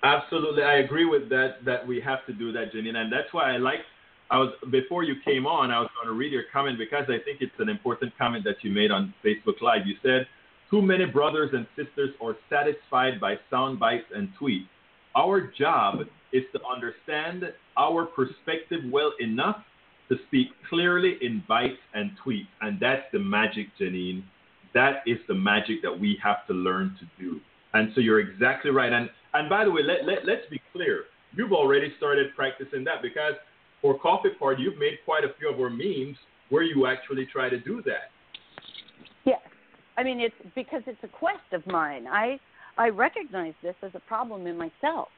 Absolutely, 0.03 0.63
I 0.63 0.77
agree 0.77 1.05
with 1.05 1.29
that. 1.29 1.65
That 1.65 1.87
we 1.87 2.01
have 2.01 2.25
to 2.27 2.33
do 2.33 2.53
that, 2.53 2.73
Janine, 2.73 2.97
and 2.97 3.13
that's 3.13 3.33
why 3.33 3.55
I 3.55 3.59
like. 3.59 3.81
I 4.31 4.39
was 4.39 4.53
before 4.71 5.03
you 5.03 5.15
came 5.25 5.47
on. 5.47 5.71
I 5.71 5.81
was 5.81 5.91
going 5.97 6.07
to 6.07 6.15
read 6.15 6.33
your 6.33 6.45
comment 6.53 6.79
because 6.79 7.05
I 7.09 7.19
think 7.25 7.41
it's 7.41 7.59
an 7.59 7.69
important 7.69 8.17
comment 8.17 8.45
that 8.45 8.63
you 8.63 8.71
made 8.71 8.91
on 8.91 9.13
Facebook 9.25 9.61
Live. 9.61 9.87
You 9.87 9.97
said, 10.03 10.27
"Too 10.71 10.81
many 10.81 11.05
brothers 11.05 11.51
and 11.53 11.67
sisters 11.77 12.11
are 12.23 12.37
satisfied 12.49 13.21
by 13.21 13.39
sound 13.51 13.81
bites 13.81 14.07
and 14.15 14.29
tweets. 14.41 14.69
Our 15.17 15.41
job 15.59 16.07
is 16.33 16.45
to 16.53 16.61
understand 16.65 17.53
our 17.77 18.05
perspective 18.07 18.81
well 18.93 19.13
enough 19.19 19.65
to 20.11 20.17
speak 20.27 20.49
clearly 20.69 21.17
in 21.23 21.43
bites 21.49 21.81
and 21.95 22.11
tweets. 22.25 22.49
And 22.61 22.79
that's 22.81 23.05
the 23.13 23.19
magic, 23.19 23.69
Janine. 23.81 24.23
That 24.75 25.03
is 25.07 25.19
the 25.27 25.35
magic 25.35 25.83
that 25.83 25.99
we 25.99 26.19
have 26.23 26.47
to 26.47 26.53
learn 26.53 26.97
to 27.01 27.23
do. 27.23 27.41
And 27.75 27.93
so 27.95 28.01
you're 28.01 28.21
exactly 28.21 28.71
right. 28.71 28.93
And 28.93 29.09
and 29.33 29.49
by 29.49 29.65
the 29.65 29.71
way, 29.71 29.83
let, 29.83 30.05
let, 30.05 30.27
let's 30.27 30.47
be 30.51 30.61
clear. 30.73 31.05
You've 31.37 31.53
already 31.53 31.93
started 31.97 32.35
practicing 32.35 32.83
that 32.85 33.01
because 33.03 33.35
for 33.83 33.99
Coffee 33.99 34.31
Party, 34.39 34.63
you've 34.63 34.79
made 34.79 34.99
quite 35.05 35.25
a 35.25 35.35
few 35.39 35.53
of 35.53 35.59
our 35.59 35.71
memes 35.71 36.17
where 36.49 36.63
you 36.63 36.87
actually 36.87 37.27
try 37.27 37.49
to 37.49 37.59
do 37.61 37.83
that. 37.83 38.11
Yes. 39.25 39.41
I 39.97 40.03
mean, 40.03 40.21
it's 40.21 40.35
because 40.55 40.83
it's 40.87 41.03
a 41.03 41.09
quest 41.09 41.53
of 41.53 41.67
mine. 41.67 42.07
I 42.07 42.39
I 42.79 42.89
recognize 42.89 43.55
this 43.63 43.75
as 43.83 43.91
a 43.95 44.01
problem 44.01 44.47
in 44.47 44.57
myself 44.57 45.09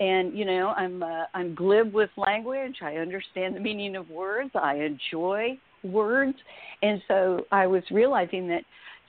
and 0.00 0.36
you 0.36 0.44
know 0.44 0.68
i'm 0.76 1.02
uh, 1.02 1.24
i'm 1.34 1.54
glib 1.54 1.92
with 1.92 2.10
language 2.16 2.76
i 2.82 2.96
understand 2.96 3.54
the 3.54 3.60
meaning 3.60 3.94
of 3.96 4.08
words 4.10 4.50
i 4.54 4.74
enjoy 4.74 5.56
words 5.84 6.36
and 6.82 7.00
so 7.06 7.46
i 7.52 7.66
was 7.66 7.82
realizing 7.90 8.48
that 8.48 8.62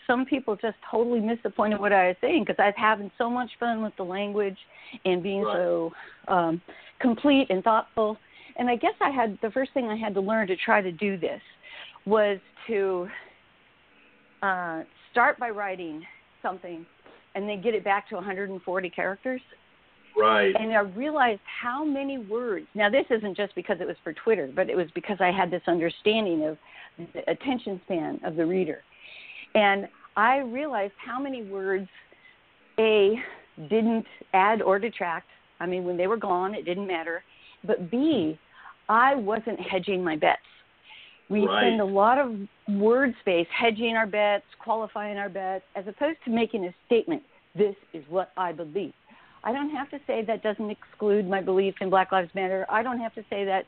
some 0.05 0.25
people 0.25 0.55
just 0.55 0.75
totally 0.89 1.19
miss 1.19 1.37
the 1.43 1.49
point 1.49 1.73
of 1.73 1.79
what 1.79 1.93
i 1.93 2.07
was 2.07 2.15
saying 2.21 2.43
because 2.45 2.59
i 2.59 2.65
was 2.65 2.75
having 2.77 3.09
so 3.17 3.29
much 3.29 3.49
fun 3.59 3.81
with 3.81 3.93
the 3.97 4.03
language 4.03 4.57
and 5.05 5.23
being 5.23 5.41
right. 5.41 5.55
so 5.55 5.91
um 6.27 6.61
complete 6.99 7.47
and 7.49 7.63
thoughtful 7.63 8.17
and 8.57 8.69
i 8.69 8.75
guess 8.75 8.93
i 9.01 9.09
had 9.09 9.37
the 9.41 9.51
first 9.51 9.73
thing 9.73 9.87
i 9.87 9.95
had 9.95 10.13
to 10.13 10.21
learn 10.21 10.47
to 10.47 10.55
try 10.55 10.81
to 10.81 10.91
do 10.91 11.17
this 11.17 11.41
was 12.05 12.37
to 12.67 13.07
uh 14.41 14.83
start 15.11 15.37
by 15.39 15.49
writing 15.49 16.03
something 16.41 16.85
and 17.35 17.47
then 17.47 17.61
get 17.61 17.73
it 17.73 17.83
back 17.83 18.07
to 18.09 18.15
140 18.15 18.89
characters 18.89 19.41
Right. 20.17 20.53
and 20.59 20.73
I 20.73 20.81
realized 20.81 21.41
how 21.61 21.85
many 21.85 22.17
words. 22.17 22.67
Now, 22.75 22.89
this 22.89 23.05
isn't 23.09 23.37
just 23.37 23.55
because 23.55 23.77
it 23.79 23.87
was 23.87 23.95
for 24.03 24.11
Twitter, 24.11 24.49
but 24.53 24.69
it 24.69 24.75
was 24.75 24.87
because 24.93 25.17
I 25.21 25.31
had 25.31 25.49
this 25.49 25.61
understanding 25.67 26.45
of 26.45 26.57
the 27.13 27.29
attention 27.31 27.79
span 27.85 28.19
of 28.25 28.35
the 28.35 28.45
reader. 28.45 28.83
And 29.55 29.87
I 30.17 30.39
realized 30.39 30.93
how 30.97 31.17
many 31.19 31.43
words 31.43 31.87
A 32.77 33.15
didn't 33.69 34.05
add 34.33 34.61
or 34.61 34.79
detract. 34.79 35.27
I 35.59 35.65
mean, 35.65 35.85
when 35.85 35.95
they 35.95 36.07
were 36.07 36.17
gone, 36.17 36.55
it 36.55 36.65
didn't 36.65 36.87
matter. 36.87 37.23
But 37.65 37.91
B, 37.91 38.39
I 38.89 39.15
wasn't 39.15 39.59
hedging 39.59 40.03
my 40.03 40.15
bets. 40.15 40.39
We 41.29 41.45
right. 41.45 41.67
spend 41.67 41.81
a 41.81 41.85
lot 41.85 42.17
of 42.17 42.35
word 42.77 43.13
space 43.21 43.47
hedging 43.57 43.95
our 43.95 44.07
bets, 44.07 44.43
qualifying 44.59 45.17
our 45.17 45.29
bets, 45.29 45.63
as 45.75 45.85
opposed 45.87 46.17
to 46.25 46.31
making 46.31 46.65
a 46.65 46.75
statement. 46.85 47.23
This 47.55 47.75
is 47.93 48.03
what 48.09 48.31
I 48.35 48.51
believe. 48.51 48.93
I 49.43 49.51
don't 49.53 49.69
have 49.71 49.89
to 49.91 49.99
say 50.05 50.23
that 50.25 50.43
doesn't 50.43 50.69
exclude 50.69 51.27
my 51.27 51.41
belief 51.41 51.75
in 51.81 51.89
Black 51.89 52.11
Lives 52.11 52.29
Matter. 52.35 52.65
I 52.69 52.83
don't 52.83 52.99
have 52.99 53.13
to 53.15 53.23
say 53.29 53.45
that, 53.45 53.65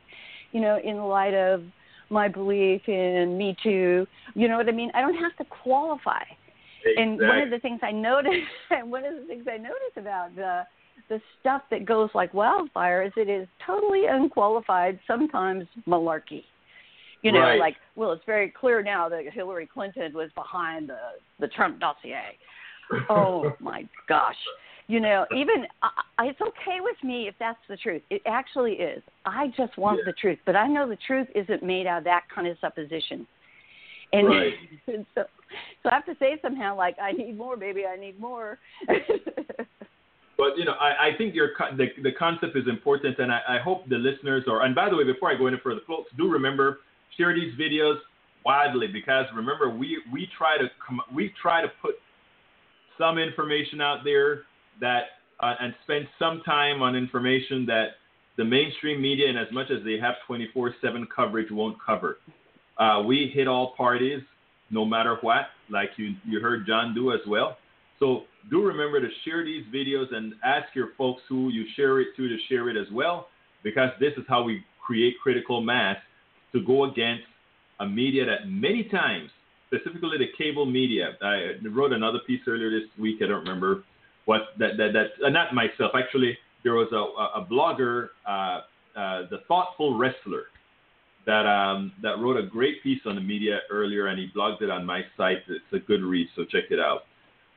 you 0.51 0.61
know, 0.61 0.77
in 0.83 0.97
light 0.97 1.33
of 1.33 1.63
my 2.09 2.27
belief 2.27 2.81
in 2.87 3.37
Me 3.37 3.55
Too. 3.63 4.05
You 4.35 4.47
know 4.47 4.57
what 4.57 4.67
I 4.67 4.71
mean? 4.71 4.91
I 4.93 5.01
don't 5.01 5.15
have 5.15 5.35
to 5.37 5.45
qualify. 5.45 6.21
Exactly. 6.85 7.03
And 7.03 7.19
one 7.19 7.39
of 7.39 7.49
the 7.49 7.59
things 7.59 7.79
I 7.81 7.91
noticed, 7.91 8.35
one 8.83 9.05
of 9.05 9.15
the 9.15 9.25
things 9.25 9.45
I 9.49 9.57
noticed 9.57 9.97
about 9.97 10.35
the 10.35 10.63
the 11.09 11.21
stuff 11.39 11.63
that 11.71 11.85
goes 11.85 12.09
like 12.13 12.33
wildfire 12.33 13.03
is 13.03 13.11
it 13.15 13.29
is 13.29 13.47
totally 13.65 14.05
unqualified, 14.07 14.99
sometimes 15.07 15.65
malarkey. 15.87 16.43
You 17.21 17.31
know, 17.31 17.39
Right. 17.39 17.59
like, 17.59 17.75
well, 17.95 18.11
it's 18.11 18.25
very 18.25 18.49
clear 18.49 18.83
now 18.83 19.07
that 19.09 19.23
Hillary 19.31 19.65
Clinton 19.65 20.13
was 20.13 20.29
behind 20.35 20.89
the 20.89 20.99
the 21.39 21.47
Trump 21.47 21.79
dossier. 21.79 22.37
Oh 23.09 23.55
my 23.59 23.87
gosh. 24.07 24.35
You 24.87 24.99
know, 24.99 25.25
even 25.31 25.65
I, 25.81 26.25
it's 26.27 26.41
okay 26.41 26.79
with 26.81 26.97
me 27.03 27.27
if 27.29 27.35
that's 27.39 27.59
the 27.69 27.77
truth. 27.77 28.01
It 28.09 28.21
actually 28.25 28.73
is. 28.73 29.01
I 29.25 29.47
just 29.55 29.77
want 29.77 29.99
Yeah. 29.99 30.05
the 30.11 30.13
truth, 30.13 30.39
but 30.45 30.57
I 30.57 30.67
know 30.67 30.87
the 30.87 30.97
truth 31.07 31.27
isn't 31.33 31.63
made 31.63 31.87
out 31.87 31.99
of 31.99 32.03
that 32.03 32.23
kind 32.33 32.47
of 32.47 32.57
supposition. 32.59 33.25
And 34.11 34.27
Right. 34.27 34.53
so, 35.15 35.23
so 35.81 35.89
I 35.89 35.93
have 35.95 36.05
to 36.05 36.15
say 36.19 36.37
somehow, 36.41 36.75
like, 36.75 36.97
I 37.01 37.13
need 37.13 37.37
more, 37.37 37.55
baby. 37.55 37.85
I 37.85 37.95
need 37.95 38.19
more. 38.19 38.59
But 40.38 40.57
you 40.57 40.65
know, 40.65 40.73
I, 40.73 41.09
I 41.09 41.17
think 41.17 41.36
your 41.36 41.49
the 41.77 41.88
the 42.01 42.11
concept 42.11 42.57
is 42.57 42.67
important, 42.67 43.19
and 43.19 43.31
I, 43.31 43.41
I 43.49 43.57
hope 43.59 43.88
the 43.88 43.97
listeners 43.97 44.43
are. 44.47 44.63
And 44.63 44.73
by 44.73 44.89
the 44.89 44.95
way, 44.95 45.03
before 45.03 45.31
I 45.31 45.38
go 45.38 45.47
any 45.47 45.57
further, 45.63 45.81
folks, 45.88 46.09
do 46.17 46.29
remember 46.29 46.79
share 47.17 47.34
these 47.36 47.53
videos 47.59 47.97
widely 48.45 48.88
because 48.88 49.25
remember 49.36 49.69
we 49.69 49.99
we 50.11 50.27
try 50.38 50.57
to 50.57 50.69
we 51.13 51.34
try 51.41 51.61
to 51.61 51.71
put 51.81 51.95
some 52.97 53.17
information 53.17 53.81
out 53.81 54.03
there 54.03 54.43
that 54.81 55.03
uh, 55.39 55.53
and 55.59 55.73
spend 55.84 56.07
some 56.17 56.41
time 56.45 56.81
on 56.81 56.95
information 56.95 57.65
that 57.65 57.89
the 58.38 58.43
mainstream 58.43 59.01
media, 59.01 59.29
and 59.29 59.38
as 59.38 59.47
much 59.51 59.67
as 59.69 59.84
they 59.84 59.99
have 59.99 60.15
24/7 60.27 61.05
coverage, 61.15 61.51
won't 61.51 61.77
cover. 61.84 62.17
Uh, 62.77 63.03
we 63.05 63.31
hit 63.34 63.47
all 63.47 63.75
parties, 63.77 64.21
no 64.71 64.84
matter 64.84 65.17
what, 65.21 65.47
like 65.69 65.91
you 65.97 66.15
you 66.25 66.39
heard 66.39 66.65
John 66.65 66.95
do 66.95 67.11
as 67.13 67.19
well. 67.27 67.57
So 68.04 68.24
do 68.51 68.62
remember 68.62 68.99
to 68.99 69.08
share 69.24 69.45
these 69.45 69.64
videos 69.74 70.14
and 70.14 70.34
ask 70.43 70.76
your 70.76 70.89
folks 70.97 71.22
who 71.30 71.49
you 71.49 71.64
share 71.78 72.01
it 72.01 72.10
to 72.18 72.28
to 72.28 72.38
share 72.49 72.70
it 72.70 72.76
as 72.76 72.91
well, 72.91 73.30
because 73.64 73.91
this 73.97 74.12
is 74.18 74.26
how 74.28 74.43
we 74.43 74.62
create 74.86 75.14
critical 75.24 75.62
mass 75.62 75.95
to 76.51 76.62
go 76.66 76.84
against 76.84 77.24
a 77.80 77.88
media 77.88 78.26
that 78.26 78.49
many 78.49 78.84
times, 78.84 79.30
specifically 79.68 80.18
the 80.18 80.28
cable 80.38 80.66
media. 80.66 81.12
I 81.22 81.54
wrote 81.70 81.93
another 81.93 82.20
piece 82.28 82.41
earlier 82.45 82.70
this 82.70 82.89
week. 82.99 83.22
I 83.24 83.28
don't 83.28 83.39
remember 83.39 83.86
what 84.26 84.41
that 84.60 84.72
that 84.76 84.91
that 84.91 85.26
uh, 85.26 85.30
not 85.30 85.56
myself 85.56 85.93
actually. 85.95 86.38
There 86.66 86.74
was 86.74 86.89
a 86.91 87.39
a, 87.39 87.45
blogger, 87.45 88.10
uh, 88.28 88.60
uh, 88.99 89.30
the 89.30 89.39
thoughtful 89.47 89.97
wrestler, 89.97 90.47
that 91.26 91.45
um 91.45 91.93
that 92.01 92.20
wrote 92.20 92.36
a 92.36 92.45
great 92.45 92.84
piece 92.84 92.99
on 93.06 93.16
the 93.16 93.22
media 93.22 93.60
earlier, 93.72 94.08
and 94.08 94.20
he 94.20 94.28
blogged 94.36 94.62
it 94.62 94.70
on 94.70 94.86
my 94.86 95.01
site. 95.16 95.38
It's 95.47 95.72
a 95.72 95.80
good 95.80 96.01
read, 96.01 96.28
so 96.36 96.43
check 96.43 96.66
it 96.70 96.82
out. 96.82 97.04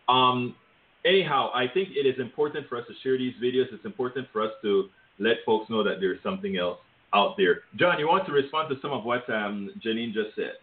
Um, 0.09 0.55
anyhow, 1.05 1.51
I 1.55 1.67
think 1.69 1.91
it 1.91 2.07
is 2.07 2.19
important 2.21 2.69
for 2.69 2.79
us 2.79 2.85
to 2.89 2.95
share 3.03 3.19
these 3.19 3.35
videos. 3.43 3.73
It's 3.73 3.85
important 3.85 4.29
for 4.33 4.43
us 4.43 4.53
to 4.63 4.89
let 5.19 5.37
folks 5.45 5.71
know 5.71 5.83
that 5.83 5.97
there's 6.01 6.23
something 6.23 6.57
else 6.57 6.79
out 7.15 7.35
there. 7.37 7.61
John, 7.77 7.99
you 7.99 8.09
want 8.09 8.27
to 8.27 8.33
respond 8.33 8.69
to 8.71 8.77
some 8.83 8.93
of 8.93 9.05
what 9.05 9.29
um, 9.31 9.71
Janine 9.85 10.13
just 10.13 10.35
said? 10.37 10.55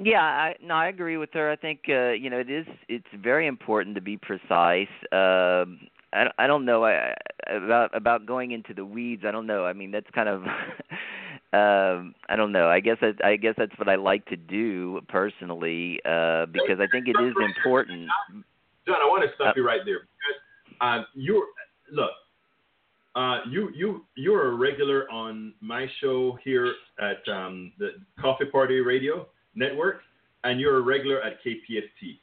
Yeah, 0.00 0.22
I 0.22 0.54
no, 0.62 0.74
I 0.74 0.88
agree 0.88 1.18
with 1.18 1.30
her. 1.34 1.50
I 1.50 1.56
think 1.56 1.80
uh, 1.88 2.12
you 2.12 2.30
know 2.30 2.38
it 2.38 2.50
is 2.50 2.66
it's 2.88 3.06
very 3.22 3.46
important 3.46 3.94
to 3.96 4.00
be 4.00 4.16
precise. 4.16 4.88
Um 5.12 5.80
I 6.14 6.28
I 6.38 6.46
don't 6.46 6.64
know 6.64 6.84
I, 6.84 7.14
about 7.50 7.94
about 7.94 8.24
going 8.24 8.52
into 8.52 8.72
the 8.72 8.86
weeds. 8.86 9.24
I 9.26 9.30
don't 9.30 9.46
know. 9.46 9.66
I 9.66 9.74
mean, 9.74 9.90
that's 9.90 10.08
kind 10.14 10.30
of 10.30 10.44
um 11.52 12.14
I 12.28 12.36
don't 12.36 12.52
know. 12.52 12.68
I 12.68 12.80
guess 12.80 12.96
I, 13.02 13.12
I 13.22 13.36
guess 13.36 13.54
that's 13.58 13.78
what 13.78 13.88
I 13.88 13.96
like 13.96 14.24
to 14.26 14.36
do 14.36 15.00
personally 15.08 16.00
uh 16.04 16.46
because 16.46 16.80
I 16.80 16.86
think 16.90 17.08
it 17.08 17.16
is 17.22 17.34
important. 17.38 18.08
John, 18.86 18.96
I 18.96 19.06
want 19.06 19.22
to 19.22 19.34
stop 19.34 19.56
you 19.56 19.64
right 19.64 19.80
there 19.84 20.00
because 20.00 20.42
um, 20.80 21.06
you're 21.14 21.46
look. 21.92 22.10
Uh, 23.14 23.40
you 23.48 23.70
you 23.74 24.04
you're 24.16 24.52
a 24.52 24.54
regular 24.54 25.10
on 25.10 25.52
my 25.60 25.86
show 26.00 26.38
here 26.42 26.72
at 26.98 27.26
um, 27.32 27.72
the 27.78 27.90
Coffee 28.20 28.46
Party 28.46 28.80
Radio 28.80 29.26
Network, 29.54 30.00
and 30.44 30.58
you're 30.58 30.78
a 30.78 30.80
regular 30.80 31.22
at 31.22 31.34
KPFT. 31.44 32.18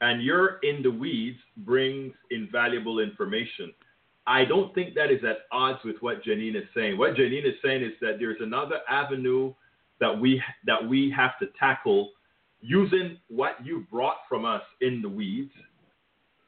And 0.00 0.20
you're 0.20 0.58
in 0.64 0.82
the 0.82 0.90
weeds 0.90 1.38
brings 1.58 2.12
invaluable 2.32 2.98
information. 2.98 3.72
I 4.26 4.44
don't 4.44 4.74
think 4.74 4.94
that 4.94 5.10
is 5.10 5.24
at 5.24 5.38
odds 5.50 5.80
with 5.84 5.96
what 6.00 6.22
Janine 6.22 6.56
is 6.56 6.68
saying. 6.74 6.96
What 6.96 7.14
Janine 7.14 7.46
is 7.46 7.54
saying 7.64 7.82
is 7.82 7.92
that 8.00 8.16
there's 8.18 8.40
another 8.40 8.80
avenue 8.88 9.52
that 10.00 10.18
we 10.18 10.42
that 10.66 10.88
we 10.88 11.12
have 11.16 11.38
to 11.40 11.46
tackle 11.58 12.10
using 12.60 13.18
what 13.28 13.56
you 13.64 13.86
brought 13.90 14.18
from 14.28 14.44
us 14.44 14.62
in 14.80 15.02
the 15.02 15.08
weeds 15.08 15.52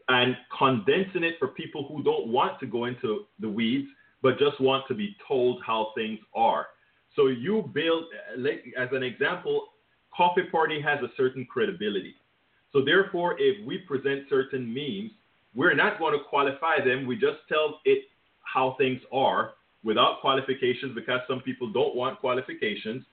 and 0.09 0.37
condensing 0.57 1.25
it 1.25 1.35
for 1.39 1.49
people 1.49 1.87
who 1.89 2.03
don't 2.03 2.29
want 2.29 2.61
to 2.61 2.67
go 2.67 2.85
into 2.85 3.25
the 3.41 3.49
weeds 3.49 3.89
but 4.23 4.39
just 4.39 4.59
want 4.61 4.87
to 4.89 4.95
be 4.95 5.15
told 5.29 5.61
how 5.67 5.93
things 5.95 6.19
are. 6.35 6.69
So 7.15 7.27
you 7.27 7.71
build, 7.75 8.05
as 8.79 8.89
an 8.93 9.03
example, 9.03 9.67
Coffee 10.17 10.45
Party 10.51 10.81
has 10.81 10.99
a 11.01 11.09
certain 11.17 11.45
credibility. 11.45 12.15
So 12.73 12.83
therefore, 12.85 13.37
if 13.39 13.65
we 13.67 13.79
present 13.79 14.25
certain 14.31 14.73
memes, 14.73 15.11
we're 15.55 15.75
not 15.75 15.99
going 15.99 16.19
to 16.19 16.25
qualify 16.25 16.85
them. 16.85 17.07
We 17.07 17.17
just 17.17 17.39
tell 17.49 17.81
it 17.85 18.05
how 18.43 18.77
things 18.79 19.01
are 19.13 19.53
without 19.83 20.21
qualifications 20.21 20.95
because 20.95 21.21
some 21.29 21.41
people 21.41 21.71
don't 21.73 21.95
want 21.95 22.21
qualifications, 22.21 23.05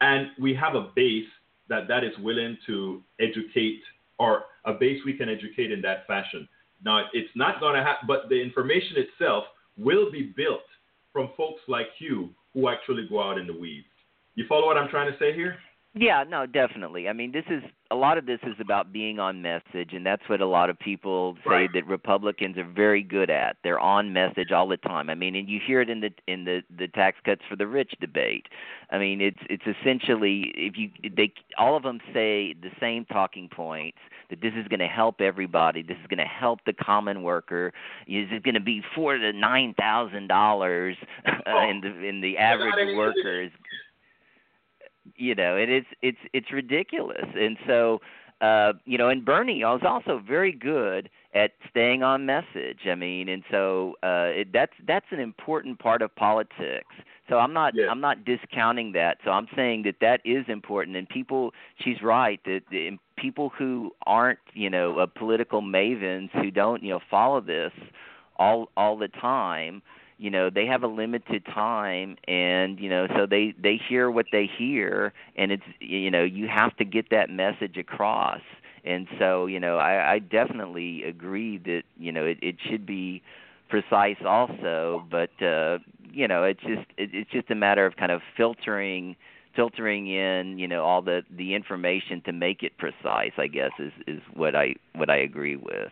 and 0.00 0.28
we 0.40 0.54
have 0.54 0.74
a 0.74 0.90
base 0.94 1.28
that 1.68 1.88
that 1.88 2.04
is 2.04 2.12
willing 2.18 2.56
to 2.66 3.02
educate 3.20 3.80
or 4.18 4.44
a 4.64 4.72
base 4.72 5.00
we 5.04 5.14
can 5.14 5.28
educate 5.28 5.72
in 5.72 5.80
that 5.82 6.06
fashion. 6.06 6.48
Now, 6.84 7.06
it's 7.12 7.30
not 7.34 7.60
going 7.60 7.74
to 7.74 7.82
happen, 7.82 8.06
but 8.06 8.28
the 8.28 8.40
information 8.40 8.96
itself 8.96 9.44
will 9.76 10.10
be 10.10 10.32
built 10.36 10.62
from 11.12 11.30
folks 11.36 11.60
like 11.68 11.88
you 11.98 12.30
who 12.52 12.68
actually 12.68 13.06
go 13.08 13.22
out 13.22 13.38
in 13.38 13.46
the 13.46 13.52
weeds. 13.52 13.86
You 14.34 14.44
follow 14.48 14.66
what 14.66 14.76
I'm 14.76 14.88
trying 14.88 15.10
to 15.10 15.18
say 15.18 15.34
here? 15.34 15.56
Yeah, 15.96 16.24
no, 16.28 16.44
definitely. 16.44 17.08
I 17.08 17.12
mean, 17.12 17.30
this 17.30 17.44
is 17.48 17.62
a 17.92 17.94
lot 17.94 18.18
of 18.18 18.26
this 18.26 18.40
is 18.42 18.56
about 18.58 18.92
being 18.92 19.20
on 19.20 19.40
message, 19.42 19.92
and 19.92 20.04
that's 20.04 20.22
what 20.28 20.40
a 20.40 20.46
lot 20.46 20.68
of 20.68 20.76
people 20.76 21.36
say 21.44 21.50
Right. 21.50 21.70
that 21.72 21.86
Republicans 21.86 22.58
are 22.58 22.64
very 22.64 23.00
good 23.02 23.30
at. 23.30 23.58
They're 23.62 23.78
on 23.78 24.12
message 24.12 24.50
all 24.50 24.66
the 24.66 24.76
time. 24.76 25.08
I 25.08 25.14
mean, 25.14 25.36
and 25.36 25.48
you 25.48 25.60
hear 25.64 25.80
it 25.80 25.88
in 25.88 26.00
the 26.00 26.10
in 26.26 26.44
the 26.44 26.62
the 26.76 26.88
tax 26.88 27.18
cuts 27.24 27.42
for 27.48 27.54
the 27.54 27.68
rich 27.68 27.92
debate. 28.00 28.46
I 28.90 28.98
mean, 28.98 29.20
it's 29.20 29.38
it's 29.48 29.62
essentially 29.68 30.52
if 30.56 30.76
you 30.76 30.90
they 31.16 31.32
all 31.58 31.76
of 31.76 31.84
them 31.84 32.00
say 32.12 32.54
the 32.54 32.72
same 32.80 33.04
talking 33.04 33.48
points 33.48 33.98
that 34.30 34.40
this 34.40 34.54
is 34.56 34.66
going 34.66 34.80
to 34.80 34.88
help 34.88 35.20
everybody. 35.20 35.82
This 35.82 35.98
is 36.02 36.08
going 36.08 36.18
to 36.18 36.24
help 36.24 36.58
the 36.66 36.72
common 36.72 37.22
worker. 37.22 37.72
Is 38.08 38.26
it 38.32 38.42
going 38.42 38.54
to 38.54 38.60
be 38.60 38.82
four 38.96 39.16
to 39.16 39.32
nine 39.32 39.74
thousand 39.78 40.26
dollars 40.26 40.96
in 41.24 41.80
the 41.82 42.04
in 42.04 42.20
the 42.20 42.36
average 42.38 42.74
any- 42.80 42.96
worker 42.96 43.42
is 43.42 43.52
you 45.16 45.34
know 45.34 45.56
it 45.56 45.68
is 45.70 45.84
it's 46.02 46.18
it's 46.32 46.52
ridiculous. 46.52 47.26
And 47.34 47.56
so 47.66 48.00
uh 48.40 48.72
you 48.84 48.98
know 48.98 49.08
and 49.08 49.24
bernie 49.24 49.60
is 49.60 49.82
also 49.84 50.18
very 50.26 50.52
good 50.52 51.08
at 51.34 51.52
staying 51.70 52.02
on 52.02 52.26
message. 52.26 52.80
I 52.90 52.94
mean 52.94 53.28
and 53.28 53.42
so 53.50 53.94
uh 54.02 54.30
it, 54.40 54.52
that's 54.52 54.72
that's 54.86 55.06
an 55.10 55.20
important 55.20 55.78
part 55.78 56.02
of 56.02 56.14
politics. 56.16 56.94
So 57.28 57.38
i'm 57.38 57.52
not 57.52 57.74
Yes. 57.74 57.88
i'm 57.88 58.00
not 58.00 58.24
discounting 58.24 58.92
that. 58.92 59.18
So 59.24 59.30
i'm 59.30 59.48
saying 59.54 59.82
that 59.84 59.96
that 60.00 60.20
is 60.24 60.44
important. 60.48 60.96
And 60.96 61.08
people 61.08 61.52
she's 61.82 62.02
right 62.02 62.40
that 62.44 62.62
the, 62.70 62.98
people 63.16 63.50
who 63.56 63.92
aren't 64.06 64.40
you 64.54 64.68
know 64.70 64.98
uh, 64.98 65.06
political 65.06 65.62
mavens 65.62 66.30
who 66.32 66.50
don't 66.50 66.82
you 66.82 66.90
know 66.90 67.00
follow 67.10 67.40
this 67.40 67.72
all 68.36 68.68
all 68.76 68.96
the 68.96 69.08
time 69.08 69.82
you 70.18 70.30
know 70.30 70.50
they 70.50 70.66
have 70.66 70.82
a 70.82 70.86
limited 70.86 71.44
time 71.46 72.16
and 72.28 72.78
you 72.78 72.88
know 72.88 73.06
so 73.16 73.26
they 73.26 73.54
they 73.62 73.80
hear 73.88 74.10
what 74.10 74.26
they 74.32 74.48
hear 74.58 75.12
and 75.36 75.52
it's 75.52 75.62
you 75.80 76.10
know 76.10 76.22
you 76.22 76.46
have 76.48 76.76
to 76.76 76.84
get 76.84 77.10
that 77.10 77.30
message 77.30 77.76
across 77.76 78.40
and 78.84 79.06
so 79.18 79.46
you 79.46 79.58
know 79.58 79.78
i 79.78 80.14
i 80.14 80.18
definitely 80.18 81.02
agree 81.04 81.58
that 81.58 81.82
you 81.98 82.12
know 82.12 82.24
it 82.24 82.38
it 82.42 82.56
should 82.68 82.86
be 82.86 83.22
precise 83.68 84.16
also 84.24 85.04
but 85.10 85.30
uh 85.42 85.78
you 86.12 86.28
know 86.28 86.44
it's 86.44 86.60
just 86.60 86.86
it, 86.96 87.10
it's 87.12 87.30
just 87.30 87.50
a 87.50 87.54
matter 87.54 87.86
of 87.86 87.96
kind 87.96 88.12
of 88.12 88.20
filtering 88.36 89.16
filtering 89.56 90.08
in 90.08 90.58
you 90.58 90.68
know 90.68 90.84
all 90.84 91.02
the 91.02 91.22
the 91.36 91.54
information 91.54 92.20
to 92.24 92.32
make 92.32 92.62
it 92.62 92.76
precise 92.78 93.32
i 93.38 93.46
guess 93.46 93.70
is 93.78 93.92
is 94.06 94.20
what 94.34 94.54
i 94.54 94.74
what 94.94 95.10
i 95.10 95.16
agree 95.16 95.56
with 95.56 95.90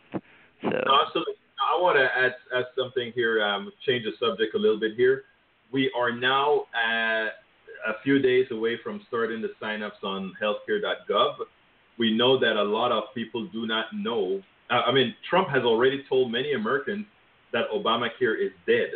so 0.62 0.70
absolutely. 1.06 1.34
I 1.62 1.80
want 1.80 1.96
to 1.96 2.04
add, 2.04 2.34
add 2.56 2.66
something 2.76 3.12
here, 3.14 3.42
um, 3.42 3.70
change 3.86 4.04
the 4.04 4.12
subject 4.24 4.54
a 4.54 4.58
little 4.58 4.80
bit 4.80 4.92
here. 4.96 5.24
We 5.72 5.90
are 5.96 6.12
now 6.12 6.66
at 6.74 7.28
a 7.86 7.94
few 8.02 8.18
days 8.18 8.46
away 8.50 8.78
from 8.82 9.00
starting 9.08 9.42
the 9.42 9.50
signups 9.60 10.02
on 10.02 10.32
healthcare.gov. 10.42 11.34
We 11.98 12.16
know 12.16 12.38
that 12.38 12.56
a 12.56 12.62
lot 12.62 12.92
of 12.92 13.04
people 13.14 13.48
do 13.52 13.66
not 13.66 13.86
know. 13.94 14.42
Uh, 14.70 14.82
I 14.86 14.92
mean, 14.92 15.14
Trump 15.28 15.48
has 15.48 15.62
already 15.62 16.04
told 16.08 16.32
many 16.32 16.52
Americans 16.54 17.06
that 17.52 17.64
Obamacare 17.74 18.44
is 18.44 18.52
dead. 18.66 18.90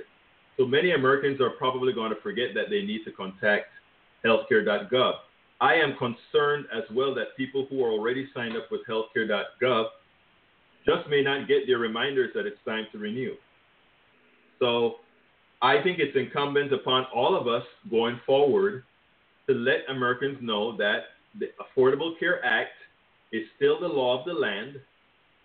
So 0.56 0.66
many 0.66 0.92
Americans 0.92 1.40
are 1.40 1.50
probably 1.50 1.92
going 1.92 2.10
to 2.10 2.20
forget 2.22 2.48
that 2.54 2.70
they 2.70 2.82
need 2.82 3.04
to 3.04 3.12
contact 3.12 3.66
healthcare.gov. 4.24 5.14
I 5.60 5.74
am 5.74 5.96
concerned 5.96 6.66
as 6.74 6.84
well 6.94 7.14
that 7.14 7.36
people 7.36 7.66
who 7.68 7.84
are 7.84 7.90
already 7.90 8.28
signed 8.34 8.56
up 8.56 8.70
with 8.70 8.80
healthcare.gov 8.88 9.86
just 10.87 11.09
may 11.09 11.22
not 11.22 11.49
get 11.49 11.66
their 11.66 11.78
reminders 11.78 12.30
that 12.34 12.47
it's 12.47 12.59
time 12.64 12.87
to 12.93 12.99
renew. 12.99 13.34
So 14.59 14.97
I 15.61 15.82
think 15.82 15.99
it's 15.99 16.16
incumbent 16.16 16.72
upon 16.72 17.07
all 17.14 17.37
of 17.39 17.49
us 17.49 17.64
going 17.91 18.20
forward 18.24 18.84
to 19.49 19.55
let 19.55 19.80
Americans 19.89 20.39
know 20.41 20.76
that 20.76 21.05
the 21.39 21.47
Affordable 21.61 22.18
Care 22.18 22.45
Act 22.45 22.70
is 23.32 23.43
still 23.57 23.80
the 23.80 23.89
law 23.89 24.18
of 24.18 24.24
the 24.24 24.32
land 24.32 24.76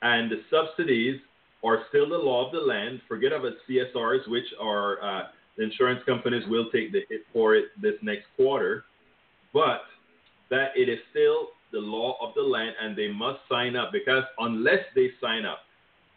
and 0.01 0.31
the 0.31 0.41
subsidies 0.49 1.19
are 1.63 1.83
still 1.89 2.09
the 2.09 2.17
law 2.17 2.45
of 2.45 2.51
the 2.51 2.59
land. 2.59 3.01
Forget 3.07 3.31
about 3.33 3.53
CSRs, 3.69 4.27
which 4.27 4.45
are 4.59 5.01
uh, 5.03 5.27
the 5.57 5.63
insurance 5.63 6.01
companies 6.05 6.43
will 6.47 6.69
take 6.71 6.91
the 6.91 7.01
hit 7.09 7.21
for 7.31 7.55
it 7.55 7.65
this 7.81 7.95
next 8.01 8.25
quarter, 8.35 8.85
but 9.53 9.81
that 10.49 10.69
it 10.75 10.89
is 10.89 10.99
still 11.11 11.49
the 11.71 11.79
law 11.79 12.17
of 12.21 12.33
the 12.35 12.41
land 12.41 12.75
and 12.81 12.95
they 12.95 13.07
must 13.07 13.39
sign 13.49 13.75
up 13.75 13.91
because 13.91 14.23
unless 14.39 14.83
they 14.95 15.11
sign 15.21 15.45
up, 15.45 15.59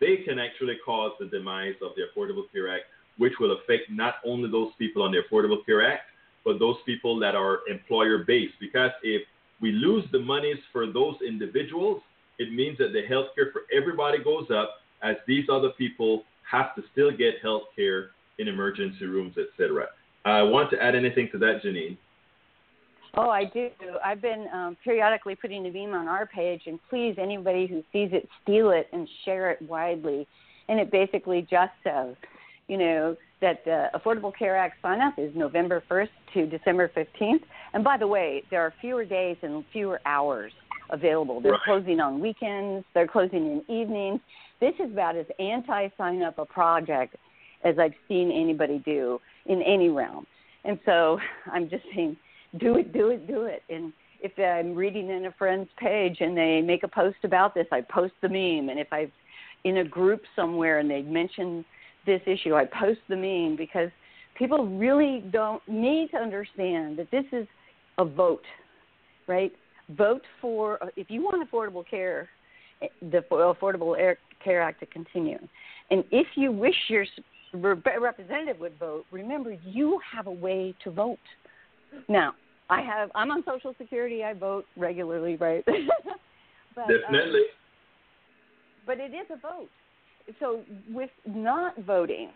they 0.01 0.19
can 0.19 0.39
actually 0.39 0.77
cause 0.85 1.13
the 1.19 1.27
demise 1.27 1.75
of 1.83 1.93
the 1.97 2.03
Affordable 2.03 2.45
Care 2.53 2.75
Act, 2.75 2.85
which 3.19 3.33
will 3.39 3.53
affect 3.53 3.91
not 3.91 4.15
only 4.25 4.51
those 4.51 4.73
people 4.79 5.03
on 5.03 5.13
the 5.13 5.21
Affordable 5.23 5.65
Care 5.65 5.87
Act, 5.87 6.03
but 6.45 6.59
those 6.59 6.77
people 6.85 7.19
that 7.21 7.35
are 7.35 7.61
employer 7.69 8.19
based. 8.19 8.55
Because 8.61 8.91
if 9.03 9.23
we 9.61 9.73
lose 9.73 10.05
the 10.13 10.19
monies 10.19 10.59
for 10.73 10.87
those 10.87 11.17
individuals, 11.27 12.03
it 12.39 12.53
means 12.53 12.77
that 12.79 12.93
the 12.93 13.03
health 13.07 13.29
care 13.35 13.51
for 13.53 13.63
everybody 13.75 14.23
goes 14.23 14.51
up 14.51 14.81
as 15.03 15.17
these 15.27 15.47
other 15.51 15.71
people 15.71 16.25
have 16.51 16.75
to 16.75 16.83
still 16.93 17.11
get 17.11 17.35
health 17.43 17.65
care 17.77 18.11
in 18.39 18.49
emergency 18.49 19.07
rooms, 19.07 19.37
etc. 19.39 19.87
I 20.25 20.43
want 20.43 20.71
to 20.71 20.83
add 20.83 20.95
anything 20.95 21.29
to 21.33 21.39
that, 21.39 21.63
Janine? 21.65 21.97
Oh, 23.17 23.31
I 23.31 23.45
do. 23.45 23.69
I've 24.05 24.21
been 24.21 24.47
um, 24.53 24.77
periodically 24.83 25.37
putting 25.37 25.63
the 25.63 25.71
meme 25.71 25.95
on 25.95 26.09
our 26.09 26.27
page, 26.27 26.63
and 26.67 26.81
please, 26.91 27.15
anybody 27.19 27.67
who 27.67 27.83
sees 27.93 28.11
it, 28.13 28.29
steal 28.43 28.71
it 28.71 28.89
and 28.93 29.09
share 29.25 29.51
it 29.51 29.63
widely. 29.63 30.27
And 30.69 30.81
it 30.81 30.91
basically 30.91 31.47
just 31.49 31.73
says, 31.85 32.17
you 32.67 32.77
know, 32.77 33.17
that 33.41 33.65
the 33.65 33.89
Affordable 33.95 34.33
Care 34.37 34.57
Act 34.57 34.77
sign 34.83 35.01
up 35.01 35.15
is 35.19 35.31
November 35.37 35.83
1st 35.91 36.09
to 36.33 36.47
December 36.47 36.91
15th. 36.97 37.43
And 37.73 37.85
by 37.85 37.99
the 37.99 38.07
way, 38.07 38.43
there 38.51 38.63
are 38.63 38.73
fewer 38.81 39.05
days 39.05 39.37
and 39.43 39.65
fewer 39.73 40.01
hours 40.07 40.53
available. 40.91 41.41
They're 41.41 41.53
right. 41.53 41.61
closing 41.65 42.01
on 42.01 42.21
weekends, 42.21 42.85
they're 42.95 43.07
closing 43.07 43.63
in 43.69 43.75
evenings. 43.75 44.21
This 44.61 44.75
is 44.83 44.91
about 44.91 45.17
as 45.17 45.27
anti 45.39 45.89
sign 45.97 46.23
up 46.23 46.39
a 46.39 46.47
project 46.47 47.17
as 47.65 47.79
I've 47.79 47.95
seen 48.09 48.31
anybody 48.33 48.83
do 48.85 49.21
in 49.47 49.63
any 49.63 49.89
realm. 49.89 50.27
And 50.65 50.79
so 50.85 51.19
I'm 51.53 51.69
just 51.69 51.85
saying, 51.95 52.17
do 52.59 52.77
it, 52.77 52.93
do 52.93 53.11
it, 53.11 53.27
do 53.27 53.45
it. 53.45 53.63
And 53.69 53.93
if 54.21 54.33
I'm 54.39 54.75
reading 54.75 55.11
in 55.11 55.27
a 55.27 55.33
friend's 55.33 55.69
page 55.79 56.19
and 56.21 56.37
they 56.37 56.61
make 56.61 56.83
a 56.83 56.89
post 56.89 57.19
about 57.25 57.55
this, 57.55 57.67
I 57.73 57.81
post 57.83 58.15
the 58.23 58.29
meme. 58.29 58.69
And 58.69 58.79
if 58.79 58.89
I'm 58.93 59.13
in 59.65 59.79
a 59.79 59.85
group 59.85 60.23
somewhere 60.35 60.79
and 60.79 60.91
they 60.91 61.03
mention 61.03 61.65
this 62.07 62.21
issue, 62.27 62.55
I 62.55 62.65
post 62.65 63.01
the 63.09 63.17
meme 63.17 63.57
because 63.57 63.91
people 64.39 64.67
really 64.67 65.25
don't 65.31 65.63
need 65.69 66.11
to 66.13 66.17
understand 66.17 66.99
that 66.99 67.11
this 67.11 67.25
is 67.33 67.47
a 67.99 68.05
vote, 68.05 68.45
right? 69.27 69.53
Vote 69.91 70.23
for, 70.41 70.79
if 70.97 71.11
you 71.11 71.23
want 71.23 71.49
affordable 71.49 71.85
care, 71.89 72.29
the 73.01 73.23
Affordable 73.31 74.17
Care 74.43 74.63
Act 74.63 74.81
to 74.81 74.87
continue. 74.87 75.39
And 75.91 76.05
if 76.11 76.27
you 76.35 76.51
wish 76.51 76.75
your 76.89 77.05
representative 77.53 78.59
would 78.61 78.79
vote, 78.79 79.05
remember 79.11 79.57
you 79.65 80.01
have 80.15 80.27
a 80.27 80.33
way 80.33 80.75
to 80.85 80.91
vote. 80.91 81.19
Now, 82.09 82.35
I 82.71 82.83
have 82.83 83.11
I'm 83.15 83.31
on 83.31 83.45
Social 83.47 83.75
Security. 83.79 84.25
I 84.25 84.33
vote 84.33 84.65
regularly, 84.77 85.37
right? 85.37 85.65
but, 86.75 86.89
Definitely. 86.89 87.41
Um, 87.41 87.47
but 88.87 88.99
it 88.99 89.13
is 89.15 89.27
a 89.31 89.37
vote. 89.37 89.69
So 90.41 90.63
with 90.91 91.11
not 91.27 91.77
voting 91.85 92.31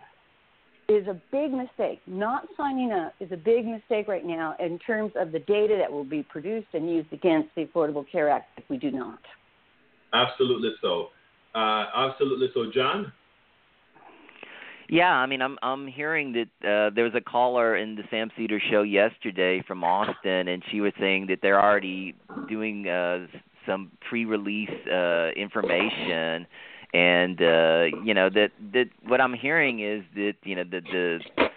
is 0.89 1.07
a 1.07 1.21
big 1.31 1.53
mistake. 1.53 2.01
Not 2.07 2.49
signing 2.57 2.93
up 2.93 3.15
is 3.21 3.31
a 3.33 3.37
big 3.37 3.67
mistake 3.67 4.09
right 4.09 4.25
now 4.25 4.57
in 4.59 4.79
terms 4.79 5.13
of 5.17 5.33
the 5.33 5.41
data 5.41 5.77
that 5.79 5.91
will 5.91 6.05
be 6.05 6.23
produced 6.23 6.69
and 6.73 6.89
used 6.89 7.13
against 7.13 7.55
the 7.55 7.67
Affordable 7.67 8.05
Care 8.11 8.29
Act 8.29 8.59
if 8.59 8.65
we 8.69 8.79
do 8.79 8.91
not. 8.91 9.19
Absolutely 10.13 10.71
so. 10.81 11.09
Uh, 11.55 11.87
absolutely 11.95 12.49
so, 12.55 12.71
John. 12.73 13.13
Yeah, 14.89 15.13
I 15.13 15.27
mean, 15.27 15.43
I'm 15.43 15.59
I'm 15.63 15.87
hearing 15.87 16.33
that 16.33 16.67
uh, 16.67 16.91
there 16.95 17.05
was 17.05 17.13
a 17.15 17.21
caller 17.21 17.77
in 17.77 17.95
the 17.95 18.03
Sam 18.11 18.31
Seder 18.37 18.61
show 18.71 18.83
yesterday 18.83 19.63
from 19.67 19.85
Austin, 19.85 20.49
and 20.49 20.63
she 20.71 20.81
was 20.81 20.95
saying 20.99 21.27
that 21.27 21.41
they're 21.43 21.63
already 21.63 22.15
doing 22.49 22.89
uh, 22.89 23.27
some 23.67 23.91
pre-release 24.09 24.71
uh, 24.91 25.29
information, 25.37 26.47
and 26.95 27.43
uh, 27.43 27.85
you 28.03 28.15
know 28.15 28.31
that 28.31 28.53
that 28.73 28.87
what 29.07 29.21
I'm 29.21 29.35
hearing 29.35 29.81
is 29.81 30.05
that 30.15 30.35
you 30.45 30.57
know 30.57 30.65
the 30.65 30.81
the 30.81 31.48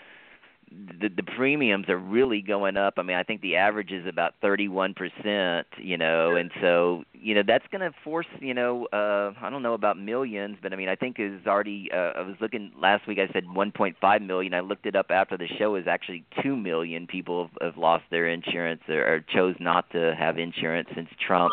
the 0.71 1.09
the 1.09 1.23
premiums 1.23 1.89
are 1.89 1.97
really 1.97 2.41
going 2.41 2.77
up. 2.77 2.95
I 2.97 3.03
mean, 3.03 3.17
I 3.17 3.23
think 3.23 3.41
the 3.41 3.57
average 3.57 3.91
is 3.91 4.05
about 4.07 4.35
31%, 4.41 5.63
you 5.77 5.97
know, 5.97 6.35
and 6.35 6.49
so, 6.61 7.03
you 7.13 7.35
know, 7.35 7.43
that's 7.45 7.65
going 7.71 7.81
to 7.81 7.91
force, 8.03 8.27
you 8.39 8.53
know, 8.53 8.87
uh 8.93 9.33
I 9.41 9.49
don't 9.49 9.63
know 9.63 9.73
about 9.73 9.97
millions, 9.97 10.57
but 10.61 10.71
I 10.71 10.77
mean, 10.77 10.87
I 10.87 10.95
think 10.95 11.17
is 11.19 11.45
already 11.45 11.89
uh, 11.93 12.13
I 12.15 12.21
was 12.21 12.35
looking 12.39 12.71
last 12.79 13.07
week 13.07 13.19
I 13.19 13.31
said 13.33 13.45
1.5 13.45 14.25
million. 14.25 14.53
I 14.53 14.61
looked 14.61 14.85
it 14.85 14.95
up 14.95 15.07
after 15.09 15.37
the 15.37 15.47
show 15.59 15.75
is 15.75 15.87
actually 15.87 16.23
2 16.41 16.55
million 16.55 17.05
people 17.05 17.49
have, 17.59 17.73
have 17.73 17.77
lost 17.77 18.05
their 18.09 18.29
insurance 18.29 18.81
or, 18.87 19.15
or 19.15 19.25
chose 19.33 19.55
not 19.59 19.89
to 19.91 20.15
have 20.17 20.37
insurance 20.37 20.87
since 20.95 21.09
Trump 21.25 21.51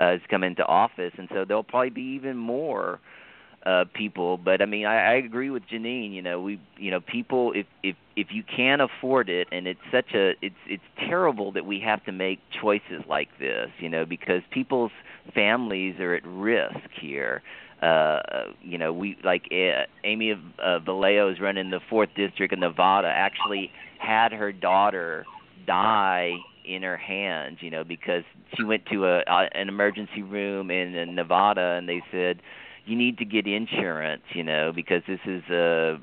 uh, 0.00 0.12
has 0.12 0.20
come 0.28 0.42
into 0.42 0.64
office, 0.66 1.12
and 1.16 1.28
so 1.32 1.44
there'll 1.44 1.62
probably 1.62 1.90
be 1.90 2.02
even 2.02 2.36
more 2.36 2.94
uh 2.94 3.21
people 3.94 4.36
but 4.38 4.60
i 4.60 4.66
mean 4.66 4.86
I, 4.86 5.12
I 5.12 5.14
agree 5.14 5.50
with 5.50 5.62
janine 5.72 6.12
you 6.12 6.22
know 6.22 6.40
we 6.40 6.60
you 6.76 6.90
know 6.90 7.00
people 7.00 7.52
if 7.54 7.66
if 7.82 7.96
if 8.16 8.28
you 8.30 8.42
can't 8.42 8.82
afford 8.82 9.28
it 9.28 9.48
and 9.52 9.66
it's 9.66 9.80
such 9.92 10.14
a 10.14 10.32
it's 10.42 10.56
it's 10.66 10.82
terrible 10.98 11.52
that 11.52 11.64
we 11.64 11.80
have 11.80 12.04
to 12.04 12.12
make 12.12 12.40
choices 12.60 13.02
like 13.08 13.28
this 13.38 13.68
you 13.78 13.88
know 13.88 14.04
because 14.04 14.42
people's 14.50 14.92
families 15.34 15.98
are 16.00 16.14
at 16.14 16.26
risk 16.26 16.90
here. 17.00 17.42
Uh 17.80 18.20
you 18.62 18.78
know 18.78 18.92
we 18.92 19.16
like 19.24 19.42
uh, 19.50 19.84
amy 20.04 20.32
uh, 20.32 20.76
is 20.78 21.40
running 21.40 21.70
the 21.70 21.80
fourth 21.90 22.10
district 22.16 22.52
of 22.52 22.60
nevada 22.60 23.08
actually 23.08 23.72
had 23.98 24.32
her 24.32 24.52
daughter 24.52 25.24
die 25.66 26.34
in 26.64 26.82
her 26.82 26.96
hands 26.96 27.58
you 27.60 27.70
know 27.70 27.82
because 27.82 28.22
she 28.56 28.62
went 28.62 28.86
to 28.86 29.04
a, 29.04 29.18
a 29.26 29.48
an 29.54 29.68
emergency 29.68 30.22
room 30.22 30.70
in, 30.70 30.94
in 30.94 31.16
nevada 31.16 31.76
and 31.76 31.88
they 31.88 32.02
said 32.12 32.40
you 32.84 32.96
need 32.96 33.18
to 33.18 33.24
get 33.24 33.46
insurance, 33.46 34.22
you 34.34 34.44
know, 34.44 34.72
because 34.74 35.02
this 35.06 35.20
is 35.26 35.42
a 35.50 35.98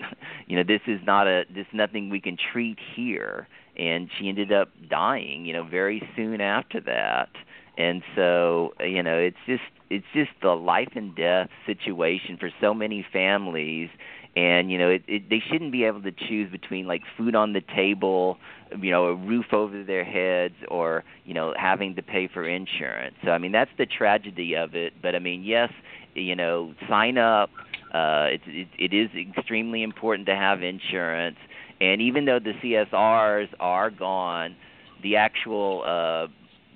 you 0.46 0.56
know, 0.56 0.64
this 0.66 0.80
is 0.86 1.00
not 1.04 1.26
a 1.26 1.44
this 1.48 1.66
is 1.66 1.74
nothing 1.74 2.10
we 2.10 2.20
can 2.20 2.36
treat 2.52 2.78
here. 2.94 3.48
And 3.76 4.08
she 4.18 4.28
ended 4.28 4.52
up 4.52 4.68
dying, 4.88 5.46
you 5.46 5.52
know, 5.52 5.64
very 5.64 6.08
soon 6.14 6.40
after 6.40 6.80
that. 6.82 7.30
And 7.76 8.02
so, 8.14 8.72
you 8.80 9.02
know, 9.02 9.18
it's 9.18 9.36
just 9.46 9.62
it's 9.90 10.06
just 10.14 10.30
the 10.42 10.50
life 10.52 10.90
and 10.94 11.14
death 11.14 11.48
situation 11.66 12.36
for 12.38 12.50
so 12.60 12.72
many 12.74 13.04
families. 13.12 13.90
And 14.36 14.68
you 14.68 14.78
know 14.78 14.88
it, 14.90 15.04
it 15.06 15.30
they 15.30 15.40
shouldn't 15.48 15.70
be 15.70 15.84
able 15.84 16.02
to 16.02 16.10
choose 16.10 16.50
between 16.50 16.88
like 16.88 17.02
food 17.16 17.36
on 17.36 17.52
the 17.52 17.60
table 17.60 18.36
you 18.80 18.90
know 18.90 19.04
a 19.04 19.14
roof 19.14 19.52
over 19.52 19.84
their 19.84 20.02
heads 20.02 20.56
or 20.66 21.04
you 21.24 21.34
know 21.34 21.54
having 21.56 21.94
to 21.94 22.02
pay 22.02 22.26
for 22.26 22.44
insurance. 22.44 23.14
So 23.24 23.30
i 23.30 23.38
mean 23.38 23.52
that's 23.52 23.70
the 23.78 23.86
tragedy 23.86 24.54
of 24.56 24.74
it. 24.74 24.94
But 25.00 25.14
i 25.14 25.20
mean 25.20 25.44
yes 25.44 25.70
you 26.14 26.34
know, 26.34 26.74
sign 26.88 27.18
up. 27.18 27.50
Uh, 27.92 28.26
it, 28.32 28.40
it, 28.46 28.68
it 28.78 28.92
is 28.92 29.10
extremely 29.14 29.82
important 29.82 30.26
to 30.26 30.34
have 30.34 30.62
insurance, 30.62 31.36
and 31.80 32.00
even 32.02 32.24
though 32.24 32.40
the 32.40 32.52
CSRs 32.62 33.48
are 33.60 33.90
gone, 33.90 34.56
the 35.02 35.16
actual, 35.16 35.84
uh, 35.86 36.26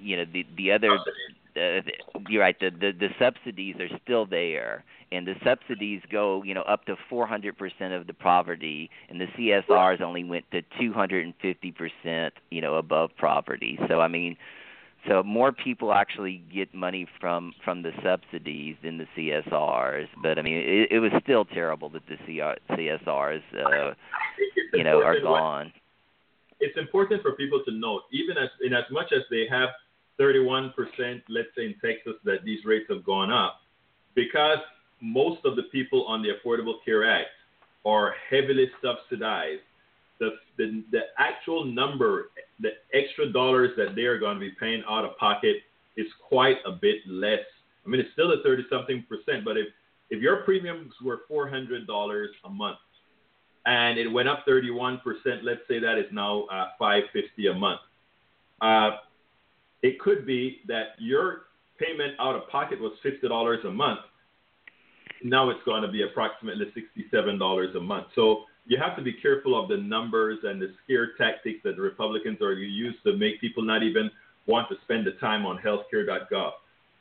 you 0.00 0.16
know, 0.16 0.24
the 0.32 0.46
the 0.56 0.70
other, 0.70 0.92
uh, 1.56 1.80
you're 2.28 2.42
right, 2.42 2.58
the, 2.60 2.70
the 2.70 2.92
the 2.92 3.08
subsidies 3.18 3.76
are 3.80 3.88
still 4.04 4.26
there, 4.26 4.84
and 5.10 5.26
the 5.26 5.34
subsidies 5.42 6.02
go, 6.10 6.42
you 6.44 6.54
know, 6.54 6.62
up 6.62 6.84
to 6.84 6.96
400% 7.10 7.52
of 7.98 8.06
the 8.06 8.14
poverty, 8.14 8.90
and 9.08 9.20
the 9.20 9.26
CSRs 9.26 10.00
only 10.00 10.24
went 10.24 10.44
to 10.52 10.62
250%, 10.80 12.30
you 12.50 12.60
know, 12.60 12.76
above 12.76 13.10
poverty. 13.18 13.78
So 13.88 14.00
I 14.00 14.08
mean, 14.08 14.36
so 15.08 15.22
more 15.22 15.52
people 15.52 15.92
actually 15.92 16.42
get 16.52 16.74
money 16.74 17.06
from 17.20 17.52
from 17.64 17.82
the 17.82 17.92
subsidies 18.02 18.76
than 18.82 18.98
the 18.98 19.06
CSRs. 19.16 20.08
But 20.22 20.38
I 20.38 20.42
mean, 20.42 20.56
it, 20.56 20.92
it 20.92 20.98
was 21.00 21.10
still 21.22 21.44
terrible 21.44 21.88
that 21.90 22.02
the 22.08 22.16
CR, 22.16 22.74
CSRs, 22.74 23.42
uh, 23.54 23.94
you 24.74 24.84
know, 24.84 25.02
are 25.02 25.20
gone. 25.20 25.72
It's 26.60 26.76
important 26.76 27.22
for 27.22 27.32
people 27.32 27.62
to 27.66 27.72
note, 27.72 28.02
even 28.12 28.36
as 28.36 28.48
in 28.62 28.74
as 28.74 28.84
much 28.90 29.12
as 29.12 29.22
they 29.30 29.46
have 29.50 29.70
31%, 30.20 30.72
let's 31.28 31.48
say 31.56 31.66
in 31.66 31.74
Texas, 31.74 32.14
that 32.24 32.44
these 32.44 32.64
rates 32.64 32.86
have 32.88 33.04
gone 33.04 33.30
up, 33.30 33.60
because 34.14 34.58
most 35.00 35.44
of 35.44 35.54
the 35.56 35.62
people 35.70 36.04
on 36.06 36.22
the 36.22 36.30
Affordable 36.30 36.74
Care 36.84 37.08
Act 37.08 37.28
are 37.86 38.14
heavily 38.28 38.68
subsidized. 38.82 39.62
The, 40.18 40.30
the, 40.56 40.82
the 40.90 41.00
actual 41.16 41.64
number 41.64 42.30
the 42.60 42.70
extra 42.92 43.32
dollars 43.32 43.70
that 43.76 43.94
they 43.94 44.02
are 44.02 44.18
going 44.18 44.34
to 44.34 44.40
be 44.40 44.52
paying 44.58 44.82
out 44.88 45.04
of 45.04 45.16
pocket 45.18 45.56
is 45.96 46.06
quite 46.28 46.56
a 46.66 46.72
bit 46.72 46.96
less. 47.06 47.40
I 47.84 47.88
mean, 47.88 48.00
it's 48.00 48.12
still 48.12 48.32
a 48.32 48.42
30 48.42 48.64
something 48.70 49.04
percent, 49.08 49.44
but 49.44 49.56
if, 49.56 49.66
if 50.10 50.20
your 50.20 50.38
premiums 50.38 50.92
were 51.02 51.20
$400 51.30 52.26
a 52.44 52.48
month 52.48 52.78
and 53.66 53.98
it 53.98 54.08
went 54.08 54.28
up 54.28 54.44
31%, 54.48 55.00
let's 55.42 55.60
say 55.68 55.78
that 55.78 55.98
is 55.98 56.06
now 56.12 56.44
uh, 56.44 56.68
550 56.78 57.46
a 57.48 57.54
month. 57.54 57.80
Uh, 58.60 58.90
it 59.82 60.00
could 60.00 60.26
be 60.26 60.60
that 60.66 60.94
your 60.98 61.42
payment 61.78 62.14
out 62.18 62.34
of 62.34 62.48
pocket 62.48 62.80
was 62.80 62.92
$50 63.04 63.66
a 63.66 63.70
month. 63.70 64.00
Now 65.22 65.50
it's 65.50 65.60
going 65.64 65.82
to 65.82 65.88
be 65.88 66.02
approximately 66.02 66.66
$67 67.12 67.76
a 67.76 67.80
month. 67.80 68.06
So 68.14 68.44
you 68.68 68.76
have 68.78 68.94
to 68.96 69.02
be 69.02 69.14
careful 69.14 69.60
of 69.60 69.68
the 69.68 69.78
numbers 69.78 70.38
and 70.44 70.60
the 70.60 70.72
scare 70.84 71.16
tactics 71.16 71.60
that 71.64 71.76
the 71.76 71.82
Republicans 71.82 72.40
are 72.42 72.52
use 72.52 72.94
to 73.04 73.16
make 73.16 73.40
people 73.40 73.62
not 73.62 73.82
even 73.82 74.10
want 74.46 74.68
to 74.68 74.76
spend 74.84 75.06
the 75.06 75.12
time 75.12 75.46
on 75.46 75.58
healthcare.gov. 75.58 76.50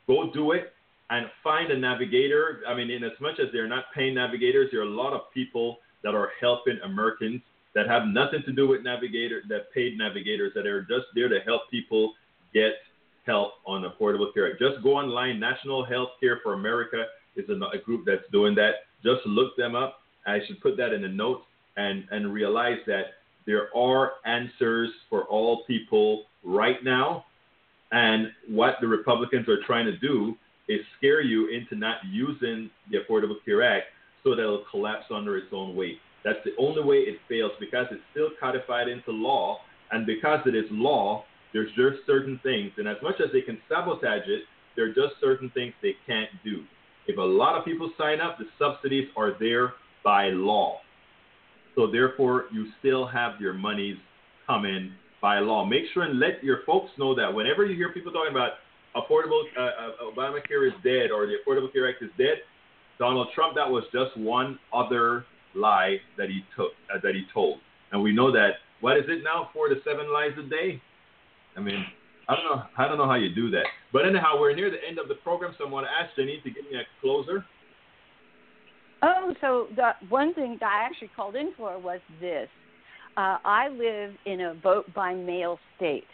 Go 0.06 0.30
do 0.32 0.52
it 0.52 0.72
and 1.10 1.26
find 1.44 1.70
a 1.70 1.78
navigator. 1.78 2.62
I 2.66 2.74
mean, 2.74 2.90
in 2.90 3.04
as 3.04 3.12
much 3.20 3.38
as 3.38 3.48
they're 3.52 3.68
not 3.68 3.84
paying 3.94 4.14
navigators, 4.14 4.70
there 4.72 4.80
are 4.80 4.84
a 4.84 4.90
lot 4.90 5.12
of 5.12 5.30
people 5.32 5.78
that 6.02 6.14
are 6.14 6.30
helping 6.40 6.78
Americans 6.84 7.42
that 7.74 7.86
have 7.86 8.06
nothing 8.06 8.42
to 8.46 8.52
do 8.52 8.66
with 8.66 8.82
navigator 8.82 9.42
that 9.50 9.72
paid 9.74 9.98
navigators 9.98 10.52
that 10.54 10.66
are 10.66 10.82
just 10.82 11.06
there 11.14 11.28
to 11.28 11.40
help 11.44 11.70
people 11.70 12.14
get 12.54 12.72
help 13.26 13.52
on 13.66 13.84
Affordable 13.84 14.32
Care 14.32 14.50
Just 14.58 14.82
go 14.82 14.96
online. 14.96 15.38
National 15.38 15.84
Health 15.84 16.10
Care 16.18 16.40
for 16.42 16.54
America 16.54 17.04
is 17.36 17.44
a, 17.50 17.52
a 17.76 17.78
group 17.84 18.06
that's 18.06 18.24
doing 18.32 18.54
that. 18.54 18.86
Just 19.04 19.20
look 19.26 19.54
them 19.58 19.74
up. 19.74 19.98
I 20.26 20.38
should 20.46 20.60
put 20.62 20.78
that 20.78 20.92
in 20.94 21.02
the 21.02 21.08
notes 21.08 21.44
and, 21.78 22.04
and 22.10 22.32
realize 22.32 22.78
that 22.86 23.04
there 23.46 23.74
are 23.74 24.12
answers 24.26 24.90
for 25.08 25.22
all 25.24 25.64
people 25.66 26.24
right 26.44 26.82
now. 26.84 27.24
And 27.92 28.28
what 28.48 28.74
the 28.82 28.86
Republicans 28.86 29.48
are 29.48 29.62
trying 29.66 29.86
to 29.86 29.96
do 29.96 30.34
is 30.68 30.80
scare 30.98 31.22
you 31.22 31.48
into 31.48 31.74
not 31.74 31.96
using 32.10 32.68
the 32.90 32.98
Affordable 32.98 33.36
Care 33.44 33.62
Act 33.62 33.86
so 34.22 34.30
that 34.34 34.42
it'll 34.42 34.64
collapse 34.70 35.06
under 35.10 35.38
its 35.38 35.46
own 35.52 35.74
weight. 35.74 35.98
That's 36.24 36.40
the 36.44 36.52
only 36.58 36.82
way 36.82 36.96
it 36.96 37.18
fails 37.28 37.52
because 37.58 37.86
it's 37.90 38.02
still 38.10 38.28
codified 38.38 38.88
into 38.88 39.12
law. 39.12 39.60
And 39.90 40.04
because 40.04 40.40
it 40.44 40.54
is 40.54 40.66
law, 40.70 41.24
there's 41.54 41.70
just 41.70 42.04
certain 42.06 42.38
things. 42.42 42.72
And 42.76 42.86
as 42.86 42.98
much 43.02 43.14
as 43.24 43.32
they 43.32 43.40
can 43.40 43.56
sabotage 43.68 44.28
it, 44.28 44.42
there 44.76 44.86
are 44.86 44.92
just 44.92 45.18
certain 45.22 45.50
things 45.54 45.72
they 45.80 45.96
can't 46.06 46.28
do. 46.44 46.64
If 47.06 47.16
a 47.16 47.22
lot 47.22 47.56
of 47.56 47.64
people 47.64 47.90
sign 47.96 48.20
up, 48.20 48.36
the 48.36 48.44
subsidies 48.58 49.08
are 49.16 49.32
there 49.40 49.72
by 50.04 50.28
law. 50.28 50.80
So 51.78 51.86
therefore, 51.86 52.46
you 52.52 52.66
still 52.80 53.06
have 53.06 53.40
your 53.40 53.52
monies 53.52 53.96
coming 54.48 54.90
by 55.22 55.38
law. 55.38 55.64
Make 55.64 55.84
sure 55.94 56.02
and 56.02 56.18
let 56.18 56.42
your 56.42 56.62
folks 56.66 56.90
know 56.98 57.14
that 57.14 57.32
whenever 57.32 57.64
you 57.64 57.76
hear 57.76 57.92
people 57.92 58.10
talking 58.10 58.32
about 58.32 58.54
affordable 58.96 59.44
uh, 59.56 59.62
uh, 59.62 60.10
Obamacare 60.10 60.66
is 60.66 60.74
dead 60.82 61.12
or 61.12 61.26
the 61.26 61.36
Affordable 61.46 61.72
Care 61.72 61.88
Act 61.88 62.02
is 62.02 62.10
dead, 62.18 62.38
Donald 62.98 63.28
Trump, 63.32 63.54
that 63.54 63.70
was 63.70 63.84
just 63.92 64.16
one 64.16 64.58
other 64.74 65.24
lie 65.54 65.98
that 66.16 66.28
he 66.28 66.42
took 66.56 66.72
uh, 66.92 66.98
that 67.00 67.14
he 67.14 67.22
told. 67.32 67.58
And 67.92 68.02
we 68.02 68.12
know 68.12 68.32
that 68.32 68.54
what 68.80 68.96
is 68.96 69.04
it 69.06 69.22
now? 69.22 69.50
Four 69.52 69.68
to 69.68 69.76
seven 69.84 70.12
lies 70.12 70.32
a 70.36 70.48
day. 70.50 70.82
I 71.56 71.60
mean, 71.60 71.86
I 72.28 72.34
don't 72.34 72.44
know. 72.44 72.62
I 72.76 72.88
don't 72.88 72.98
know 72.98 73.06
how 73.06 73.14
you 73.14 73.32
do 73.32 73.50
that. 73.50 73.66
But 73.92 74.04
anyhow, 74.04 74.40
we're 74.40 74.52
near 74.52 74.68
the 74.68 74.82
end 74.84 74.98
of 74.98 75.06
the 75.06 75.14
program, 75.14 75.54
so 75.56 75.64
I 75.64 75.70
want 75.70 75.86
to 75.86 75.92
ask 75.92 76.16
Jenny 76.16 76.40
to 76.42 76.50
give 76.50 76.64
me 76.64 76.76
a 76.76 76.82
closer. 77.00 77.44
Oh, 79.02 79.34
so 79.40 79.66
the 79.76 79.92
one 80.08 80.34
thing 80.34 80.56
that 80.60 80.66
I 80.66 80.84
actually 80.84 81.10
called 81.14 81.36
in 81.36 81.52
for 81.56 81.78
was 81.78 82.00
this. 82.20 82.48
Uh, 83.16 83.38
I 83.44 83.68
live 83.68 84.14
in 84.26 84.40
a 84.42 84.54
vote 84.54 84.92
by 84.94 85.14
mail 85.14 85.58
state, 85.76 86.04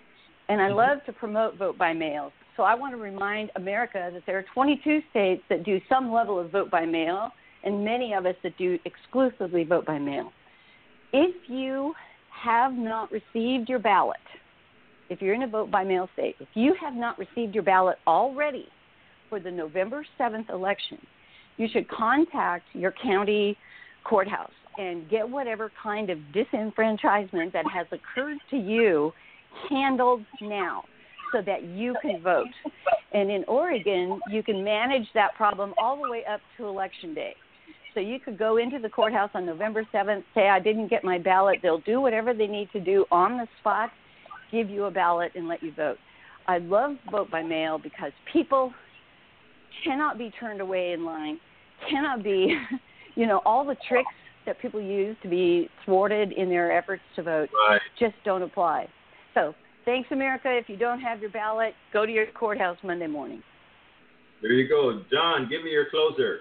and 0.48 0.60
I 0.60 0.68
mm-hmm. 0.68 0.76
love 0.76 0.98
to 1.06 1.12
promote 1.12 1.56
vote 1.56 1.78
by 1.78 1.92
mail. 1.92 2.32
So 2.56 2.62
I 2.62 2.74
want 2.74 2.92
to 2.94 2.98
remind 2.98 3.50
America 3.56 4.10
that 4.12 4.22
there 4.26 4.38
are 4.38 4.44
22 4.54 5.00
states 5.10 5.42
that 5.48 5.64
do 5.64 5.80
some 5.88 6.12
level 6.12 6.38
of 6.38 6.50
vote 6.50 6.70
by 6.70 6.86
mail, 6.86 7.30
and 7.64 7.84
many 7.84 8.12
of 8.12 8.26
us 8.26 8.36
that 8.42 8.56
do 8.58 8.78
exclusively 8.84 9.64
vote 9.64 9.86
by 9.86 9.98
mail. 9.98 10.30
If 11.12 11.34
you 11.48 11.94
have 12.42 12.72
not 12.72 13.10
received 13.10 13.68
your 13.68 13.78
ballot, 13.78 14.16
if 15.10 15.20
you're 15.20 15.34
in 15.34 15.42
a 15.42 15.48
vote 15.48 15.70
by 15.70 15.84
mail 15.84 16.08
state, 16.14 16.36
if 16.40 16.48
you 16.54 16.74
have 16.80 16.94
not 16.94 17.18
received 17.18 17.54
your 17.54 17.64
ballot 17.64 17.96
already 18.06 18.68
for 19.28 19.40
the 19.40 19.50
November 19.50 20.04
7th 20.18 20.50
election, 20.50 20.98
you 21.56 21.68
should 21.72 21.88
contact 21.88 22.64
your 22.72 22.92
county 23.02 23.56
courthouse 24.04 24.50
and 24.78 25.08
get 25.08 25.28
whatever 25.28 25.70
kind 25.82 26.10
of 26.10 26.18
disenfranchisement 26.34 27.52
that 27.52 27.64
has 27.72 27.86
occurred 27.92 28.38
to 28.50 28.56
you 28.56 29.12
handled 29.68 30.22
now 30.40 30.84
so 31.32 31.40
that 31.42 31.64
you 31.64 31.94
can 32.02 32.20
vote. 32.22 32.46
And 33.12 33.30
in 33.30 33.44
Oregon, 33.46 34.20
you 34.30 34.42
can 34.42 34.64
manage 34.64 35.06
that 35.14 35.34
problem 35.36 35.74
all 35.78 36.00
the 36.02 36.10
way 36.10 36.24
up 36.30 36.40
to 36.56 36.66
election 36.66 37.14
day. 37.14 37.34
So 37.94 38.00
you 38.00 38.18
could 38.18 38.36
go 38.36 38.56
into 38.56 38.80
the 38.80 38.88
courthouse 38.88 39.30
on 39.34 39.46
November 39.46 39.86
7th, 39.94 40.24
say, 40.34 40.48
I 40.48 40.58
didn't 40.58 40.88
get 40.88 41.04
my 41.04 41.18
ballot. 41.18 41.60
They'll 41.62 41.78
do 41.80 42.00
whatever 42.00 42.34
they 42.34 42.48
need 42.48 42.68
to 42.72 42.80
do 42.80 43.04
on 43.12 43.36
the 43.36 43.46
spot, 43.60 43.90
give 44.50 44.68
you 44.68 44.84
a 44.84 44.90
ballot, 44.90 45.32
and 45.36 45.46
let 45.46 45.62
you 45.62 45.72
vote. 45.72 45.98
I 46.48 46.58
love 46.58 46.96
vote 47.10 47.30
by 47.30 47.42
mail 47.42 47.78
because 47.78 48.10
people 48.32 48.72
cannot 49.82 50.18
be 50.18 50.30
turned 50.38 50.60
away 50.60 50.92
in 50.92 51.04
line, 51.04 51.40
cannot 51.90 52.22
be, 52.22 52.56
you 53.14 53.26
know, 53.26 53.40
all 53.44 53.64
the 53.64 53.76
tricks 53.88 54.10
that 54.46 54.60
people 54.60 54.80
use 54.80 55.16
to 55.22 55.28
be 55.28 55.68
thwarted 55.84 56.32
in 56.32 56.48
their 56.48 56.76
efforts 56.76 57.02
to 57.16 57.22
vote 57.22 57.48
right. 57.68 57.80
just 57.98 58.14
don't 58.24 58.42
apply. 58.42 58.86
So 59.34 59.54
Thanks, 59.84 60.08
America. 60.12 60.48
If 60.50 60.68
you 60.68 60.76
don't 60.76 61.00
have 61.00 61.20
your 61.20 61.30
ballot, 61.30 61.74
go 61.92 62.06
to 62.06 62.12
your 62.12 62.26
courthouse 62.26 62.78
Monday 62.82 63.06
morning. 63.06 63.42
There 64.40 64.52
you 64.52 64.68
go. 64.68 65.02
John, 65.10 65.48
give 65.50 65.62
me 65.62 65.70
your 65.70 65.86
closer. 65.90 66.40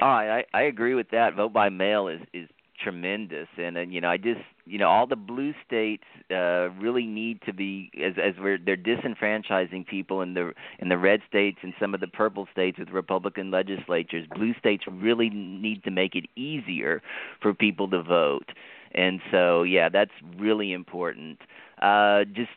All 0.00 0.08
right, 0.08 0.44
I, 0.52 0.58
I 0.58 0.62
agree 0.62 0.94
with 0.94 1.08
that. 1.10 1.34
Vote 1.34 1.52
by 1.52 1.68
mail 1.68 2.08
is, 2.08 2.20
is 2.32 2.48
tremendous 2.82 3.46
and 3.56 3.76
and 3.76 3.94
you 3.94 4.00
know 4.00 4.08
I 4.08 4.16
just 4.16 4.40
you 4.66 4.78
know 4.78 4.88
all 4.88 5.06
the 5.06 5.16
blue 5.16 5.52
states 5.66 6.04
uh 6.30 6.70
really 6.80 7.06
need 7.06 7.40
to 7.42 7.52
be 7.52 7.90
as 8.02 8.14
as 8.22 8.34
we're 8.40 8.58
they're 8.58 8.76
disenfranchising 8.76 9.86
people 9.86 10.22
in 10.22 10.34
the 10.34 10.52
in 10.78 10.88
the 10.88 10.98
red 10.98 11.20
states 11.28 11.58
and 11.62 11.74
some 11.78 11.94
of 11.94 12.00
the 12.00 12.06
purple 12.06 12.46
states 12.52 12.78
with 12.78 12.88
republican 12.90 13.50
legislatures. 13.50 14.26
Blue 14.34 14.54
states 14.58 14.84
really 14.90 15.30
need 15.30 15.84
to 15.84 15.90
make 15.90 16.14
it 16.14 16.26
easier 16.36 17.02
for 17.40 17.52
people 17.52 17.88
to 17.90 18.02
vote. 18.02 18.50
And 18.92 19.20
so 19.30 19.62
yeah 19.62 19.88
that's 19.88 20.12
really 20.38 20.72
important. 20.72 21.38
Uh, 21.80 22.24
just 22.24 22.50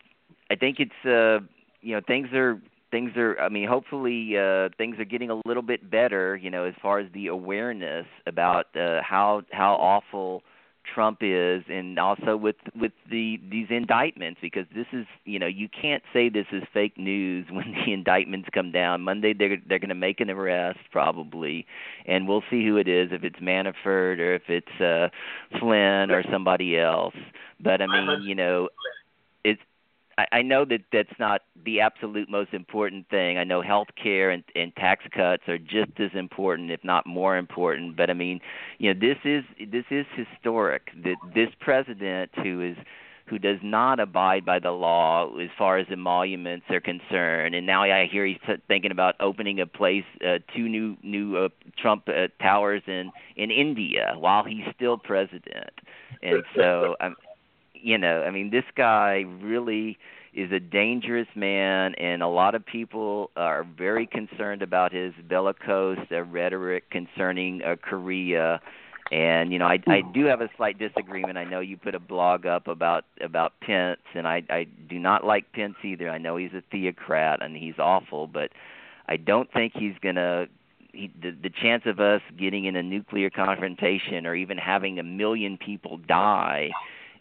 I 0.50 0.56
think 0.56 0.78
it's 0.80 1.06
uh, 1.06 1.46
you 1.82 1.96
know 1.96 2.02
things 2.06 2.30
are 2.34 2.62
things 2.92 3.12
are 3.18 3.40
I 3.40 3.50
mean 3.50 3.68
hopefully 3.68 4.38
uh, 4.38 4.70
things 4.78 4.98
are 5.00 5.06
getting 5.06 5.30
a 5.30 5.42
little 5.46 5.64
bit 5.64 5.90
better 5.90 6.36
you 6.36 6.50
know 6.50 6.64
as 6.64 6.74
far 6.82 7.00
as 7.00 7.12
the 7.14 7.28
awareness 7.28 8.06
about 8.26 8.68
uh, 8.76 9.02
how 9.04 9.42
how 9.52 9.74
awful 9.76 10.44
Trump 10.94 11.20
is 11.22 11.64
and 11.70 11.98
also 12.00 12.36
with 12.38 12.56
with 12.80 12.92
the 13.10 13.40
these 13.50 13.68
indictments 13.70 14.40
because 14.42 14.66
this 14.76 14.88
is 14.94 15.06
you 15.26 15.40
know 15.40 15.48
you 15.48 15.68
can't 15.70 16.04
say 16.14 16.30
this 16.30 16.48
is 16.52 16.64
fake 16.74 16.98
news 16.98 17.46
when 17.52 17.74
the 17.86 17.94
indictments 17.94 18.50
come 18.54 18.72
down. 18.72 19.02
Monday 19.02 19.34
they're 19.34 19.58
they're 19.68 19.80
going 19.80 19.90
to 19.90 19.96
make 19.96 20.20
an 20.20 20.30
arrest 20.30 20.80
probably 20.92 21.66
and 22.06 22.28
we'll 22.28 22.44
see 22.50 22.66
who 22.66 22.78
it 22.78 22.88
is 22.88 23.10
if 23.12 23.24
it's 23.24 23.40
Manafort 23.40 24.20
or 24.20 24.36
if 24.36 24.44
it's 24.50 24.82
uh 24.82 25.10
Flynn 25.60 26.12
or 26.12 26.24
somebody 26.32 26.78
else. 26.78 27.16
But 27.60 27.82
I 27.82 27.88
mean 27.88 28.22
you 28.24 28.36
know 28.36 28.70
I, 30.18 30.26
I 30.32 30.42
know 30.42 30.66
that 30.66 30.82
that's 30.92 31.20
not 31.20 31.42
the 31.66 31.82
absolute 31.82 32.30
most 32.30 32.54
important 32.54 33.10
thing. 33.10 33.38
I 33.38 33.44
know 33.44 33.62
health 33.62 33.90
care 34.02 34.30
and, 34.32 34.44
and 34.56 34.76
tax 34.76 35.06
cuts 35.16 35.44
are 35.48 35.58
just 35.58 36.00
as 36.00 36.12
important, 36.14 36.72
if 36.72 36.84
not 36.84 37.06
more 37.06 37.38
important. 37.38 37.96
But 37.96 38.10
I 38.10 38.14
mean, 38.14 38.40
you 38.80 38.94
know, 38.94 39.00
this 39.00 39.18
is 39.24 39.44
this 39.72 39.86
is 39.92 40.06
historic. 40.16 40.90
That 41.04 41.18
this 41.34 41.50
president 41.60 42.32
who 42.36 42.62
is 42.62 42.78
who 43.28 43.38
does 43.38 43.60
not 43.62 44.00
abide 44.00 44.46
by 44.46 44.58
the 44.58 44.72
law 44.72 45.38
as 45.38 45.50
far 45.58 45.78
as 45.78 45.86
emoluments 45.92 46.66
are 46.70 46.80
concerned. 46.80 47.56
And 47.56 47.66
now 47.66 47.84
I 47.84 48.08
hear 48.10 48.26
he's 48.26 48.38
thinking 48.70 48.92
about 48.92 49.16
opening 49.20 49.60
a 49.60 49.68
place, 49.68 50.06
uh, 50.26 50.40
two 50.56 50.70
new 50.70 50.98
new 51.04 51.36
uh, 51.38 51.50
Trump 51.78 52.08
uh, 52.08 52.28
towers 52.42 52.82
in 52.88 53.12
in 53.36 53.52
India 53.52 54.16
while 54.18 54.44
he's 54.44 54.64
still 54.74 54.98
president. 54.98 55.72
And 56.24 56.44
so 56.56 56.96
I'm 57.02 57.16
you 57.82 57.98
know, 57.98 58.24
I 58.24 58.32
mean, 58.32 58.50
this 58.50 58.66
guy 58.76 59.26
really 59.42 59.98
is 60.34 60.52
a 60.52 60.60
dangerous 60.60 61.28
man, 61.36 61.96
and 61.96 62.22
a 62.22 62.28
lot 62.28 62.54
of 62.54 62.66
people 62.66 63.32
are 63.36 63.66
very 63.78 64.06
concerned 64.06 64.62
about 64.62 64.94
his 64.94 65.14
bellicose 65.28 65.98
uh, 66.12 66.22
rhetoric 66.24 66.90
concerning 66.92 67.64
uh, 67.64 67.76
Korea. 67.82 68.62
And 69.12 69.52
you 69.52 69.58
know, 69.58 69.66
I 69.66 69.80
I 69.88 70.02
do 70.14 70.26
have 70.26 70.42
a 70.42 70.50
slight 70.58 70.78
disagreement. 70.78 71.38
I 71.38 71.46
know 71.46 71.60
you 71.60 71.78
put 71.78 71.96
a 71.96 72.00
blog 72.00 72.46
up 72.46 72.68
about 72.68 73.06
about 73.22 73.54
Pence, 73.62 74.02
and 74.14 74.28
I 74.28 74.44
I 74.50 74.68
do 74.90 75.00
not 75.00 75.26
like 75.26 75.52
Pence 75.54 75.76
either. 75.84 76.10
I 76.10 76.18
know 76.18 76.36
he's 76.36 76.54
a 76.54 76.62
theocrat 76.72 77.42
and 77.42 77.56
he's 77.56 77.80
awful, 77.80 78.28
but 78.28 78.52
I 79.08 79.18
don't 79.18 79.52
think 79.54 79.74
he's 79.76 79.96
gonna 80.02 80.48
he, 80.94 81.10
the, 81.22 81.32
the 81.32 81.50
chance 81.50 81.84
of 81.86 82.00
us 82.00 82.22
getting 82.38 82.66
in 82.66 82.76
a 82.76 82.84
nuclear 82.84 83.30
confrontation 83.30 84.26
or 84.26 84.36
even 84.36 84.58
having 84.58 85.00
a 85.00 85.04
million 85.04 85.58
people 85.58 85.98
die 85.98 86.70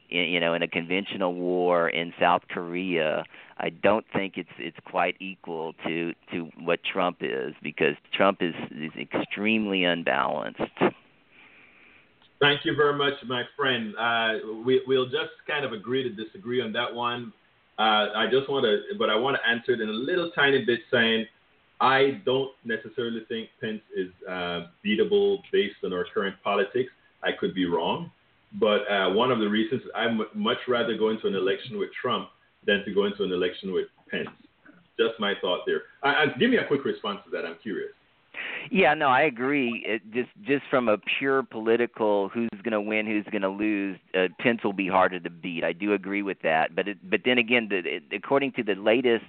you 0.09 0.41
know, 0.41 0.55
in 0.55 0.63
a 0.63 0.69
conventional 0.69 1.35
war 1.35 1.89
in 1.89 2.13
South 2.21 2.43
Korea, 2.49 3.25
I 3.59 3.71
don't 3.71 4.05
think 4.13 4.35
it's 4.37 4.49
it's 4.59 4.77
quite 4.85 5.17
equal 5.21 5.75
to 5.87 6.13
to 6.33 6.51
what 6.59 6.81
Trump 6.85 7.19
is 7.21 7.55
because 7.63 7.95
Trump 8.13 8.39
is 8.41 8.55
is 8.71 8.93
extremely 8.99 9.85
unbalanced. 9.85 10.61
Thank 12.39 12.67
you 12.67 12.77
very 12.77 12.97
much, 12.97 13.15
my 13.27 13.45
friend. 13.57 13.95
Uh, 13.99 14.63
we, 14.63 14.83
we'll 14.87 15.07
just 15.07 15.33
kind 15.49 15.65
of 15.65 15.73
agree 15.73 16.03
to 16.03 16.11
disagree 16.11 16.61
on 16.61 16.71
that 16.75 16.95
one. 16.95 17.33
Uh, 17.79 18.09
I 18.15 18.27
just 18.31 18.51
want 18.51 18.65
to, 18.65 18.97
but 18.99 19.09
I 19.09 19.17
want 19.17 19.39
to 19.43 19.49
answer 19.49 19.73
it 19.73 19.81
in 19.81 19.89
a 19.89 19.93
little 19.93 20.31
tiny 20.33 20.65
bit, 20.65 20.81
saying 20.91 21.27
I 21.81 22.21
don't 22.25 22.53
necessarily 22.65 23.23
think 23.29 23.49
Pence 23.61 23.83
is 23.95 24.09
uh, 24.29 24.67
beatable 24.85 25.39
based 25.51 25.77
on 25.85 25.93
our 25.93 26.07
current 26.13 26.37
politics. 26.45 26.91
I 27.23 27.31
could 27.33 27.55
be 27.55 27.67
wrong. 27.67 28.11
But 28.59 28.91
uh, 28.91 29.11
one 29.13 29.31
of 29.31 29.39
the 29.39 29.49
reasons 29.49 29.83
I 29.95 30.07
would 30.07 30.35
much 30.35 30.59
rather 30.69 30.97
go 30.97 31.11
into 31.11 31.27
an 31.27 31.35
election 31.35 31.79
with 31.79 31.91
Trump 32.01 32.31
than 32.67 32.83
to 32.85 32.95
go 32.95 33.05
into 33.05 33.23
an 33.23 33.33
election 33.33 33.73
with 33.73 33.87
Pence. 34.11 34.29
Just 34.99 35.21
my 35.21 35.35
thought 35.41 35.61
there. 35.67 35.83
Give 36.39 36.51
me 36.51 36.57
a 36.57 36.67
quick 36.67 36.85
response 36.85 37.21
to 37.25 37.31
that. 37.31 37.45
I'm 37.45 37.57
curious. 37.63 37.93
Yeah, 38.71 38.95
no, 38.95 39.09
I 39.09 39.23
agree. 39.23 39.85
It 39.87 40.03
just 40.13 40.31
just 40.43 40.65
from 40.71 40.89
a 40.89 40.99
pure 41.19 41.43
political, 41.43 42.29
who's 42.29 42.49
going 42.63 42.73
to 42.73 42.81
win, 42.81 43.07
who's 43.07 43.25
going 43.31 43.43
to 43.43 43.49
lose, 43.49 43.99
uh, 44.15 44.29
Pence 44.41 44.61
will 44.65 44.73
be 44.73 44.89
harder 44.89 45.21
to 45.21 45.31
beat. 45.31 45.65
I 45.65 45.73
do 45.73 45.93
agree 45.93 46.23
with 46.23 46.39
that. 46.43 46.75
But 46.75 46.89
it, 46.89 47.11
but 47.11 47.21
then 47.25 47.39
again, 47.39 47.69
the, 47.71 47.79
it, 47.79 48.03
according 48.13 48.53
to 48.53 48.63
the 48.63 48.75
latest 48.75 49.25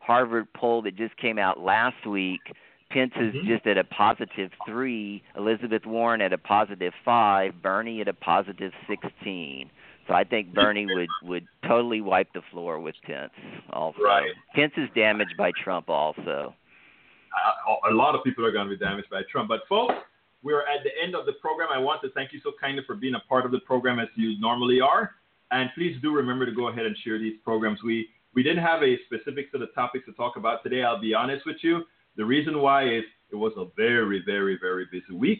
Harvard 0.00 0.52
poll 0.54 0.82
that 0.82 0.96
just 0.96 1.16
came 1.16 1.38
out 1.38 1.60
last 1.60 2.06
week, 2.06 2.40
Pence 2.92 3.12
is 3.16 3.34
mm-hmm. 3.34 3.48
just 3.48 3.66
at 3.66 3.78
a 3.78 3.84
positive 3.84 4.50
three, 4.66 5.22
Elizabeth 5.36 5.86
Warren 5.86 6.20
at 6.20 6.32
a 6.32 6.38
positive 6.38 6.92
five, 7.04 7.54
Bernie 7.62 8.00
at 8.00 8.08
a 8.08 8.12
positive 8.12 8.72
sixteen. 8.88 9.70
So 10.08 10.14
I 10.14 10.24
think 10.24 10.52
Bernie 10.52 10.86
would 10.86 11.08
would 11.22 11.46
totally 11.66 12.00
wipe 12.00 12.32
the 12.32 12.42
floor 12.50 12.80
with 12.80 12.94
Pence. 13.04 13.30
Also, 13.72 14.02
right. 14.02 14.30
Pence 14.54 14.72
is 14.76 14.88
damaged 14.94 15.34
by 15.38 15.52
Trump. 15.62 15.88
Also, 15.88 16.54
uh, 17.32 17.90
a 17.90 17.94
lot 17.94 18.14
of 18.14 18.24
people 18.24 18.44
are 18.44 18.52
going 18.52 18.68
to 18.68 18.76
be 18.76 18.84
damaged 18.84 19.08
by 19.10 19.22
Trump. 19.30 19.48
But 19.48 19.60
folks, 19.68 19.94
we're 20.42 20.62
at 20.62 20.82
the 20.82 20.90
end 21.02 21.14
of 21.14 21.24
the 21.24 21.34
program. 21.34 21.68
I 21.72 21.78
want 21.78 22.02
to 22.02 22.10
thank 22.10 22.32
you 22.32 22.40
so 22.42 22.52
kindly 22.60 22.82
for 22.86 22.96
being 22.96 23.14
a 23.14 23.20
part 23.28 23.46
of 23.46 23.52
the 23.52 23.60
program 23.60 23.98
as 24.00 24.08
you 24.16 24.38
normally 24.40 24.80
are. 24.80 25.12
And 25.50 25.70
please 25.74 25.96
do 26.02 26.12
remember 26.12 26.46
to 26.46 26.52
go 26.52 26.68
ahead 26.68 26.86
and 26.86 26.96
share 27.04 27.18
these 27.18 27.36
programs. 27.44 27.82
We 27.82 28.08
we 28.34 28.42
didn't 28.42 28.64
have 28.64 28.82
a 28.82 28.96
specific 29.06 29.48
set 29.52 29.62
of 29.62 29.74
topics 29.74 30.06
to 30.06 30.12
talk 30.12 30.36
about 30.36 30.62
today. 30.62 30.82
I'll 30.82 31.00
be 31.00 31.14
honest 31.14 31.46
with 31.46 31.58
you. 31.62 31.84
The 32.16 32.24
reason 32.24 32.60
why 32.60 32.88
is 32.88 33.04
it 33.30 33.36
was 33.36 33.52
a 33.56 33.66
very, 33.76 34.22
very, 34.24 34.58
very 34.60 34.86
busy 34.90 35.14
week, 35.14 35.38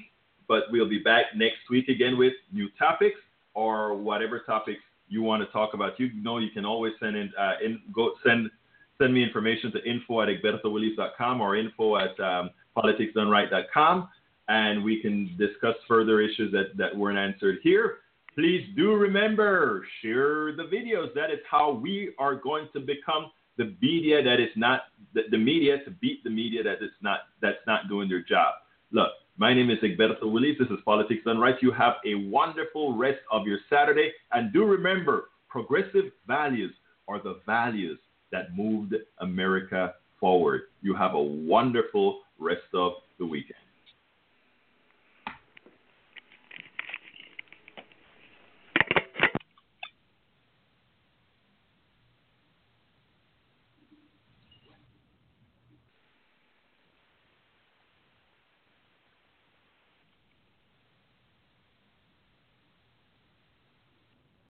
but 0.49 0.65
we'll 0.71 0.89
be 0.89 0.99
back 0.99 1.27
next 1.37 1.69
week 1.71 1.89
again 1.89 2.17
with 2.17 2.33
new 2.53 2.69
topics 2.79 3.19
or 3.55 3.95
whatever 3.95 4.41
topics 4.41 4.81
you 5.09 5.23
want 5.23 5.43
to 5.43 5.53
talk 5.53 5.75
about. 5.75 6.01
You 6.01 6.11
know, 6.15 6.39
you 6.39 6.51
can 6.51 6.65
always 6.65 6.95
send 7.01 7.17
in, 7.17 7.31
uh, 7.39 7.55
in 7.65 7.81
go 7.93 8.13
send 8.25 8.51
send 8.99 9.13
me 9.13 9.23
information 9.23 9.73
to 9.73 9.83
info 9.85 10.23
at 10.23 10.29
egbertowillies.com 10.29 11.41
or 11.41 11.57
info 11.57 11.97
at 11.97 12.19
um, 12.21 12.51
politicsdoneright.com, 12.77 14.09
and 14.49 14.85
we 14.85 15.01
can 15.01 15.35
discuss 15.39 15.75
further 15.89 16.21
issues 16.21 16.53
that, 16.53 16.77
that 16.77 16.97
weren't 16.97 17.19
answered 17.19 17.59
here. 17.63 17.99
Please 18.35 18.67
do 18.77 18.95
remember, 18.95 19.85
share 20.01 20.53
the 20.57 20.65
videos. 20.73 21.13
That 21.15 21.31
is 21.31 21.39
how 21.51 21.73
we 21.73 22.15
are 22.19 22.35
going 22.35 22.69
to 22.73 22.81
become 22.81 23.31
the 23.63 23.75
media 23.81 24.23
that 24.23 24.41
is 24.41 24.51
not 24.57 24.83
the, 25.15 25.23
the 25.31 25.39
media 25.39 25.79
to 25.85 25.91
beat 25.91 26.25
the 26.25 26.31
media 26.31 26.63
that 26.63 26.83
is 26.83 26.91
not 27.01 27.21
that's 27.41 27.65
not 27.67 27.89
doing 27.89 28.09
their 28.09 28.23
job. 28.23 28.55
Look, 28.91 29.11
my 29.37 29.55
name 29.55 29.71
is 29.71 29.79
Egberto 29.79 30.31
Willies. 30.31 30.57
This 30.59 30.69
is 30.69 30.79
Politics 30.85 31.23
Done 31.25 31.39
Right. 31.39 31.57
You 31.63 31.73
have 31.73 31.95
a 32.05 32.15
wonderful 32.15 32.97
rest 32.97 33.21
of 33.31 33.47
your 33.47 33.59
Saturday, 33.71 34.13
and 34.33 34.53
do 34.53 34.65
remember, 34.65 35.29
progressive 35.49 36.07
values 36.27 36.73
are 37.09 37.23
the 37.23 37.41
values 37.47 37.99
that 38.31 38.57
moved 38.57 38.95
America 39.21 39.95
forward. 40.19 40.63
You 40.83 40.95
have 40.95 41.15
a 41.15 41.23
wonderful 41.23 42.21
rest 42.39 42.71
of 42.75 42.93
the 43.19 43.27
weekend. 43.27 43.62